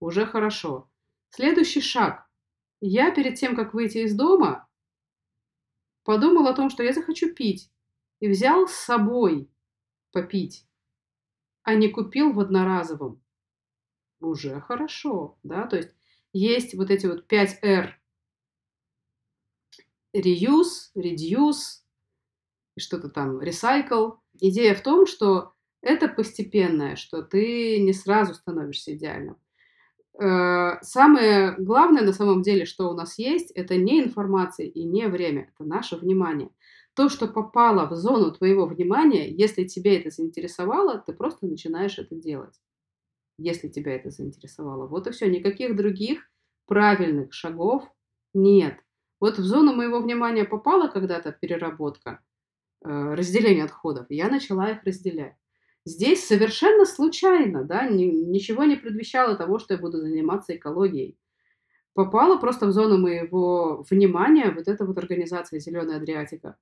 Уже 0.00 0.26
хорошо. 0.26 0.88
Следующий 1.30 1.80
шаг. 1.80 2.28
Я 2.80 3.10
перед 3.14 3.36
тем, 3.36 3.56
как 3.56 3.74
выйти 3.74 3.98
из 3.98 4.14
дома, 4.14 4.68
подумал 6.04 6.46
о 6.46 6.54
том, 6.54 6.70
что 6.70 6.82
я 6.82 6.92
захочу 6.92 7.34
пить, 7.34 7.70
и 8.20 8.28
взял 8.28 8.68
с 8.68 8.72
собой 8.72 9.50
попить, 10.12 10.66
а 11.62 11.74
не 11.74 11.88
купил 11.88 12.32
в 12.32 12.40
одноразовом 12.40 13.23
уже 14.24 14.60
хорошо, 14.60 15.38
да, 15.42 15.66
то 15.66 15.76
есть 15.76 15.94
есть 16.34 16.74
вот 16.74 16.90
эти 16.90 17.06
вот 17.06 17.26
5 17.26 17.58
R. 17.62 17.98
Reuse, 20.14 20.90
reduce, 20.96 21.82
что-то 22.76 23.08
там, 23.08 23.40
recycle. 23.40 24.18
Идея 24.40 24.74
в 24.74 24.82
том, 24.82 25.06
что 25.06 25.52
это 25.80 26.08
постепенное, 26.08 26.96
что 26.96 27.22
ты 27.22 27.78
не 27.80 27.92
сразу 27.92 28.34
становишься 28.34 28.94
идеальным. 28.94 29.36
Э, 30.20 30.80
самое 30.82 31.54
главное 31.58 32.02
на 32.02 32.12
самом 32.12 32.42
деле, 32.42 32.64
что 32.64 32.90
у 32.90 32.94
нас 32.94 33.18
есть, 33.18 33.50
это 33.52 33.76
не 33.76 34.02
информация 34.02 34.66
и 34.66 34.84
не 34.84 35.06
время, 35.08 35.52
это 35.54 35.68
наше 35.68 35.96
внимание. 35.96 36.50
То, 36.94 37.08
что 37.08 37.26
попало 37.26 37.88
в 37.88 37.96
зону 37.96 38.32
твоего 38.32 38.66
внимания, 38.66 39.28
если 39.28 39.64
тебе 39.64 39.98
это 39.98 40.10
заинтересовало, 40.10 40.98
ты 40.98 41.12
просто 41.12 41.46
начинаешь 41.46 41.98
это 41.98 42.14
делать 42.14 42.54
если 43.38 43.68
тебя 43.68 43.94
это 43.94 44.10
заинтересовало. 44.10 44.86
Вот 44.86 45.06
и 45.06 45.10
все, 45.10 45.28
никаких 45.28 45.76
других 45.76 46.20
правильных 46.66 47.32
шагов 47.32 47.84
нет. 48.32 48.78
Вот 49.20 49.38
в 49.38 49.44
зону 49.44 49.74
моего 49.74 50.00
внимания 50.00 50.44
попала 50.44 50.88
когда-то 50.88 51.32
переработка, 51.32 52.20
э, 52.84 53.14
разделение 53.14 53.64
отходов, 53.64 54.06
я 54.10 54.28
начала 54.28 54.70
их 54.70 54.84
разделять. 54.84 55.36
Здесь 55.86 56.26
совершенно 56.26 56.86
случайно, 56.86 57.64
да, 57.64 57.86
ни, 57.88 58.04
ничего 58.04 58.64
не 58.64 58.76
предвещало 58.76 59.36
того, 59.36 59.58
что 59.58 59.74
я 59.74 59.80
буду 59.80 59.98
заниматься 60.00 60.56
экологией. 60.56 61.18
Попала 61.92 62.38
просто 62.38 62.66
в 62.66 62.72
зону 62.72 62.98
моего 62.98 63.84
внимания 63.88 64.50
вот 64.50 64.66
эта 64.66 64.84
вот 64.84 64.98
организация 64.98 65.60
«Зеленая 65.60 65.98
Адриатика». 65.98 66.56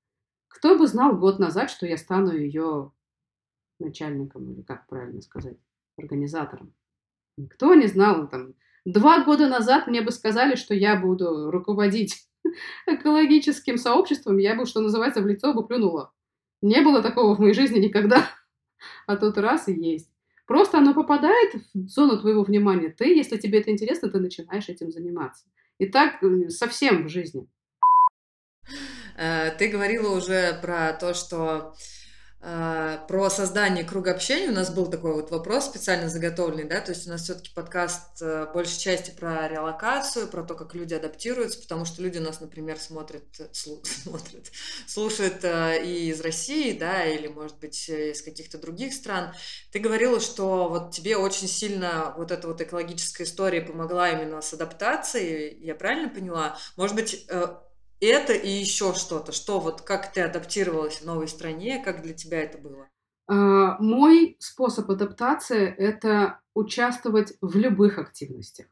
Кто 0.49 0.77
бы 0.77 0.87
знал 0.87 1.17
год 1.17 1.39
назад, 1.39 1.71
что 1.71 1.87
я 1.87 1.97
стану 1.97 2.37
ее 2.37 2.93
начальником, 3.79 4.53
или 4.53 4.63
как 4.63 4.87
правильно 4.87 5.23
сказать 5.23 5.57
организатором. 5.97 6.75
Никто 7.37 7.75
не 7.75 7.87
знал. 7.87 8.29
Там, 8.29 8.55
два 8.85 9.25
года 9.25 9.49
назад 9.49 9.87
мне 9.87 10.03
бы 10.03 10.11
сказали, 10.11 10.57
что 10.57 10.75
я 10.75 10.97
буду 10.97 11.51
руководить 11.51 12.29
экологическим 12.87 13.79
сообществом, 13.79 14.39
я 14.39 14.55
бы, 14.55 14.67
что 14.67 14.81
называется, 14.81 15.23
в 15.23 15.27
лицо 15.27 15.55
бы 15.55 15.67
плюнула. 15.67 16.13
Не 16.61 16.81
было 16.83 17.03
такого 17.03 17.35
в 17.35 17.41
моей 17.41 17.55
жизни 17.55 17.79
никогда. 17.79 18.29
А 19.07 19.17
тут 19.17 19.39
раз 19.39 19.69
и 19.69 19.73
есть. 19.73 20.11
Просто 20.45 20.79
оно 20.79 20.93
попадает 20.93 21.55
в 21.73 21.89
зону 21.89 22.19
твоего 22.19 22.43
внимания. 22.43 22.89
Ты, 22.89 23.15
если 23.15 23.37
тебе 23.37 23.61
это 23.61 23.71
интересно, 23.71 24.11
ты 24.11 24.19
начинаешь 24.19 24.69
этим 24.69 24.91
заниматься. 24.91 25.47
И 25.79 25.87
так 25.87 26.21
совсем 26.49 27.05
в 27.05 27.09
жизни. 27.09 27.49
Э, 29.17 29.51
ты 29.57 29.69
говорила 29.69 30.17
уже 30.17 30.59
про 30.61 30.93
то, 30.95 31.15
что 31.15 31.75
про 32.43 33.31
создание 33.31 33.85
круга 33.85 34.11
общения. 34.11 34.49
У 34.49 34.53
нас 34.53 34.75
был 34.75 34.87
такой 34.87 35.13
вот 35.15 35.31
вопрос 35.31 35.67
специально 35.67 36.09
заготовленный, 36.09 36.65
да, 36.65 36.81
то 36.81 36.91
есть 36.91 37.07
у 37.07 37.11
нас 37.11 37.23
все-таки 37.23 37.53
подкаст 37.55 38.21
э, 38.21 38.49
большей 38.53 38.81
части 38.81 39.13
про 39.13 39.47
реалокацию, 39.47 40.27
про 40.27 40.43
то, 40.43 40.55
как 40.55 40.75
люди 40.75 40.93
адаптируются, 40.93 41.61
потому 41.61 41.85
что 41.85 42.03
люди 42.03 42.19
у 42.19 42.23
нас, 42.23 42.41
например, 42.41 42.81
смотрят, 42.81 43.23
слу, 43.53 43.81
смотрят 43.85 44.51
слушают 44.87 45.45
э, 45.45 45.85
и 45.85 46.09
из 46.11 46.21
России, 46.21 46.77
да, 46.77 47.05
или, 47.05 47.29
может 47.29 47.59
быть, 47.59 47.89
из 47.89 48.23
каких-то 48.23 48.59
других 48.59 48.93
стран. 48.93 49.33
Ты 49.71 49.79
говорила, 49.79 50.19
что 50.21 50.69
вот 50.69 50.93
тебе 50.93 51.17
очень 51.17 51.49
сильно 51.49 52.15
вот 52.17 52.33
эта 52.33 52.49
вот 52.49 52.61
экологическая 52.61 53.25
история 53.25 53.61
помогла 53.61 54.11
именно 54.11 54.43
с 54.43 54.53
адаптацией, 54.53 55.65
я 55.65 55.75
правильно 55.75 56.09
поняла? 56.09 56.59
Может 56.77 56.97
быть, 56.97 57.25
э, 57.29 57.47
это 58.07 58.33
и 58.33 58.49
еще 58.49 58.95
что-то? 58.95 59.33
Что 59.33 59.61
вот, 59.61 59.83
как 59.83 60.13
ты 60.13 60.23
адаптировалась 60.23 61.01
в 61.01 61.07
новой 61.07 61.29
стране, 61.29 61.83
как 61.83 62.03
для 62.03 62.15
тебя 62.15 62.43
это 62.43 62.59
было? 62.59 62.89
А, 63.29 63.79
мой 63.79 64.37
способ 64.41 64.91
адаптации– 64.91 65.69
это 65.79 66.41
участвовать 66.55 67.35
в 67.41 67.57
любых 67.57 67.99
активностях. 67.99 68.67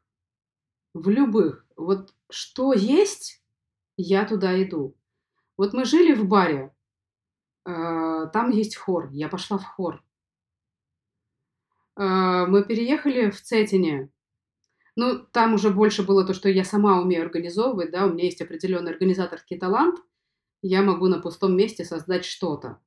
В 0.95 1.09
любых. 1.09 1.67
Вот 1.77 2.15
что 2.29 2.73
есть, 2.73 3.43
я 3.97 4.25
туда 4.27 4.61
иду. 4.63 4.97
Вот 5.57 5.73
мы 5.73 5.85
жили 5.85 6.15
в 6.15 6.27
баре, 6.27 6.75
а, 7.65 8.27
там 8.27 8.51
есть 8.51 8.77
хор, 8.77 9.11
я 9.13 9.29
пошла 9.29 9.59
в 9.59 9.65
хор. 9.65 10.03
А, 11.97 12.47
мы 12.47 12.65
переехали 12.65 13.31
в 13.31 13.41
Цетине, 13.41 14.09
ну, 15.01 15.19
там 15.33 15.55
уже 15.55 15.71
больше 15.71 16.03
было 16.03 16.27
то, 16.27 16.35
что 16.35 16.51
я 16.51 16.63
сама 16.63 17.01
умею 17.01 17.23
организовывать, 17.23 17.91
да, 17.91 18.05
у 18.05 18.13
меня 18.13 18.25
есть 18.25 18.43
определенный 18.43 18.93
организаторский 18.93 19.59
талант, 19.59 19.99
я 20.61 20.83
могу 20.83 21.09
на 21.09 21.21
пустом 21.21 21.57
месте 21.57 21.87
создать 21.87 22.27
что-то. 22.27 22.79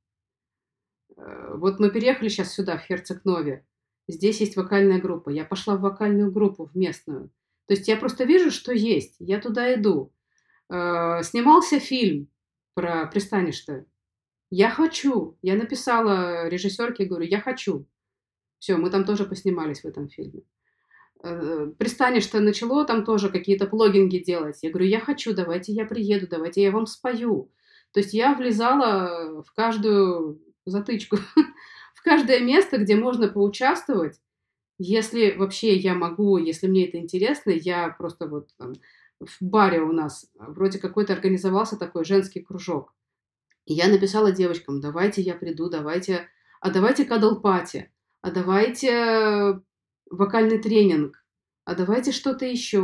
Э, 1.17 1.55
вот 1.55 1.79
мы 1.79 1.89
переехали 1.89 2.29
сейчас 2.29 2.53
сюда, 2.53 2.77
в 2.77 2.85
Херцег-Нове. 2.85 3.65
Здесь 4.07 4.41
есть 4.41 4.55
вокальная 4.55 5.01
группа. 5.01 5.31
Я 5.31 5.43
пошла 5.43 5.75
в 5.75 5.81
вокальную 5.81 6.31
группу, 6.31 6.65
в 6.65 6.75
местную. 6.75 7.31
То 7.65 7.73
есть 7.73 7.87
я 7.87 7.97
просто 7.97 8.25
вижу, 8.25 8.51
что 8.51 8.71
есть. 8.71 9.15
Я 9.17 9.39
туда 9.39 9.73
иду. 9.73 10.13
Э, 10.69 11.23
снимался 11.23 11.79
фильм 11.79 12.27
про 12.75 13.07
пристанище. 13.07 13.85
Я 14.51 14.69
хочу. 14.69 15.35
Я 15.41 15.55
написала 15.55 16.47
режиссерке, 16.47 17.05
говорю, 17.05 17.25
я 17.25 17.41
хочу. 17.41 17.87
Все, 18.59 18.77
мы 18.77 18.91
там 18.91 19.03
тоже 19.03 19.25
поснимались 19.25 19.81
в 19.81 19.85
этом 19.85 20.09
фильме. 20.09 20.43
Э, 21.23 21.71
пристанище 21.77 22.39
начало 22.39 22.85
там 22.85 23.05
тоже 23.05 23.29
какие-то 23.29 23.65
плогинги 23.65 24.17
делать. 24.17 24.59
Я 24.61 24.69
говорю, 24.71 24.87
я 24.87 24.99
хочу, 24.99 25.33
давайте 25.33 25.71
я 25.71 25.85
приеду, 25.85 26.27
давайте 26.27 26.61
я 26.61 26.71
вам 26.71 26.85
спою. 26.85 27.49
То 27.93 28.01
есть 28.01 28.13
я 28.13 28.35
влезала 28.35 29.41
в 29.41 29.53
каждую 29.53 30.41
затычку, 30.65 31.17
в 31.95 32.03
каждое 32.03 32.41
место, 32.41 32.77
где 32.77 32.95
можно 32.97 33.29
поучаствовать. 33.29 34.19
Если 34.77 35.31
вообще 35.31 35.77
я 35.77 35.93
могу, 35.93 36.37
если 36.37 36.67
мне 36.67 36.87
это 36.87 36.97
интересно, 36.97 37.51
я 37.51 37.87
просто 37.89 38.27
вот 38.27 38.49
там, 38.57 38.73
в 39.21 39.37
баре 39.39 39.79
у 39.81 39.93
нас 39.93 40.29
вроде 40.35 40.77
какой-то 40.77 41.13
организовался 41.13 41.77
такой 41.77 42.03
женский 42.03 42.41
кружок. 42.41 42.93
И 43.65 43.73
я 43.73 43.87
написала 43.87 44.33
девочкам, 44.33 44.81
давайте 44.81 45.21
я 45.21 45.35
приду, 45.35 45.69
давайте, 45.69 46.27
а 46.59 46.69
давайте 46.69 47.05
кадл-пати, 47.05 47.91
а 48.21 48.31
давайте 48.31 49.61
вокальный 50.09 50.59
тренинг, 50.59 51.23
а 51.65 51.75
давайте 51.75 52.11
что-то 52.11 52.45
еще. 52.45 52.81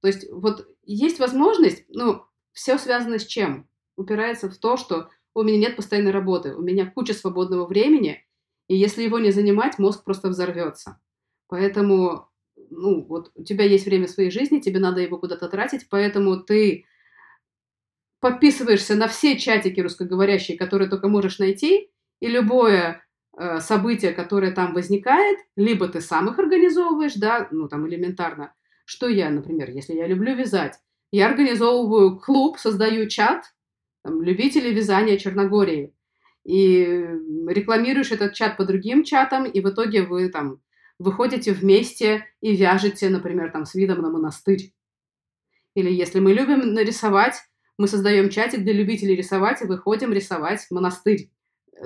То 0.00 0.08
есть 0.08 0.30
вот 0.30 0.66
есть 0.84 1.18
возможность, 1.18 1.84
ну, 1.88 2.24
все 2.52 2.78
связано 2.78 3.18
с 3.18 3.26
чем? 3.26 3.68
Упирается 3.96 4.48
в 4.48 4.56
то, 4.56 4.76
что 4.76 5.10
у 5.34 5.42
меня 5.42 5.58
нет 5.58 5.76
постоянной 5.76 6.12
работы, 6.12 6.54
у 6.54 6.62
меня 6.62 6.90
куча 6.90 7.14
свободного 7.14 7.66
времени, 7.66 8.24
и 8.68 8.76
если 8.76 9.02
его 9.02 9.18
не 9.18 9.30
занимать, 9.30 9.78
мозг 9.78 10.04
просто 10.04 10.28
взорвется. 10.28 10.98
Поэтому, 11.48 12.28
ну, 12.56 13.04
вот 13.04 13.30
у 13.34 13.44
тебя 13.44 13.64
есть 13.64 13.86
время 13.86 14.06
в 14.06 14.10
своей 14.10 14.30
жизни, 14.30 14.60
тебе 14.60 14.80
надо 14.80 15.00
его 15.00 15.18
куда-то 15.18 15.48
тратить, 15.48 15.88
поэтому 15.88 16.40
ты 16.40 16.86
подписываешься 18.20 18.96
на 18.96 19.08
все 19.08 19.38
чатики 19.38 19.78
русскоговорящие, 19.80 20.58
которые 20.58 20.88
только 20.88 21.08
можешь 21.08 21.38
найти, 21.38 21.90
и 22.20 22.26
любое 22.26 23.05
Э, 23.38 23.60
события, 23.60 24.12
которое 24.12 24.50
там 24.50 24.72
возникает, 24.72 25.38
либо 25.56 25.88
ты 25.88 26.00
сам 26.00 26.30
их 26.30 26.38
организовываешь, 26.38 27.16
да, 27.16 27.48
ну 27.50 27.68
там 27.68 27.86
элементарно. 27.86 28.54
Что 28.86 29.08
я, 29.08 29.28
например, 29.28 29.68
если 29.70 29.92
я 29.92 30.06
люблю 30.06 30.34
вязать, 30.34 30.78
я 31.12 31.28
организовываю 31.28 32.18
клуб, 32.18 32.58
создаю 32.58 33.06
чат 33.08 33.44
там, 34.02 34.22
любителей 34.22 34.72
вязания 34.72 35.18
Черногории. 35.18 35.92
И 36.44 36.84
рекламируешь 37.46 38.10
этот 38.10 38.32
чат 38.32 38.56
по 38.56 38.64
другим 38.64 39.04
чатам, 39.04 39.44
и 39.44 39.60
в 39.60 39.68
итоге 39.68 40.04
вы 40.04 40.30
там 40.30 40.62
выходите 40.98 41.52
вместе 41.52 42.24
и 42.40 42.56
вяжете, 42.56 43.10
например, 43.10 43.50
там 43.50 43.66
с 43.66 43.74
видом 43.74 44.00
на 44.00 44.08
монастырь. 44.08 44.72
Или 45.74 45.92
если 45.92 46.20
мы 46.20 46.32
любим 46.32 46.72
нарисовать, 46.72 47.34
мы 47.76 47.86
создаем 47.86 48.30
чатик 48.30 48.62
для 48.62 48.72
любителей 48.72 49.14
рисовать 49.14 49.60
и 49.60 49.66
выходим 49.66 50.10
рисовать 50.14 50.66
монастырь. 50.70 51.30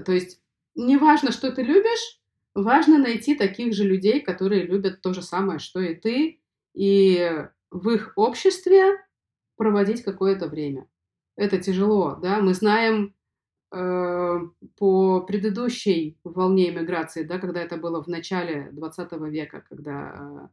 То 0.06 0.12
есть 0.12 0.40
не 0.74 0.96
важно, 0.96 1.32
что 1.32 1.50
ты 1.50 1.62
любишь, 1.62 2.20
важно 2.54 2.98
найти 2.98 3.34
таких 3.34 3.74
же 3.74 3.84
людей, 3.84 4.20
которые 4.20 4.66
любят 4.66 5.00
то 5.02 5.12
же 5.12 5.22
самое, 5.22 5.58
что 5.58 5.80
и 5.80 5.94
ты, 5.94 6.40
и 6.74 7.46
в 7.70 7.90
их 7.90 8.12
обществе 8.16 8.96
проводить 9.56 10.02
какое-то 10.02 10.48
время. 10.48 10.86
Это 11.36 11.58
тяжело, 11.58 12.16
да, 12.16 12.40
мы 12.40 12.54
знаем 12.54 13.14
э, 13.72 14.38
по 14.76 15.20
предыдущей 15.20 16.18
волне 16.24 16.70
иммиграции, 16.70 17.22
да, 17.22 17.38
когда 17.38 17.60
это 17.62 17.76
было 17.76 18.02
в 18.02 18.08
начале 18.08 18.70
20 18.72 19.12
века, 19.30 19.64
когда 19.68 20.50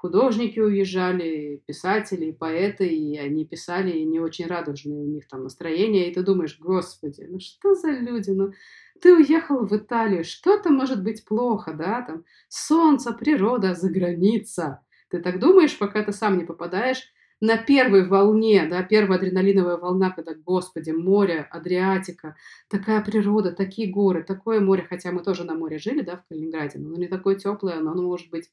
художники 0.00 0.60
уезжали, 0.60 1.62
писатели, 1.66 2.30
поэты, 2.30 2.86
и 2.86 3.18
они 3.18 3.44
писали, 3.44 3.90
и 3.90 4.04
не 4.04 4.20
очень 4.20 4.46
радужные 4.46 5.00
у 5.00 5.06
них 5.06 5.26
там 5.26 5.42
настроение, 5.42 6.08
и 6.08 6.14
ты 6.14 6.22
думаешь, 6.22 6.58
господи, 6.60 7.26
ну 7.28 7.40
что 7.40 7.74
за 7.74 7.90
люди, 7.90 8.30
ну 8.30 8.52
ты 9.00 9.14
уехал 9.14 9.66
в 9.66 9.76
Италию, 9.76 10.24
что-то 10.24 10.70
может 10.70 11.02
быть 11.02 11.24
плохо, 11.24 11.72
да, 11.72 12.02
там 12.02 12.24
солнце, 12.48 13.12
природа, 13.12 13.74
за 13.74 13.90
граница. 13.90 14.80
Ты 15.10 15.20
так 15.20 15.40
думаешь, 15.40 15.76
пока 15.76 16.02
ты 16.04 16.12
сам 16.12 16.38
не 16.38 16.44
попадаешь 16.44 17.12
на 17.40 17.56
первой 17.56 18.06
волне, 18.06 18.66
да, 18.70 18.82
первая 18.82 19.18
адреналиновая 19.18 19.78
волна, 19.78 20.10
когда, 20.10 20.34
господи, 20.34 20.90
море, 20.90 21.46
Адриатика, 21.50 22.36
такая 22.68 23.02
природа, 23.02 23.52
такие 23.52 23.90
горы, 23.90 24.22
такое 24.22 24.60
море, 24.60 24.86
хотя 24.88 25.10
мы 25.10 25.22
тоже 25.22 25.44
на 25.44 25.54
море 25.54 25.78
жили, 25.78 26.02
да, 26.02 26.16
в 26.16 26.26
Калининграде, 26.28 26.78
но 26.78 26.96
не 26.96 27.08
такое 27.08 27.34
теплое, 27.36 27.80
но 27.80 27.92
оно 27.92 28.02
может 28.02 28.30
быть 28.30 28.50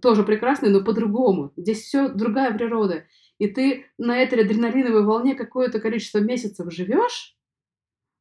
тоже 0.00 0.22
прекрасный, 0.22 0.70
но 0.70 0.82
по-другому. 0.82 1.52
Здесь 1.56 1.82
все 1.82 2.08
другая 2.08 2.56
природа. 2.56 3.06
И 3.38 3.48
ты 3.48 3.86
на 3.98 4.18
этой 4.18 4.40
адреналиновой 4.44 5.04
волне 5.04 5.34
какое-то 5.34 5.80
количество 5.80 6.18
месяцев 6.18 6.72
живешь, 6.72 7.36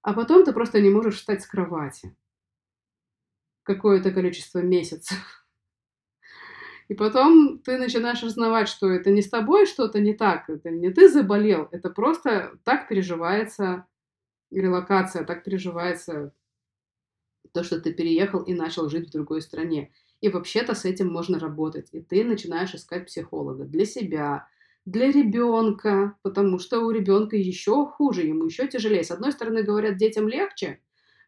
а 0.02 0.14
потом 0.14 0.46
ты 0.46 0.54
просто 0.54 0.82
не 0.82 0.90
можешь 0.90 1.18
встать 1.18 1.42
с 1.42 1.48
кровати. 1.48 2.16
Какое-то 3.64 4.12
количество 4.12 4.60
месяцев. 4.60 5.46
И 6.88 6.96
потом 6.96 7.60
ты 7.60 7.78
начинаешь 7.78 8.24
узнавать, 8.24 8.68
что 8.68 8.90
это 8.90 9.12
не 9.12 9.22
с 9.22 9.30
тобой 9.30 9.68
что-то 9.68 10.00
не 10.00 10.16
так, 10.16 10.50
это 10.50 10.72
не 10.72 10.90
ты 10.92 11.08
заболел, 11.08 11.68
это 11.72 11.92
просто 11.92 12.58
так 12.64 12.88
переживается 12.88 13.86
релокация, 14.50 15.24
так 15.24 15.44
переживается 15.44 16.34
то, 17.54 17.64
что 17.64 17.80
ты 17.80 17.94
переехал 17.94 18.42
и 18.42 18.56
начал 18.56 18.90
жить 18.90 19.10
в 19.10 19.12
другой 19.12 19.42
стране. 19.42 19.92
И 20.22 20.30
вообще-то 20.30 20.76
с 20.76 20.86
этим 20.86 21.08
можно 21.10 21.40
работать. 21.40 21.90
И 21.94 22.02
ты 22.02 22.24
начинаешь 22.24 22.76
искать 22.76 23.06
психолога 23.08 23.64
для 23.64 23.86
себя, 23.86 24.48
для 24.86 25.12
ребенка, 25.12 26.16
потому 26.24 26.60
что 26.60 26.82
у 26.82 26.92
ребенка 26.92 27.36
еще 27.38 27.86
хуже, 27.86 28.24
ему 28.24 28.46
еще 28.46 28.68
тяжелее. 28.68 29.04
С 29.04 29.12
одной 29.12 29.32
стороны, 29.32 29.64
говорят, 29.64 29.98
детям 29.98 30.28
легче, 30.28 30.82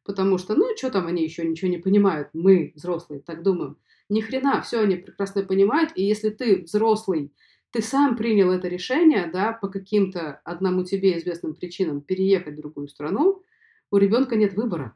потому 0.04 0.38
что, 0.38 0.56
ну, 0.56 0.76
что 0.76 0.90
там 0.90 1.08
они 1.08 1.24
еще 1.24 1.46
ничего 1.46 1.70
не 1.70 1.78
понимают, 1.78 2.30
мы, 2.34 2.74
взрослые, 2.76 3.22
так 3.22 3.44
думаем. 3.44 3.78
Ни 4.10 4.22
хрена, 4.22 4.62
все 4.62 4.80
они 4.82 4.96
прекрасно 4.96 5.44
понимают, 5.44 5.92
и 5.96 6.04
если 6.04 6.30
ты 6.30 6.64
взрослый, 6.64 7.34
ты 7.72 7.82
сам 7.82 8.18
принял 8.18 8.52
это 8.52 8.68
решение, 8.68 9.30
да, 9.32 9.54
по 9.54 9.70
каким-то 9.70 10.42
одному 10.44 10.84
тебе 10.84 11.18
известным 11.18 11.54
причинам 11.54 12.02
переехать 12.02 12.56
в 12.56 12.58
другую 12.58 12.88
страну, 12.90 13.42
у 13.92 13.98
ребенка 13.98 14.36
нет 14.36 14.54
выбора 14.54 14.96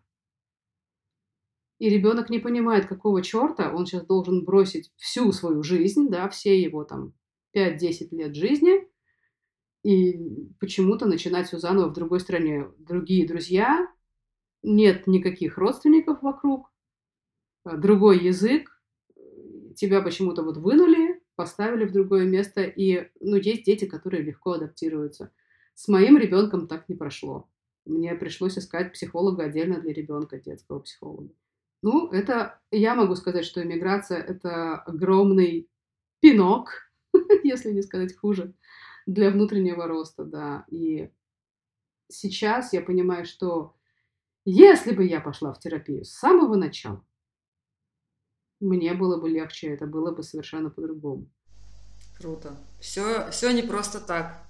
и 1.79 1.89
ребенок 1.89 2.29
не 2.29 2.39
понимает, 2.39 2.87
какого 2.87 3.21
черта 3.21 3.73
он 3.73 3.85
сейчас 3.85 4.05
должен 4.05 4.45
бросить 4.45 4.91
всю 4.95 5.31
свою 5.31 5.63
жизнь, 5.63 6.09
да, 6.09 6.29
все 6.29 6.59
его 6.59 6.83
там 6.83 7.13
5-10 7.55 8.15
лет 8.15 8.35
жизни, 8.35 8.87
и 9.83 10.49
почему-то 10.59 11.05
начинать 11.05 11.47
все 11.47 11.59
заново 11.59 11.89
в 11.89 11.93
другой 11.93 12.19
стране. 12.19 12.67
Другие 12.79 13.27
друзья, 13.27 13.87
нет 14.63 15.05
никаких 15.05 15.57
родственников 15.57 16.21
вокруг, 16.21 16.71
э, 17.65 17.77
другой 17.77 18.19
язык, 18.19 18.75
тебя 19.75 20.01
почему-то 20.01 20.41
вот 20.43 20.57
вынули, 20.57 21.21
поставили 21.35 21.85
в 21.85 21.91
другое 21.91 22.25
место, 22.25 22.63
и, 22.63 23.09
ну, 23.19 23.35
есть 23.35 23.65
дети, 23.65 23.85
которые 23.85 24.23
легко 24.23 24.53
адаптируются. 24.53 25.31
С 25.75 25.87
моим 25.87 26.17
ребенком 26.17 26.67
так 26.67 26.87
не 26.87 26.95
прошло. 26.95 27.49
Мне 27.85 28.15
пришлось 28.15 28.57
искать 28.57 28.93
психолога 28.93 29.43
отдельно 29.43 29.79
для 29.79 29.93
ребенка, 29.93 30.39
детского 30.39 30.79
психолога. 30.79 31.29
Ну, 31.81 32.09
это, 32.11 32.59
я 32.71 32.95
могу 32.95 33.15
сказать, 33.15 33.45
что 33.45 33.63
иммиграция– 33.63 34.19
это 34.19 34.77
огромный 34.77 35.69
пинок, 36.19 36.91
если 37.43 37.71
не 37.71 37.81
сказать 37.81 38.15
хуже, 38.15 38.53
для 39.05 39.29
внутреннего 39.29 39.87
роста, 39.87 40.23
да. 40.23 40.65
И 40.69 41.11
сейчас 42.09 42.73
я 42.73 42.81
понимаю, 42.81 43.25
что 43.25 43.75
если 44.45 44.93
бы 44.93 45.05
я 45.05 45.21
пошла 45.21 45.53
в 45.53 45.59
терапию 45.59 46.05
с 46.05 46.11
самого 46.11 46.55
начала, 46.55 47.05
мне 48.59 48.93
было 48.93 49.19
бы 49.19 49.29
легче, 49.29 49.67
это 49.67 49.85
было 49.85 50.11
бы 50.11 50.23
совершенно 50.23 50.69
по-другому. 50.69 51.29
Круто. 52.17 52.55
Все, 52.79 53.29
все 53.31 53.51
не 53.51 53.61
просто 53.61 53.99
так. 53.99 54.44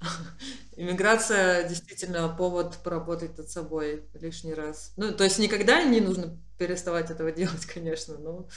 Иммиграция 0.76 1.68
действительно 1.68 2.28
повод 2.28 2.78
поработать 2.84 3.36
над 3.38 3.48
собой 3.48 4.04
лишний 4.14 4.54
раз. 4.54 4.92
Ну, 4.96 5.12
то 5.12 5.24
есть 5.24 5.38
никогда 5.38 5.82
не 5.82 6.00
нужно 6.00 6.38
переставать 6.58 7.10
этого 7.10 7.32
делать, 7.32 7.66
конечно, 7.66 8.18
но... 8.18 8.48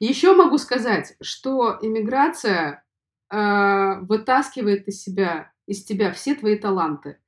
Еще 0.00 0.34
могу 0.34 0.58
сказать, 0.58 1.14
что 1.22 1.78
иммиграция 1.80 2.84
э, 3.30 4.00
вытаскивает 4.00 4.88
из 4.88 5.00
себя, 5.02 5.52
из 5.66 5.84
тебя 5.84 6.12
все 6.12 6.34
твои 6.34 6.58
таланты. 6.58 7.18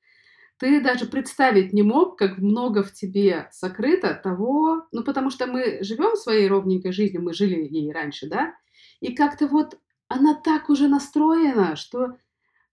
Ты 0.58 0.80
даже 0.80 1.06
представить 1.06 1.72
не 1.72 1.82
мог, 1.82 2.18
как 2.18 2.38
много 2.38 2.82
в 2.82 2.92
тебе 2.92 3.48
сокрыто 3.52 4.14
того, 4.14 4.86
ну 4.90 5.04
потому 5.04 5.30
что 5.30 5.46
мы 5.46 5.78
живем 5.82 6.16
своей 6.16 6.48
ровненькой 6.48 6.92
жизнью, 6.92 7.22
мы 7.22 7.34
жили 7.34 7.60
ей 7.62 7.92
раньше, 7.92 8.28
да, 8.28 8.54
и 9.00 9.14
как-то 9.14 9.46
вот 9.46 9.78
она 10.08 10.34
так 10.34 10.70
уже 10.70 10.88
настроена, 10.88 11.76
что 11.76 12.16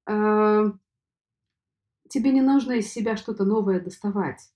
тебе 0.05 0.79
не 2.31 2.41
нужно 2.41 2.73
из 2.73 2.91
себя 2.91 3.17
что-то 3.17 3.45
новое 3.45 3.79
доставать. 3.79 4.49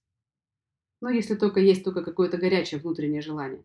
Ну, 1.01 1.09
если 1.09 1.35
только 1.35 1.59
есть 1.59 1.83
только 1.83 2.03
какое-то 2.03 2.37
горячее 2.37 2.81
внутреннее 2.81 3.21
желание. 3.21 3.63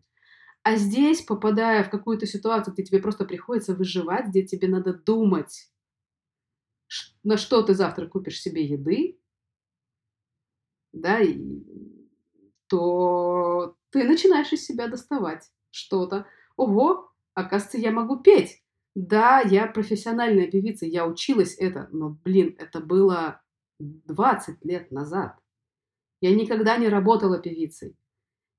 А 0.63 0.77
здесь, 0.77 1.21
попадая 1.21 1.83
в 1.83 1.89
какую-то 1.89 2.25
ситуацию, 2.25 2.73
где 2.73 2.83
тебе 2.83 2.99
просто 2.99 3.25
приходится 3.25 3.75
выживать, 3.75 4.27
где 4.27 4.43
тебе 4.43 4.67
надо 4.67 4.93
думать, 4.93 5.69
на 7.23 7.37
что 7.37 7.61
ты 7.63 7.73
завтра 7.73 8.07
купишь 8.07 8.41
себе 8.41 8.63
еды, 8.63 9.19
да, 10.93 11.19
и, 11.19 11.37
то 12.67 13.75
ты 13.91 14.03
начинаешь 14.03 14.51
из 14.53 14.65
себя 14.65 14.87
доставать 14.87 15.51
что-то. 15.71 16.27
Ого, 16.55 17.11
оказывается, 17.33 17.77
я 17.77 17.91
могу 17.91 18.17
петь. 18.17 18.62
Да, 18.95 19.41
я 19.41 19.65
профессиональная 19.67 20.47
певица, 20.47 20.85
я 20.85 21.07
училась 21.07 21.55
это, 21.57 21.89
но, 21.91 22.09
блин, 22.23 22.55
это 22.59 22.79
было 22.79 23.41
20 23.79 24.63
лет 24.65 24.91
назад. 24.91 25.37
Я 26.21 26.33
никогда 26.35 26.77
не 26.77 26.89
работала 26.89 27.39
певицей. 27.39 27.97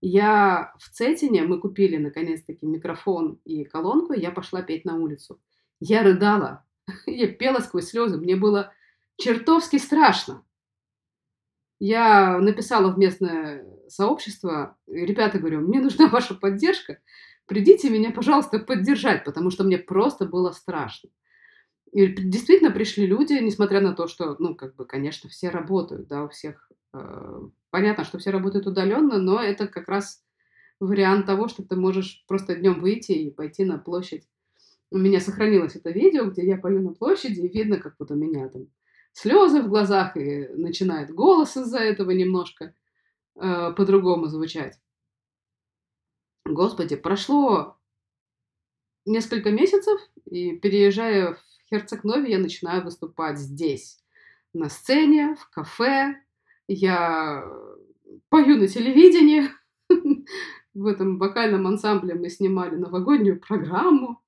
Я 0.00 0.74
в 0.78 0.90
Цетине, 0.90 1.44
мы 1.44 1.60
купили 1.60 1.96
наконец-таки 1.96 2.66
микрофон 2.66 3.40
и 3.44 3.64
колонку, 3.64 4.12
и 4.12 4.20
я 4.20 4.32
пошла 4.32 4.60
петь 4.62 4.84
на 4.84 4.96
улицу. 4.96 5.40
Я 5.80 6.02
рыдала, 6.02 6.64
я 7.06 7.28
пела 7.28 7.60
сквозь 7.60 7.88
слезы, 7.88 8.18
мне 8.18 8.36
было 8.36 8.72
чертовски 9.16 9.78
страшно. 9.78 10.44
Я 11.80 12.38
написала 12.38 12.92
в 12.92 12.98
местное 12.98 13.66
сообщество, 13.88 14.76
ребята, 14.86 15.38
говорю, 15.38 15.60
мне 15.60 15.80
нужна 15.80 16.08
ваша 16.08 16.34
поддержка, 16.34 16.98
придите 17.46 17.90
меня, 17.90 18.10
пожалуйста, 18.10 18.58
поддержать, 18.58 19.24
потому 19.24 19.50
что 19.50 19.64
мне 19.64 19.78
просто 19.78 20.24
было 20.24 20.52
страшно. 20.52 21.10
И 21.92 22.08
действительно 22.08 22.72
пришли 22.72 23.06
люди, 23.06 23.34
несмотря 23.34 23.80
на 23.80 23.94
то, 23.94 24.08
что, 24.08 24.36
ну, 24.38 24.54
как 24.54 24.74
бы, 24.74 24.84
конечно, 24.84 25.30
все 25.30 25.50
работают, 25.50 26.08
да, 26.08 26.24
у 26.24 26.28
всех 26.28 26.70
э, 26.92 27.40
понятно, 27.70 28.04
что 28.04 28.18
все 28.18 28.30
работают 28.30 28.66
удаленно, 28.66 29.18
но 29.18 29.40
это 29.40 29.68
как 29.68 29.88
раз 29.88 30.24
вариант 30.80 31.26
того, 31.26 31.48
что 31.48 31.62
ты 31.62 31.76
можешь 31.76 32.24
просто 32.26 32.56
днем 32.56 32.80
выйти 32.80 33.12
и 33.12 33.30
пойти 33.30 33.64
на 33.64 33.78
площадь. 33.78 34.28
У 34.90 34.98
меня 34.98 35.20
сохранилось 35.20 35.76
это 35.76 35.90
видео, 35.90 36.26
где 36.26 36.44
я 36.44 36.56
пою 36.56 36.80
на 36.82 36.92
площади, 36.92 37.40
и 37.40 37.48
видно, 37.48 37.78
как 37.78 37.94
вот 37.98 38.10
у 38.10 38.14
меня 38.14 38.48
там 38.48 38.66
слезы 39.12 39.62
в 39.62 39.68
глазах, 39.68 40.16
и 40.16 40.48
начинает 40.54 41.12
голос 41.12 41.56
из-за 41.56 41.78
этого 41.78 42.10
немножко 42.10 42.74
э, 43.36 43.72
по-другому 43.76 44.26
звучать. 44.26 44.78
Господи, 46.44 46.96
прошло 46.96 47.78
несколько 49.06 49.50
месяцев, 49.50 49.98
и 50.26 50.56
переезжая 50.56 51.34
в 51.34 51.38
Херцег-Нови 51.70 52.30
я 52.30 52.38
начинаю 52.38 52.84
выступать 52.84 53.38
здесь, 53.38 53.98
на 54.52 54.68
сцене, 54.68 55.36
в 55.36 55.48
кафе. 55.50 56.20
Я 56.68 57.44
пою 58.28 58.58
на 58.58 58.68
телевидении. 58.68 59.50
В 60.74 60.86
этом 60.86 61.18
вокальном 61.18 61.66
ансамбле 61.66 62.14
мы 62.14 62.28
снимали 62.28 62.74
новогоднюю 62.74 63.40
программу. 63.40 64.20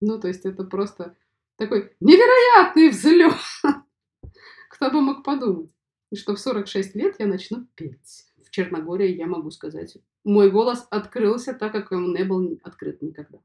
Ну, 0.00 0.18
то 0.18 0.28
есть 0.28 0.46
это 0.46 0.64
просто 0.64 1.16
такой 1.56 1.94
невероятный 2.00 2.88
взлет. 2.88 3.34
Кто 4.70 4.90
бы 4.90 5.00
мог 5.00 5.22
подумать, 5.22 5.70
что 6.14 6.34
в 6.34 6.40
46 6.40 6.94
лет 6.94 7.16
я 7.18 7.26
начну 7.26 7.66
петь. 7.74 8.25
Черногории 8.56 9.14
я 9.14 9.26
могу 9.26 9.50
сказать, 9.50 9.98
мой 10.24 10.50
голос 10.50 10.86
открылся 10.90 11.52
так, 11.52 11.72
как 11.72 11.92
он 11.92 12.14
не 12.14 12.24
был 12.24 12.58
открыт 12.62 13.02
никогда. 13.02 13.38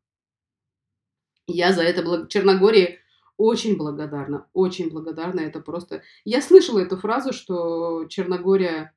Я 1.48 1.74
за 1.74 1.84
это 1.84 2.02
благ... 2.02 2.30
Черногории 2.30 3.00
очень 3.36 3.76
благодарна, 3.76 4.48
очень 4.54 4.90
благодарна. 4.90 5.42
Это 5.42 5.60
просто... 5.60 6.02
Я 6.24 6.42
слышала 6.42 6.80
эту 6.80 6.96
фразу, 6.96 7.34
что 7.34 8.06
Черногория 8.06 8.96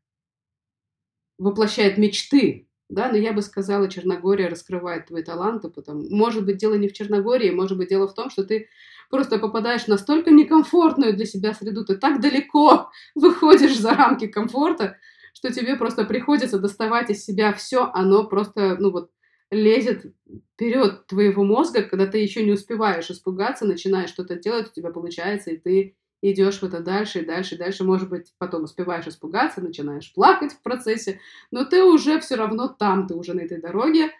воплощает 1.37 1.99
мечты, 1.99 2.69
да, 2.89 3.11
но 3.11 3.17
я 3.17 3.33
бы 3.33 3.43
сказала, 3.43 3.89
Черногория 3.89 4.49
раскрывает 4.49 5.07
твои 5.07 5.25
таланты, 5.25 5.69
потому, 5.69 6.05
может 6.11 6.45
быть, 6.45 6.59
дело 6.59 6.75
не 6.75 6.89
в 6.89 6.93
Черногории, 6.93 7.51
может 7.51 7.77
быть, 7.77 7.89
дело 7.89 8.07
в 8.07 8.15
том, 8.15 8.31
что 8.31 8.45
ты 8.45 8.69
просто 9.11 9.41
попадаешь 9.41 9.85
в 9.85 9.89
настолько 9.89 10.31
некомфортную 10.31 11.17
для 11.17 11.27
себя 11.27 11.55
среду, 11.55 11.85
ты 11.85 11.97
так 11.97 12.21
далеко 12.21 12.93
выходишь 13.17 13.77
за 13.77 13.95
рамки 13.95 14.29
комфорта, 14.29 14.99
что 15.35 15.53
тебе 15.53 15.77
просто 15.77 16.05
приходится 16.05 16.59
доставать 16.59 17.11
из 17.11 17.25
себя 17.25 17.53
все, 17.53 17.91
оно 17.93 18.27
просто, 18.27 18.77
ну 18.79 18.91
вот, 18.91 19.11
лезет 19.51 20.15
вперед 20.55 21.07
твоего 21.07 21.45
мозга, 21.45 21.83
когда 21.83 22.07
ты 22.07 22.19
еще 22.19 22.45
не 22.45 22.53
успеваешь 22.53 23.11
испугаться, 23.11 23.67
начинаешь 23.67 24.09
что-то 24.09 24.37
делать, 24.37 24.69
у 24.69 24.73
тебя 24.73 24.91
получается, 24.91 25.51
и 25.51 25.59
ты 25.59 25.97
идешь 26.23 26.61
в 26.61 26.65
это 26.65 26.81
дальше 26.81 27.21
и 27.21 27.25
дальше 27.25 27.55
и 27.55 27.59
дальше, 27.59 27.85
может 27.85 28.09
быть, 28.09 28.33
потом 28.39 28.65
успеваешь 28.65 29.07
испугаться, 29.07 29.61
начинаешь 29.61 30.13
плакать 30.15 30.53
в 30.53 30.63
процессе, 30.63 31.21
но 31.51 31.65
ты 31.65 31.85
уже 31.85 32.19
все 32.21 32.37
равно 32.37 32.69
там, 32.69 33.07
ты 33.07 33.15
уже 33.15 33.35
на 33.35 33.41
этой 33.41 33.61
дороге, 33.61 34.11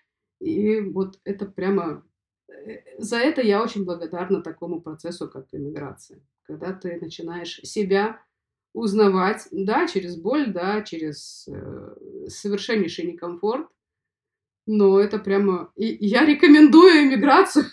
и 0.41 0.81
вот 0.81 1.19
это 1.25 1.47
прямо... 1.47 2.05
Э, 2.49 2.81
за 2.99 3.17
это 3.17 3.41
я 3.41 3.63
очень 3.63 3.85
благодарна 3.85 4.43
такому 4.43 4.83
процессу, 4.83 5.29
как 5.29 5.47
иммиграция. 5.53 6.21
Когда 6.43 6.75
ты 6.75 6.99
начинаешь 7.01 7.61
себя 7.63 8.21
узнавать, 8.75 9.47
да, 9.53 9.87
через 9.87 10.17
боль, 10.17 10.53
да, 10.53 10.83
через 10.83 11.49
э, 11.49 11.95
совершеннейший 12.29 13.07
некомфорт, 13.07 13.69
но 14.67 14.99
это 14.99 15.19
прямо... 15.19 15.71
И 15.77 16.07
я 16.07 16.27
рекомендую 16.27 17.05
иммиграцию, 17.05 17.67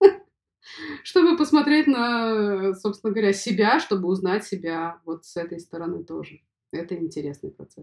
чтобы 1.02 1.36
посмотреть 1.36 1.88
на, 1.88 2.72
собственно 2.74 3.12
говоря, 3.12 3.32
себя, 3.32 3.80
чтобы 3.80 4.08
узнать 4.08 4.46
себя 4.46 5.00
вот 5.04 5.24
с 5.24 5.36
этой 5.36 5.58
стороны 5.58 6.04
тоже. 6.04 6.40
Это 6.70 6.94
интересный 6.94 7.50
процесс. 7.50 7.82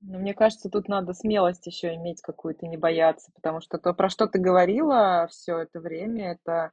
Ну, 0.00 0.18
мне 0.18 0.34
кажется, 0.34 0.68
тут 0.68 0.86
надо 0.86 1.14
смелость 1.14 1.66
еще 1.66 1.94
иметь 1.94 2.20
какую-то, 2.20 2.66
не 2.66 2.76
бояться, 2.76 3.32
потому 3.34 3.60
что 3.60 3.78
то, 3.78 3.92
про 3.92 4.08
что 4.08 4.26
ты 4.26 4.38
говорила 4.38 5.26
все 5.30 5.60
это 5.60 5.80
время, 5.80 6.32
это 6.32 6.72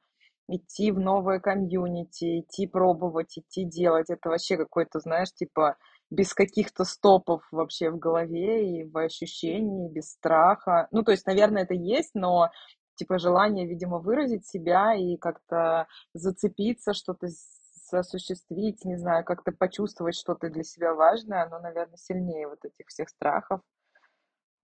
идти 0.56 0.92
в 0.92 1.00
новое 1.00 1.40
комьюнити, 1.40 2.42
идти 2.42 2.68
пробовать, 2.68 3.38
идти 3.38 3.66
делать. 3.66 4.10
Это 4.10 4.30
вообще 4.30 4.58
какой-то, 4.58 5.00
знаешь, 5.00 5.32
типа 5.34 5.78
без 6.10 6.34
каких-то 6.34 6.84
стопов 6.84 7.42
вообще 7.52 7.90
в 7.90 7.98
голове 7.98 8.82
и 8.82 8.84
в 8.84 8.98
ощущении, 8.98 9.90
без 9.90 10.12
страха. 10.12 10.88
Ну, 10.92 11.04
то 11.04 11.12
есть, 11.12 11.26
наверное, 11.26 11.64
это 11.64 11.74
есть, 11.74 12.12
но 12.14 12.50
типа 12.96 13.18
желание, 13.18 13.66
видимо, 13.66 14.00
выразить 14.00 14.46
себя 14.46 14.94
и 14.94 15.18
как-то 15.18 15.88
зацепиться, 16.14 16.94
что-то 16.94 17.28
осуществить, 17.92 18.86
не 18.86 18.98
знаю, 18.98 19.26
как-то 19.26 19.52
почувствовать 19.52 20.16
что-то 20.16 20.50
для 20.50 20.64
себя 20.64 20.94
важное, 20.94 21.44
оно, 21.44 21.60
наверное, 21.60 21.98
сильнее 21.98 22.48
вот 22.48 22.60
этих 22.64 22.88
всех 22.88 23.10
страхов. 23.10 23.62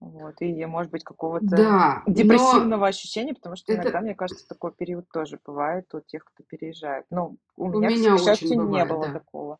Вот, 0.00 0.40
и, 0.40 0.64
может 0.64 0.92
быть, 0.92 1.02
какого-то 1.02 1.46
да, 1.46 2.02
депрессивного 2.06 2.86
ощущения, 2.86 3.34
потому 3.34 3.56
что 3.56 3.72
это... 3.72 3.82
иногда, 3.82 4.00
мне 4.00 4.14
кажется, 4.14 4.46
такой 4.46 4.72
период 4.72 5.08
тоже 5.12 5.40
бывает 5.44 5.92
у 5.92 6.00
тех, 6.00 6.24
кто 6.24 6.44
переезжает. 6.44 7.04
Ну, 7.10 7.36
у, 7.56 7.64
у 7.64 7.68
меня, 7.68 7.88
меня, 7.88 8.16
к 8.16 8.20
счастью, 8.20 8.56
бывает, 8.58 8.70
не 8.70 8.94
было 8.94 9.06
да. 9.06 9.12
такого. 9.14 9.58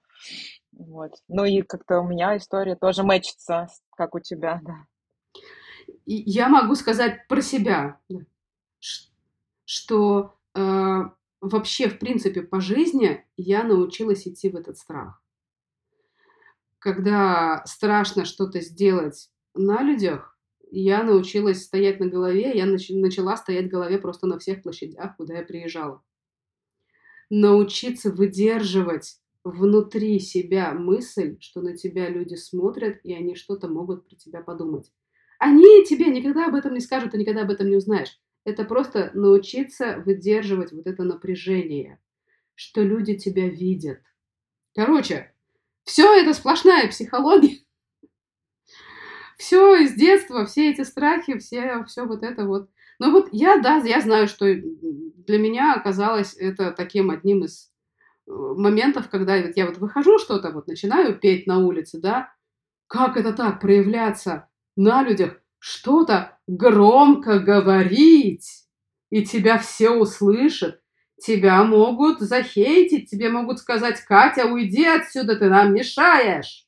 Вот. 0.71 1.13
Ну 1.27 1.45
и 1.45 1.63
как-то 1.63 2.01
у 2.01 2.07
меня 2.07 2.37
история 2.37 2.77
тоже 2.77 3.03
мэчится, 3.03 3.67
как 3.97 4.15
у 4.15 4.21
тебя, 4.21 4.61
да. 4.65 4.87
Я 6.07 6.49
могу 6.49 6.77
сказать 6.77 7.27
про 7.27 7.41
себя, 7.41 7.99
что 9.65 10.37
э, 10.55 11.01
вообще, 11.41 11.89
в 11.89 11.99
принципе, 11.99 12.43
по 12.43 12.61
жизни 12.61 13.27
я 13.37 13.65
научилась 13.65 14.27
идти 14.29 14.51
в 14.51 14.57
этот 14.57 14.79
страх. 14.79 15.21
Когда 16.79 17.65
страшно 17.67 18.25
что-то 18.25 18.61
сделать 18.61 19.31
на 19.55 19.83
людях, 19.83 20.39
я 20.71 21.03
научилась 21.03 21.65
стоять 21.65 22.01
на 22.01 22.07
голове, 22.07 22.53
я 22.55 22.67
нач- 22.67 22.95
начала 22.95 23.37
стоять 23.37 23.69
голове 23.69 23.99
просто 23.99 24.27
на 24.27 24.39
всех 24.39 24.63
площадях, 24.63 25.17
куда 25.17 25.37
я 25.39 25.43
приезжала. 25.43 26.03
Научиться 27.31 28.11
выдерживать 28.11 29.19
внутри 29.45 30.19
себя 30.19 30.73
мысль, 30.73 31.37
что 31.41 31.61
на 31.61 31.77
тебя 31.77 32.09
люди 32.09 32.35
смотрят, 32.35 32.99
и 33.05 33.13
они 33.13 33.35
что-то 33.35 33.69
могут 33.69 34.07
про 34.09 34.17
тебя 34.17 34.41
подумать. 34.41 34.91
Они 35.39 35.85
тебе 35.85 36.07
никогда 36.07 36.47
об 36.47 36.55
этом 36.55 36.75
не 36.75 36.81
скажут, 36.81 37.13
ты 37.13 37.19
никогда 37.19 37.43
об 37.43 37.51
этом 37.51 37.69
не 37.69 37.77
узнаешь. 37.77 38.19
Это 38.45 38.65
просто 38.65 39.11
научиться 39.15 40.03
выдерживать 40.05 40.73
вот 40.73 40.87
это 40.87 41.03
напряжение, 41.05 42.01
что 42.55 42.83
люди 42.83 43.17
тебя 43.17 43.49
видят. 43.49 44.01
Короче, 44.75 45.33
все 45.85 46.15
это 46.21 46.35
сплошная 46.35 46.89
психология. 46.89 47.59
Все 49.39 49.77
из 49.77 49.95
детства, 49.95 50.45
все 50.47 50.71
эти 50.73 50.83
страхи, 50.83 51.39
все, 51.39 51.85
все 51.85 52.05
вот 52.05 52.25
это 52.25 52.45
вот. 52.45 52.69
Но 52.99 53.13
вот 53.13 53.29
я, 53.31 53.59
да, 53.59 53.77
я 53.77 54.01
знаю, 54.01 54.27
что 54.27 54.47
для 54.53 55.39
меня 55.39 55.75
оказалось 55.75 56.35
это 56.35 56.73
таким 56.73 57.11
одним 57.11 57.45
из 57.45 57.71
э, 58.27 58.33
моментов, 58.33 59.09
когда 59.09 59.37
я 59.37 59.67
вот 59.67 59.79
выхожу 59.79 60.19
что-то, 60.19 60.51
вот 60.51 60.67
начинаю 60.67 61.17
петь 61.17 61.47
на 61.47 61.59
улице, 61.59 62.01
да, 62.01 62.35
как 62.89 63.17
это 63.17 63.33
так, 63.33 63.61
проявляться 63.61 64.49
на 64.75 65.05
людях, 65.05 65.41
что-то 65.61 66.37
громко 66.49 67.39
говорить, 67.39 68.67
и 69.11 69.25
тебя 69.25 69.59
все 69.59 69.91
услышат, 69.91 70.81
тебя 71.23 71.63
могут 71.63 72.19
захейтить, 72.21 73.09
тебе 73.09 73.29
могут 73.29 73.61
сказать, 73.61 74.01
Катя, 74.01 74.47
уйди 74.47 74.85
отсюда, 74.85 75.37
ты 75.37 75.49
нам 75.49 75.73
мешаешь. 75.75 76.65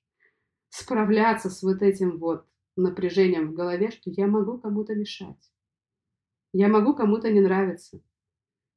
Справляться 0.69 1.51
с 1.51 1.65
вот 1.65 1.83
этим 1.83 2.19
вот 2.19 2.45
напряжением 2.77 3.51
в 3.51 3.55
голове, 3.55 3.91
что 3.91 4.11
я 4.11 4.27
могу 4.27 4.59
кому-то 4.59 4.95
мешать. 4.95 5.51
Я 6.53 6.69
могу 6.69 6.95
кому-то 6.95 7.31
не 7.31 7.41
нравиться. 7.41 8.03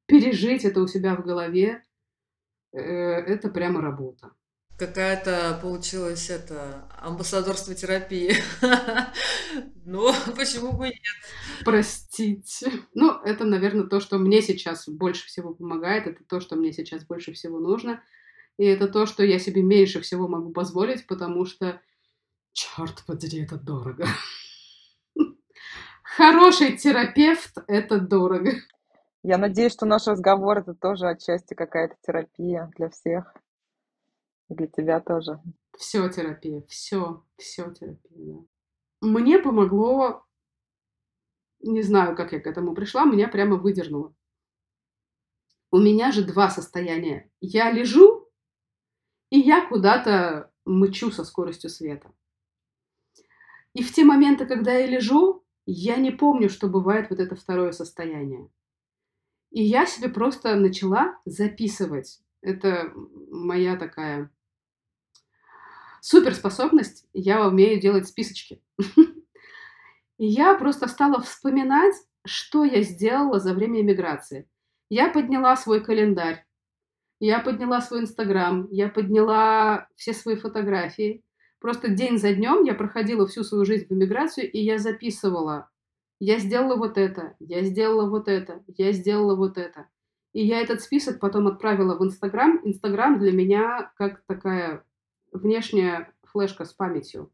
Пережить 0.06 0.66
это 0.66 0.82
у 0.82 0.88
себя 0.88 1.16
в 1.16 1.24
голове, 1.24 1.84
э, 2.72 2.80
это 2.80 3.50
прямо 3.50 3.82
работа. 3.82 4.32
Какая-то 4.78 5.60
получилась 5.62 6.30
это 6.30 6.90
амбассадорство 7.00 7.76
терапии. 7.76 8.34
Ну, 9.86 10.12
почему 10.36 10.72
бы 10.72 10.88
нет? 10.88 10.96
Простите. 11.64 12.72
Ну, 12.94 13.12
это, 13.24 13.44
наверное, 13.46 13.86
то, 13.86 14.00
что 14.00 14.18
мне 14.18 14.42
сейчас 14.42 14.88
больше 14.88 15.28
всего 15.28 15.54
помогает, 15.54 16.08
это 16.08 16.24
то, 16.24 16.40
что 16.40 16.56
мне 16.56 16.72
сейчас 16.72 17.06
больше 17.06 17.34
всего 17.34 17.60
нужно. 17.60 18.02
И 18.58 18.66
это 18.66 18.88
то, 18.88 19.06
что 19.06 19.24
я 19.24 19.40
себе 19.40 19.62
меньше 19.62 20.02
всего 20.02 20.28
могу 20.28 20.52
позволить, 20.52 21.06
потому 21.06 21.46
что, 21.46 21.82
черт 22.54 23.04
подери, 23.06 23.44
это 23.44 23.58
дорого. 23.58 24.06
Хороший 26.04 26.78
терапевт– 26.78 27.58
это 27.68 28.00
дорого. 28.00 28.52
Я 29.24 29.38
надеюсь, 29.38 29.74
что 29.74 29.86
наш 29.86 30.06
разговор 30.08 30.60
это 30.60 30.74
тоже 30.74 31.08
отчасти 31.08 31.54
какая-то 31.54 31.96
терапия 32.06 32.72
для 32.78 32.90
всех. 32.90 33.34
И 34.50 34.54
для 34.54 34.68
тебя 34.68 35.00
тоже. 35.00 35.42
Все 35.78 36.08
терапия, 36.10 36.62
все, 36.68 37.24
все 37.38 37.72
терапия, 37.72 38.12
да. 38.12 38.46
Мне 39.02 39.40
помогло, 39.40 40.24
не 41.62 41.82
знаю, 41.82 42.16
как 42.16 42.32
я 42.32 42.40
к 42.40 42.48
этому 42.48 42.76
пришла, 42.76 43.06
меня 43.06 43.28
прямо 43.28 43.56
выдернуло. 43.56 44.14
У 45.72 45.78
меня 45.78 46.12
же 46.12 46.24
два 46.24 46.50
состояния. 46.50 47.32
Я 47.42 47.72
лежу, 47.72 48.30
и 49.30 49.40
я 49.40 49.68
куда-то 49.68 50.52
мычу 50.66 51.12
со 51.12 51.24
скоростью 51.24 51.70
света. 51.70 52.14
И 53.74 53.84
в 53.84 53.92
те 53.92 54.04
моменты, 54.04 54.46
когда 54.46 54.74
я 54.74 54.86
лежу, 54.86 55.44
я 55.66 55.96
не 55.96 56.12
помню, 56.12 56.50
что 56.50 56.68
бывает 56.68 57.10
вот 57.10 57.20
это 57.20 57.36
второе 57.36 57.72
состояние. 57.72 58.50
И 59.52 59.64
я 59.64 59.86
себе 59.86 60.10
просто 60.10 60.56
начала 60.56 61.20
записывать. 61.26 62.22
Это 62.42 62.92
моя 63.32 63.78
такая 63.78 64.30
суперспособность. 66.02 67.08
Я 67.14 67.48
умею 67.48 67.80
делать 67.80 68.08
списочки. 68.08 68.62
И 70.18 70.26
я 70.26 70.56
просто 70.56 70.88
стала 70.88 71.22
вспоминать, 71.22 71.96
что 72.26 72.64
я 72.64 72.82
сделала 72.82 73.40
за 73.40 73.54
время 73.54 73.82
эмиграции. 73.82 74.48
Я 74.90 75.10
подняла 75.10 75.56
свой 75.56 75.84
календарь, 75.84 76.46
я 77.20 77.40
подняла 77.40 77.82
свой 77.82 78.02
Инстаграм, 78.02 78.68
я 78.70 78.90
подняла 78.90 79.88
все 79.96 80.14
свои 80.14 80.36
фотографии. 80.36 81.24
Просто 81.64 81.88
день 81.88 82.18
за 82.18 82.34
днем 82.34 82.66
я 82.66 82.74
проходила 82.74 83.26
всю 83.26 83.46
свою 83.46 83.64
жизнь 83.64 83.86
в 83.88 83.94
эмиграцию, 83.94 84.52
и 84.52 84.60
я 84.60 84.80
записывала. 84.80 85.70
Я 86.20 86.38
сделала 86.38 86.76
вот 86.76 86.98
это, 86.98 87.38
я 87.40 87.64
сделала 87.64 88.10
вот 88.10 88.28
это, 88.28 88.62
я 88.68 88.92
сделала 88.92 89.38
вот 89.38 89.58
это. 89.58 89.88
И 90.34 90.46
я 90.46 90.60
этот 90.60 90.82
список 90.82 91.22
потом 91.22 91.48
отправила 91.48 91.98
в 91.98 92.04
Инстаграм. 92.04 92.60
Инстаграм 92.66 93.18
для 93.18 93.32
меня 93.32 93.94
как 93.96 94.24
такая 94.28 94.84
внешняя 95.32 96.12
флешка 96.24 96.66
с 96.66 96.74
памятью. 96.74 97.32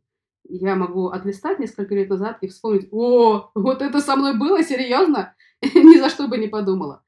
Я 0.47 0.75
могу 0.75 1.07
отлистать 1.07 1.57
несколько 1.57 1.95
лет 1.95 2.09
назад 2.11 2.37
и 2.41 2.49
вспомнить, 2.49 2.87
о, 2.91 3.49
вот 3.55 3.81
это 3.81 3.99
со 3.99 4.15
мной 4.15 4.37
было, 4.37 4.61
серьезно? 4.61 5.33
Ни 5.63 5.97
за 5.97 6.07
что 6.09 6.27
бы 6.27 6.37
не 6.37 6.47
подумала. 6.47 7.03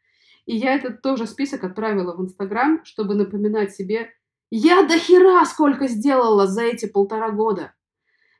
И 0.48 0.56
я 0.56 0.74
этот 0.74 1.04
тоже 1.04 1.28
список 1.28 1.64
отправила 1.66 2.16
в 2.16 2.22
Инстаграм, 2.24 2.84
чтобы 2.84 3.14
напоминать 3.14 3.76
себе, 3.76 4.10
я 4.52 4.84
до 4.84 5.00
хера 5.00 5.44
сколько 5.46 5.88
сделала 5.88 6.46
за 6.46 6.64
эти 6.64 6.86
полтора 6.86 7.32
года. 7.32 7.74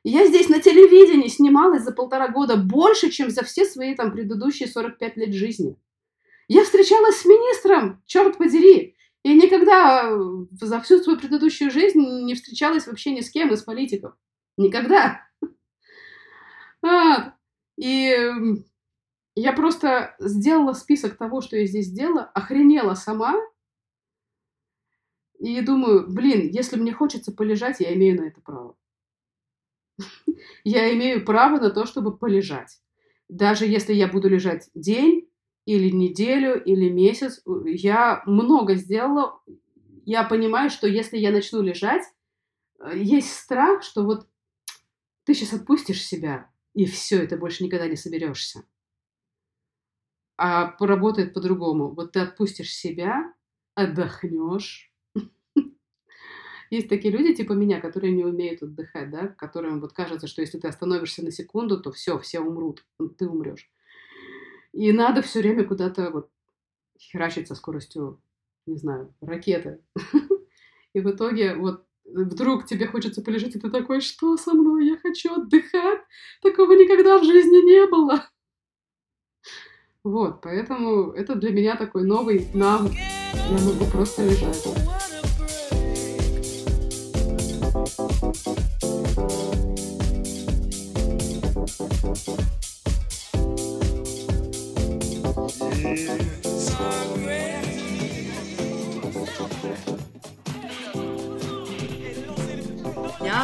Я 0.04 0.26
здесь 0.26 0.48
на 0.48 0.60
телевидении 0.60 1.28
снималась 1.28 1.82
за 1.82 1.92
полтора 1.92 2.28
года 2.28 2.56
больше, 2.56 3.10
чем 3.10 3.30
за 3.30 3.44
все 3.44 3.64
свои 3.64 3.94
там 3.94 4.12
предыдущие 4.12 4.68
45 4.68 5.16
лет 5.16 5.32
жизни. 5.32 5.76
Я 6.48 6.64
встречалась 6.64 7.20
с 7.20 7.24
министром, 7.24 8.02
черт 8.06 8.36
подери. 8.36 8.96
И 9.22 9.32
никогда 9.34 10.10
э, 10.10 10.46
за 10.60 10.80
всю 10.80 10.98
свою 10.98 11.18
предыдущую 11.18 11.70
жизнь 11.70 12.00
не 12.00 12.34
встречалась 12.34 12.86
вообще 12.86 13.12
ни 13.12 13.20
с 13.20 13.30
кем 13.30 13.52
из 13.52 13.62
политиков. 13.62 14.14
Никогда. 14.56 15.26
А, 16.84 17.34
и 17.76 18.12
я 19.36 19.52
просто 19.52 20.16
сделала 20.18 20.72
список 20.72 21.16
того, 21.16 21.40
что 21.40 21.56
я 21.56 21.64
здесь 21.64 21.86
сделала, 21.86 22.24
охренела 22.34 22.94
сама. 22.94 23.36
И 25.42 25.60
думаю, 25.60 26.06
блин, 26.08 26.50
если 26.52 26.76
мне 26.76 26.92
хочется 26.92 27.32
полежать, 27.32 27.80
я 27.80 27.92
имею 27.94 28.20
на 28.20 28.26
это 28.28 28.40
право. 28.40 28.76
Я 30.64 30.94
имею 30.94 31.24
право 31.24 31.58
на 31.58 31.70
то, 31.70 31.84
чтобы 31.84 32.16
полежать. 32.16 32.80
Даже 33.28 33.66
если 33.66 33.92
я 33.92 34.06
буду 34.08 34.28
лежать 34.28 34.70
день, 34.74 35.28
или 35.64 35.90
неделю, 35.90 36.62
или 36.62 36.88
месяц. 36.88 37.42
Я 37.64 38.22
много 38.26 38.74
сделала. 38.74 39.40
Я 40.04 40.24
понимаю, 40.24 40.70
что 40.70 40.86
если 40.86 41.18
я 41.18 41.30
начну 41.30 41.62
лежать, 41.62 42.02
э, 42.80 42.92
есть 42.96 43.32
страх, 43.32 43.82
что 43.82 44.02
вот 44.04 44.26
ты 45.24 45.34
сейчас 45.34 45.52
отпустишь 45.52 46.04
себя, 46.04 46.50
и 46.74 46.84
все, 46.84 47.22
это 47.22 47.36
больше 47.36 47.62
никогда 47.62 47.86
не 47.86 47.96
соберешься. 47.96 48.64
А 50.36 50.66
поработает 50.66 51.34
по-другому. 51.34 51.94
Вот 51.94 52.12
ты 52.12 52.20
отпустишь 52.20 52.74
себя, 52.74 53.32
отдохнешь. 53.74 54.91
Есть 56.72 56.88
такие 56.88 57.12
люди, 57.12 57.34
типа 57.34 57.52
меня, 57.52 57.82
которые 57.82 58.14
не 58.14 58.24
умеют 58.24 58.62
отдыхать, 58.62 59.10
да, 59.10 59.28
которым 59.28 59.78
вот 59.78 59.92
кажется, 59.92 60.26
что 60.26 60.40
если 60.40 60.58
ты 60.58 60.68
остановишься 60.68 61.22
на 61.22 61.30
секунду, 61.30 61.78
то 61.78 61.92
все, 61.92 62.18
все 62.18 62.40
умрут, 62.40 62.82
ты 63.18 63.28
умрешь. 63.28 63.70
И 64.72 64.90
надо 64.90 65.20
все 65.20 65.40
время 65.40 65.64
куда-то 65.64 66.10
вот 66.10 66.30
херачить 66.98 67.46
со 67.46 67.56
скоростью, 67.56 68.22
не 68.64 68.76
знаю, 68.76 69.14
ракеты. 69.20 69.82
И 70.94 71.00
в 71.00 71.10
итоге 71.10 71.56
вот 71.56 71.84
вдруг 72.06 72.64
тебе 72.64 72.86
хочется 72.86 73.20
полежать, 73.20 73.54
и 73.54 73.58
ты 73.58 73.68
такой, 73.68 74.00
что 74.00 74.38
со 74.38 74.54
мной? 74.54 74.86
Я 74.86 74.96
хочу 74.96 75.34
отдыхать. 75.34 76.00
Такого 76.40 76.72
никогда 76.72 77.18
в 77.18 77.24
жизни 77.24 77.66
не 77.66 77.86
было. 77.86 78.30
Вот, 80.04 80.40
поэтому 80.40 81.12
это 81.12 81.34
для 81.34 81.50
меня 81.50 81.76
такой 81.76 82.04
новый 82.04 82.48
навык. 82.54 82.92
Я 82.94 83.58
могу 83.58 83.84
просто 83.90 84.24
лежать. 84.24 85.11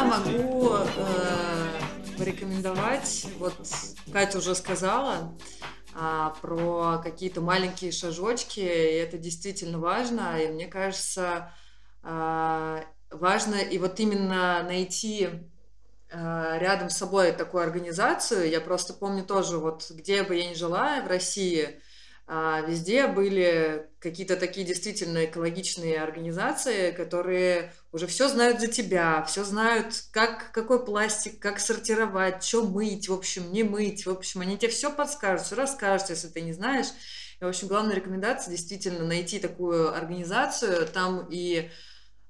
Могу 0.09 0.73
э, 0.73 1.67
порекомендовать, 2.17 3.27
вот 3.37 3.55
Катя 4.11 4.39
уже 4.39 4.55
сказала, 4.55 5.35
а, 5.95 6.31
про 6.41 6.99
какие-то 7.03 7.41
маленькие 7.41 7.91
шажочки, 7.91 8.59
и 8.59 8.63
это 8.63 9.17
действительно 9.17 9.79
важно, 9.79 10.39
и 10.39 10.47
мне 10.47 10.67
кажется, 10.67 11.51
а, 12.03 12.83
важно 13.11 13.55
и 13.55 13.77
вот 13.77 13.99
именно 13.99 14.63
найти 14.63 15.29
а, 16.11 16.57
рядом 16.57 16.89
с 16.89 16.97
собой 16.97 17.31
такую 17.31 17.63
организацию. 17.63 18.49
Я 18.49 18.61
просто 18.61 18.93
помню 18.93 19.23
тоже, 19.23 19.57
вот 19.57 19.89
где 19.91 20.23
бы 20.23 20.35
я 20.35 20.49
ни 20.49 20.53
жила 20.53 21.01
в 21.01 21.07
России, 21.07 21.79
везде 22.29 23.07
были 23.07 23.89
какие-то 23.99 24.35
такие 24.35 24.65
действительно 24.65 25.25
экологичные 25.25 25.99
организации, 25.99 26.91
которые 26.91 27.73
уже 27.91 28.05
все 28.05 28.29
знают 28.29 28.59
за 28.59 28.67
тебя, 28.67 29.23
все 29.23 29.43
знают, 29.43 30.03
как, 30.11 30.51
какой 30.51 30.85
пластик, 30.85 31.39
как 31.39 31.59
сортировать, 31.59 32.43
что 32.43 32.63
мыть, 32.63 33.09
в 33.09 33.13
общем, 33.13 33.51
не 33.51 33.63
мыть, 33.63 34.05
в 34.05 34.11
общем, 34.11 34.41
они 34.41 34.57
тебе 34.57 34.69
все 34.69 34.91
подскажут, 34.91 35.47
все 35.47 35.55
расскажут, 35.55 36.11
если 36.11 36.27
ты 36.27 36.41
не 36.41 36.53
знаешь. 36.53 36.87
И, 37.41 37.43
в 37.43 37.47
общем, 37.47 37.67
главная 37.67 37.95
рекомендация 37.95 38.51
действительно 38.51 39.05
найти 39.05 39.39
такую 39.39 39.95
организацию, 39.95 40.87
там 40.87 41.27
и 41.31 41.69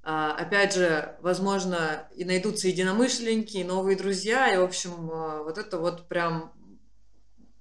а, 0.01 0.33
опять 0.33 0.73
же, 0.73 1.17
возможно, 1.21 2.07
и 2.15 2.23
найдутся 2.23 2.67
единомышленники, 2.67 3.57
и 3.57 3.63
новые 3.63 3.97
друзья, 3.97 4.53
и, 4.53 4.57
в 4.57 4.63
общем, 4.63 5.11
а, 5.11 5.43
вот 5.43 5.57
это 5.57 5.77
вот 5.77 6.07
прям 6.07 6.53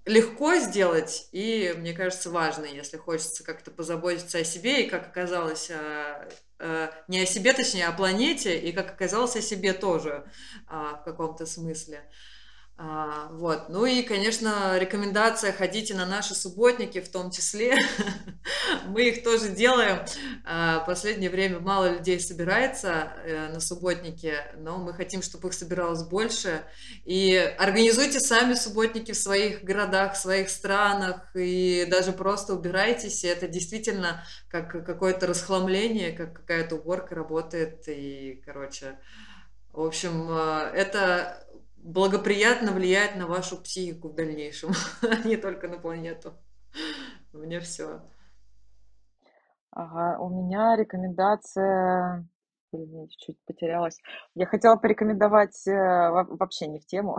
легко 0.09 0.57
сделать, 0.57 1.29
и, 1.33 1.75
мне 1.77 1.93
кажется, 1.93 2.31
важно, 2.31 2.65
если 2.65 2.97
хочется 2.97 3.45
как-то 3.45 3.71
позаботиться 3.71 4.39
о 4.39 4.45
себе, 4.45 4.83
и, 4.83 4.89
как 4.89 5.07
оказалось, 5.07 5.71
не 7.09 7.21
о 7.21 7.27
себе, 7.27 7.53
точнее, 7.53 7.87
а 7.87 7.91
о 7.91 7.97
планете, 7.97 8.59
и, 8.59 8.73
как 8.73 8.91
оказалось, 8.91 9.37
о 9.37 9.43
себе 9.43 9.73
тоже 9.73 10.25
в 10.69 11.03
каком-то 11.05 11.47
смысле. 11.47 12.03
А, 12.81 13.27
вот. 13.33 13.69
Ну 13.69 13.87
и, 13.87 14.03
конечно, 14.03 14.79
рекомендация 14.79 15.53
ходите 15.53 15.95
на 15.95 16.07
наши 16.07 16.37
субботники 16.37 17.01
в 17.01 17.09
том 17.09 17.33
числе. 17.33 17.77
Мы 18.87 19.09
их 19.09 19.25
тоже 19.25 19.49
делаем. 19.49 20.07
А, 20.45 20.79
последнее 20.81 21.29
время 21.29 21.59
мало 21.59 21.91
людей 21.91 22.21
собирается 22.21 23.13
э, 23.25 23.49
на 23.53 23.59
субботники, 23.59 24.33
но 24.59 24.79
мы 24.79 24.95
хотим, 24.95 25.23
чтобы 25.23 25.49
их 25.49 25.55
собиралось 25.55 26.05
больше. 26.05 26.63
И 27.05 27.35
организуйте 27.59 28.21
сами 28.21 28.55
субботники 28.55 29.11
в 29.11 29.19
своих 29.19 29.65
городах, 29.65 30.15
в 30.15 30.19
своих 30.19 30.49
странах, 30.49 31.35
и 31.35 31.85
даже 31.91 32.13
просто 32.13 32.55
убирайтесь. 32.55 33.25
И 33.25 33.27
это 33.27 33.49
действительно 33.49 34.25
как 34.49 34.71
какое-то 34.87 35.27
расхламление, 35.27 36.13
как 36.13 36.33
какая-то 36.33 36.77
уборка 36.77 37.17
работает. 37.17 37.89
И, 37.89 38.41
короче, 38.47 38.99
в 39.73 39.83
общем, 39.83 40.29
э, 40.31 40.71
это 40.75 41.47
благоприятно 41.89 42.73
влияет 42.73 43.17
на 43.17 43.27
вашу 43.27 43.61
психику 43.63 44.09
в 44.09 44.15
дальнейшем, 44.15 44.73
а 45.03 45.27
не 45.27 45.37
только 45.37 45.69
на 45.69 45.79
планету. 45.79 46.35
У 47.33 47.39
меня 47.39 47.61
все. 47.61 48.03
Ага, 49.71 50.19
у 50.21 50.29
меня 50.29 50.77
рекомендация... 50.77 52.29
Блин, 52.71 53.09
чуть-чуть 53.09 53.39
потерялась. 53.47 53.99
Я 54.35 54.45
хотела 54.45 54.77
порекомендовать 54.77 55.67
э, 55.67 55.73
вообще 55.73 56.67
не 56.67 56.81
в 56.81 56.85
тему. 56.85 57.17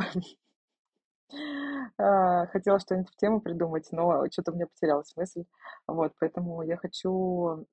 А, 1.98 2.46
хотела 2.52 2.80
что-нибудь 2.80 3.12
в 3.12 3.16
тему 3.16 3.42
придумать, 3.42 3.88
но 3.92 4.30
что-то 4.32 4.52
у 4.52 4.56
меня 4.56 4.68
потерялась 4.68 5.12
мысль. 5.16 5.46
Вот, 5.88 6.14
поэтому 6.20 6.62
я 6.62 6.78
хочу... 6.78 7.66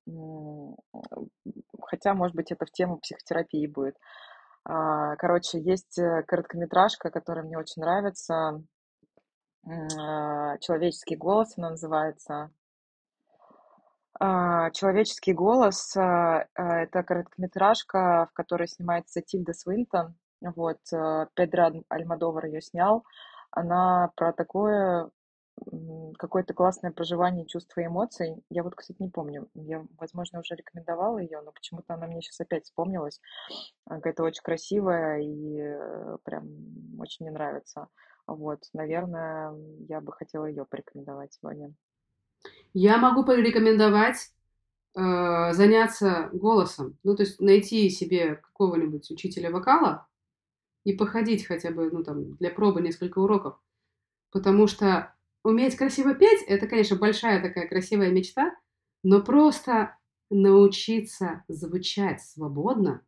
Хотя, 1.82 2.14
может 2.14 2.34
быть, 2.34 2.50
это 2.50 2.64
в 2.64 2.70
тему 2.70 2.96
психотерапии 2.96 3.66
будет. 3.66 3.98
А, 4.68 5.14
короче, 5.16 5.60
есть 5.60 5.96
э, 5.96 6.24
короткометражка, 6.24 7.10
которая 7.10 7.44
мне 7.44 7.56
очень 7.56 7.82
нравится. 7.82 8.60
А, 9.64 10.58
«Человеческий 10.58 11.14
голос» 11.14 11.56
она 11.56 11.70
называется. 11.70 12.50
А, 14.18 14.70
«Человеческий 14.72 15.34
голос»— 15.34 15.94
это 15.96 17.02
короткометражка, 17.04 18.28
в 18.30 18.34
которой 18.34 18.66
снимается 18.66 19.22
Тильда 19.22 19.52
Свинтон. 19.52 20.16
Вот, 20.40 20.78
э, 20.92 21.26
Педро 21.34 21.70
Альмадовар 21.88 22.46
ее 22.46 22.60
снял. 22.60 23.04
Она 23.52 24.10
про 24.16 24.32
такое 24.32 25.10
какое-то 26.18 26.54
классное 26.54 26.90
проживание 26.90 27.46
чувств 27.46 27.76
и 27.78 27.86
эмоций. 27.86 28.42
Я 28.50 28.62
вот, 28.62 28.74
кстати, 28.74 29.00
не 29.00 29.08
помню. 29.08 29.48
Я, 29.54 29.84
возможно, 29.98 30.40
уже 30.40 30.54
рекомендовала 30.54 31.18
ее, 31.18 31.40
но 31.42 31.52
почему-то 31.52 31.94
она 31.94 32.06
мне 32.06 32.20
сейчас 32.20 32.40
опять 32.40 32.64
вспомнилась. 32.64 33.20
Какая-то 33.88 34.22
очень 34.22 34.42
красивая 34.42 35.20
и 35.20 35.58
э, 35.58 36.18
прям 36.24 36.48
очень 36.98 37.26
мне 37.26 37.30
нравится. 37.30 37.88
Вот, 38.26 38.60
наверное, 38.72 39.54
я 39.88 40.00
бы 40.00 40.12
хотела 40.12 40.46
ее 40.46 40.64
порекомендовать 40.64 41.34
сегодня. 41.34 41.72
Я 42.74 42.98
могу 42.98 43.24
порекомендовать 43.24 44.32
э, 44.96 45.52
заняться 45.52 46.28
голосом. 46.32 46.98
Ну, 47.04 47.14
то 47.14 47.22
есть 47.22 47.40
найти 47.40 47.88
себе 47.88 48.36
какого-нибудь 48.36 49.10
учителя 49.10 49.50
вокала 49.50 50.06
и 50.84 50.92
походить 50.92 51.46
хотя 51.46 51.70
бы, 51.70 51.90
ну, 51.90 52.02
там, 52.04 52.34
для 52.36 52.50
пробы 52.50 52.80
несколько 52.80 53.20
уроков. 53.20 53.58
Потому 54.30 54.66
что 54.66 55.15
уметь 55.46 55.76
красиво 55.76 56.14
петь, 56.14 56.42
это, 56.46 56.66
конечно, 56.66 56.96
большая 56.96 57.40
такая 57.40 57.68
красивая 57.68 58.10
мечта, 58.10 58.54
но 59.04 59.22
просто 59.22 59.96
научиться 60.28 61.44
звучать 61.46 62.20
свободно, 62.20 63.06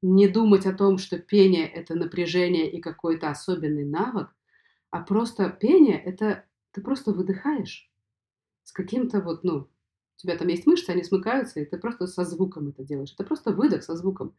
не 0.00 0.26
думать 0.28 0.66
о 0.66 0.72
том, 0.72 0.96
что 0.98 1.18
пение– 1.18 1.66
это 1.68 1.94
напряжение 1.94 2.70
и 2.70 2.80
какой-то 2.80 3.28
особенный 3.28 3.84
навык, 3.84 4.34
а 4.90 5.00
просто 5.02 5.50
пение– 5.50 6.02
это 6.04 6.46
ты 6.72 6.80
просто 6.80 7.12
выдыхаешь 7.12 7.90
с 8.64 8.72
каким-то 8.72 9.20
вот, 9.20 9.44
ну, 9.44 9.58
у 9.58 9.68
тебя 10.16 10.36
там 10.36 10.48
есть 10.48 10.66
мышцы, 10.66 10.90
они 10.90 11.04
смыкаются, 11.04 11.60
и 11.60 11.66
ты 11.66 11.76
просто 11.76 12.06
со 12.06 12.24
звуком 12.24 12.68
это 12.68 12.82
делаешь. 12.84 13.12
Это 13.12 13.24
просто 13.24 13.52
выдох 13.52 13.82
со 13.82 13.96
звуком. 13.96 14.34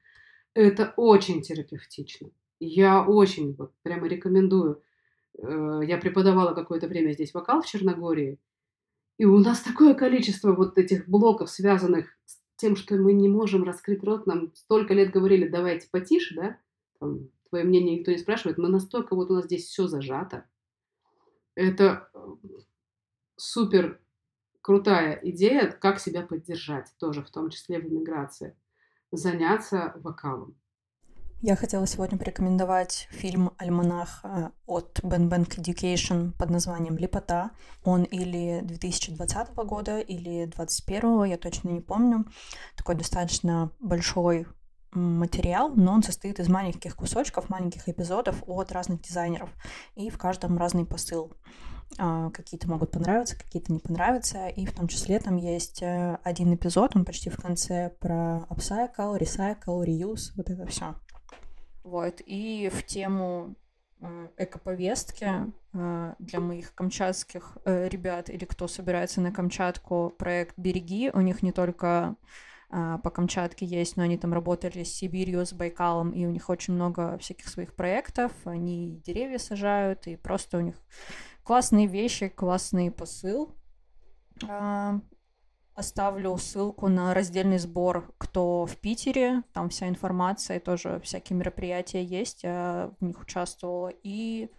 Это 0.56 0.94
очень 0.98 1.42
терапевтично. 1.42 2.32
Я 2.60 3.04
очень 3.04 3.54
вот 3.56 3.74
прямо 3.84 4.08
рекомендую 4.08 4.82
я 5.38 5.98
преподавала 5.98 6.54
какое-то 6.54 6.88
время 6.88 7.12
здесь 7.12 7.34
вокал 7.34 7.62
в 7.62 7.66
Черногории, 7.66 8.40
и 9.18 9.26
у 9.26 9.38
нас 9.40 9.62
такое 9.62 9.94
количество 9.94 10.54
вот 10.54 10.78
этих 10.78 11.08
блоков, 11.08 11.50
связанных 11.50 12.08
с 12.26 12.40
тем, 12.58 12.76
что 12.76 12.96
мы 12.96 13.14
не 13.14 13.28
можем 13.28 13.64
раскрыть 13.64 14.04
рот, 14.04 14.26
нам 14.26 14.54
столько 14.56 14.94
лет 14.94 15.12
говорили, 15.12 15.48
давайте 15.48 15.88
потише, 15.92 16.36
да, 16.36 16.58
там, 17.00 17.30
твое 17.50 17.66
мнение 17.66 18.00
никто 18.00 18.12
не 18.12 18.18
спрашивает, 18.18 18.58
но 18.58 18.68
настолько 18.68 19.16
вот 19.16 19.30
у 19.30 19.36
нас 19.36 19.46
здесь 19.46 19.66
все 19.66 19.88
зажато. 19.88 20.46
Это 21.56 22.10
э, 22.14 22.20
супер 23.36 24.02
крутая 24.62 25.20
идея, 25.22 25.70
как 25.70 26.00
себя 26.00 26.24
поддержать, 26.24 26.92
тоже 26.98 27.22
в 27.22 27.30
том 27.30 27.50
числе 27.50 27.80
в 27.80 27.86
эмиграции. 27.86 28.58
Заняться 29.12 29.94
вокалом. 29.98 30.56
Я 31.46 31.58
хотела 31.58 31.86
сегодня 31.86 32.18
порекомендовать 32.18 33.10
фильм 33.12 33.52
«Альманах» 33.58 34.24
от 34.66 35.02
Ben 35.04 35.28
Bank 35.28 35.58
Education 35.58 36.32
под 36.32 36.50
названием 36.50 36.96
«Лепота». 36.96 37.52
Он 37.84 38.04
или 38.04 38.62
2020 38.64 39.54
года, 39.54 40.00
или 40.00 40.46
2021, 40.46 41.24
я 41.26 41.38
точно 41.38 41.72
не 41.72 41.82
помню. 41.82 42.24
Такой 42.78 42.96
достаточно 42.96 43.74
большой 43.82 44.48
материал, 44.94 45.68
но 45.76 45.92
он 45.92 46.02
состоит 46.02 46.40
из 46.40 46.48
маленьких 46.48 46.96
кусочков, 46.96 47.50
маленьких 47.50 47.90
эпизодов 47.90 48.42
от 48.48 48.72
разных 48.72 49.02
дизайнеров, 49.02 49.50
и 49.96 50.10
в 50.10 50.18
каждом 50.18 50.58
разный 50.58 50.86
посыл. 50.86 51.34
А, 51.98 52.30
какие-то 52.30 52.70
могут 52.70 52.92
понравиться, 52.92 53.38
какие-то 53.38 53.74
не 53.74 53.80
понравятся, 53.80 54.48
и 54.48 54.66
в 54.66 54.72
том 54.72 54.88
числе 54.88 55.20
там 55.20 55.36
есть 55.36 55.82
э, 55.84 56.18
один 56.24 56.56
эпизод, 56.56 56.96
он 56.96 57.04
почти 57.04 57.30
в 57.30 57.36
конце 57.36 57.92
про 58.00 58.48
upcycle, 58.50 59.20
recycle, 59.20 59.86
reuse, 59.86 60.32
вот 60.38 60.50
это 60.50 60.66
все. 60.68 60.96
Вот, 61.84 62.22
и 62.26 62.70
в 62.74 62.86
тему 62.86 63.56
э, 64.00 64.28
экоповестки 64.38 65.30
э, 65.74 66.16
для 66.18 66.40
моих 66.40 66.74
камчатских 66.74 67.58
э, 67.66 67.90
ребят 67.90 68.30
или 68.30 68.46
кто 68.46 68.68
собирается 68.70 69.20
на 69.20 69.32
Камчатку 69.32 70.14
проект 70.18 70.58
«Береги». 70.58 71.12
У 71.14 71.20
них 71.20 71.44
не 71.44 71.52
только 71.52 72.16
по 72.70 73.12
Камчатке 73.12 73.68
есть, 73.68 73.98
но 73.98 74.04
они 74.04 74.18
там 74.18 74.34
работали 74.34 74.84
с 74.84 74.92
Сибирью, 74.92 75.46
с 75.46 75.54
Байкалом, 75.54 76.10
и 76.10 76.26
у 76.26 76.32
них 76.32 76.50
очень 76.50 76.74
много 76.74 77.20
всяких 77.20 77.48
своих 77.48 77.76
проектов. 77.76 78.32
Они 78.46 79.00
деревья 79.06 79.38
сажают, 79.38 80.08
и 80.08 80.16
просто 80.16 80.58
у 80.58 80.62
них 80.62 80.76
классные 81.44 81.86
вещи, 81.86 82.30
классный 82.30 82.90
посыл. 82.90 83.54
Оставлю 85.76 86.38
ссылку 86.38 86.88
на 86.88 87.14
раздельный 87.16 87.58
сбор, 87.58 88.14
кто 88.20 88.68
в 88.68 88.78
Питере, 88.78 89.42
там 89.54 89.70
вся 89.70 89.90
информация, 89.90 90.60
тоже 90.60 91.00
всякие 91.04 91.38
мероприятия 91.38 92.04
есть, 92.04 92.44
я 92.44 92.92
в 93.00 93.04
них 93.04 93.20
участвовала. 93.20 93.92
И 94.04 94.52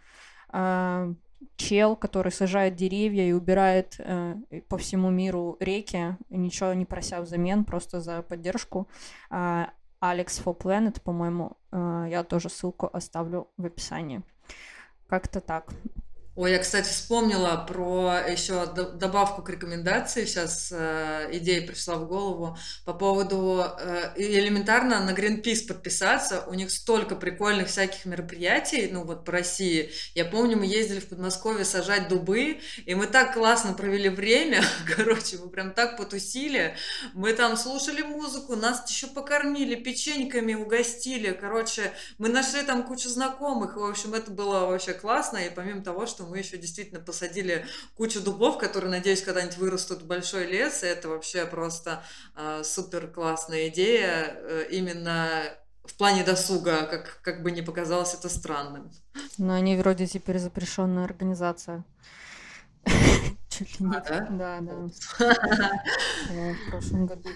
э, 0.52 1.14
чел, 1.56 1.96
который 1.96 2.32
сажает 2.32 2.74
деревья 2.74 3.28
и 3.28 3.32
убирает 3.32 3.94
э, 3.98 4.34
по 4.68 4.76
всему 4.76 5.10
миру 5.10 5.56
реки, 5.60 6.16
ничего 6.30 6.72
не 6.72 6.84
прося 6.84 7.20
взамен, 7.20 7.64
просто 7.64 8.00
за 8.00 8.22
поддержку. 8.22 8.88
Э, 9.30 9.66
Alex 10.00 10.42
for 10.44 10.58
Planet, 10.58 11.00
по-моему, 11.00 11.56
э, 11.70 12.08
я 12.10 12.24
тоже 12.24 12.50
ссылку 12.50 12.90
оставлю 12.92 13.48
в 13.56 13.64
описании. 13.64 14.22
Как-то 15.06 15.40
так. 15.40 15.72
Ой, 16.36 16.50
я, 16.50 16.58
кстати, 16.58 16.88
вспомнила 16.88 17.64
про 17.68 18.18
еще 18.28 18.66
добавку 18.66 19.40
к 19.42 19.50
рекомендации. 19.50 20.24
Сейчас 20.24 20.72
э, 20.72 21.28
идея 21.34 21.64
пришла 21.64 21.94
в 21.94 22.08
голову 22.08 22.58
по 22.84 22.92
поводу 22.92 23.62
э, 23.62 24.14
элементарно 24.16 24.98
на 24.98 25.12
Greenpeace 25.12 25.68
подписаться. 25.68 26.44
У 26.48 26.54
них 26.54 26.72
столько 26.72 27.14
прикольных 27.14 27.68
всяких 27.68 28.04
мероприятий, 28.04 28.88
ну 28.90 29.04
вот 29.04 29.24
по 29.24 29.30
России. 29.30 29.92
Я 30.16 30.24
помню, 30.24 30.56
мы 30.56 30.66
ездили 30.66 30.98
в 30.98 31.08
Подмосковье 31.08 31.64
сажать 31.64 32.08
дубы, 32.08 32.58
и 32.84 32.94
мы 32.96 33.06
так 33.06 33.34
классно 33.34 33.72
провели 33.72 34.08
время. 34.08 34.60
Короче, 34.96 35.38
мы 35.38 35.48
прям 35.50 35.72
так 35.72 35.96
потусили. 35.96 36.74
Мы 37.12 37.32
там 37.34 37.56
слушали 37.56 38.02
музыку, 38.02 38.56
нас 38.56 38.90
еще 38.90 39.06
покормили, 39.06 39.76
печеньками 39.76 40.54
угостили. 40.54 41.30
Короче, 41.30 41.92
мы 42.18 42.28
нашли 42.28 42.62
там 42.62 42.82
кучу 42.82 43.08
знакомых. 43.08 43.76
В 43.76 43.84
общем, 43.84 44.14
это 44.14 44.32
было 44.32 44.66
вообще 44.66 44.94
классно. 44.94 45.36
И 45.38 45.48
помимо 45.48 45.84
того, 45.84 46.06
что 46.06 46.23
что 46.24 46.30
мы 46.30 46.38
еще 46.38 46.56
действительно 46.56 47.00
посадили 47.00 47.66
кучу 47.96 48.22
дубов, 48.22 48.58
которые, 48.58 48.90
надеюсь, 48.90 49.22
когда-нибудь 49.22 49.58
вырастут 49.58 50.02
в 50.02 50.06
большой 50.06 50.46
лес. 50.46 50.82
И 50.82 50.86
это 50.86 51.08
вообще 51.08 51.44
просто 51.46 52.02
э, 52.36 52.62
супер 52.64 53.08
классная 53.08 53.68
идея. 53.68 54.36
Э, 54.36 54.66
именно 54.70 55.42
в 55.84 55.94
плане 55.96 56.24
досуга, 56.24 56.86
как, 56.86 57.20
как 57.22 57.42
бы 57.42 57.50
не 57.50 57.62
показалось 57.62 58.14
это 58.14 58.28
странным. 58.28 58.90
Но 59.38 59.54
они 59.54 59.76
вроде 59.76 60.06
теперь 60.06 60.38
запрещенная 60.38 61.04
организация. 61.04 61.84
Чуть 63.50 63.80
ли. 63.80 63.86
А, 63.94 64.00
да? 64.00 64.26
Да, 64.30 64.60
да. 65.18 65.30
В 66.28 66.70
прошлом 66.70 67.06
году. 67.06 67.28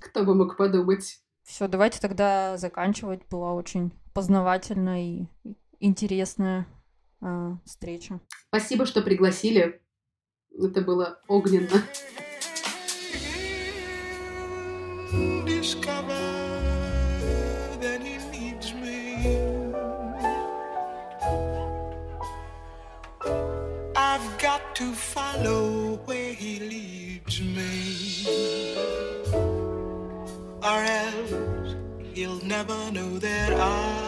Кто 0.00 0.24
бы 0.24 0.34
мог 0.34 0.56
подумать. 0.56 1.18
Все, 1.42 1.68
давайте 1.68 2.00
тогда 2.00 2.56
заканчивать. 2.56 3.20
Была 3.28 3.52
очень 3.52 3.92
познавательная 4.14 5.02
и 5.02 5.26
интересная 5.80 6.66
э, 7.24 7.56
встреча. 7.64 8.20
Спасибо, 8.48 8.86
что 8.86 9.02
пригласили. 9.02 9.80
Это 10.56 10.80
было 10.82 11.18
огненно. 11.26 11.82
I've 23.96 24.38
got 24.38 24.74
to 24.76 24.92
follow 24.92 25.98
where 26.04 26.32
he 26.32 26.60
leads 26.60 27.40
me, 27.40 28.26
or 30.62 30.84
else 30.84 31.74
he'll 32.14 32.44
never 32.44 32.90
know 32.92 33.18
that 33.18 33.52
I 33.54 34.03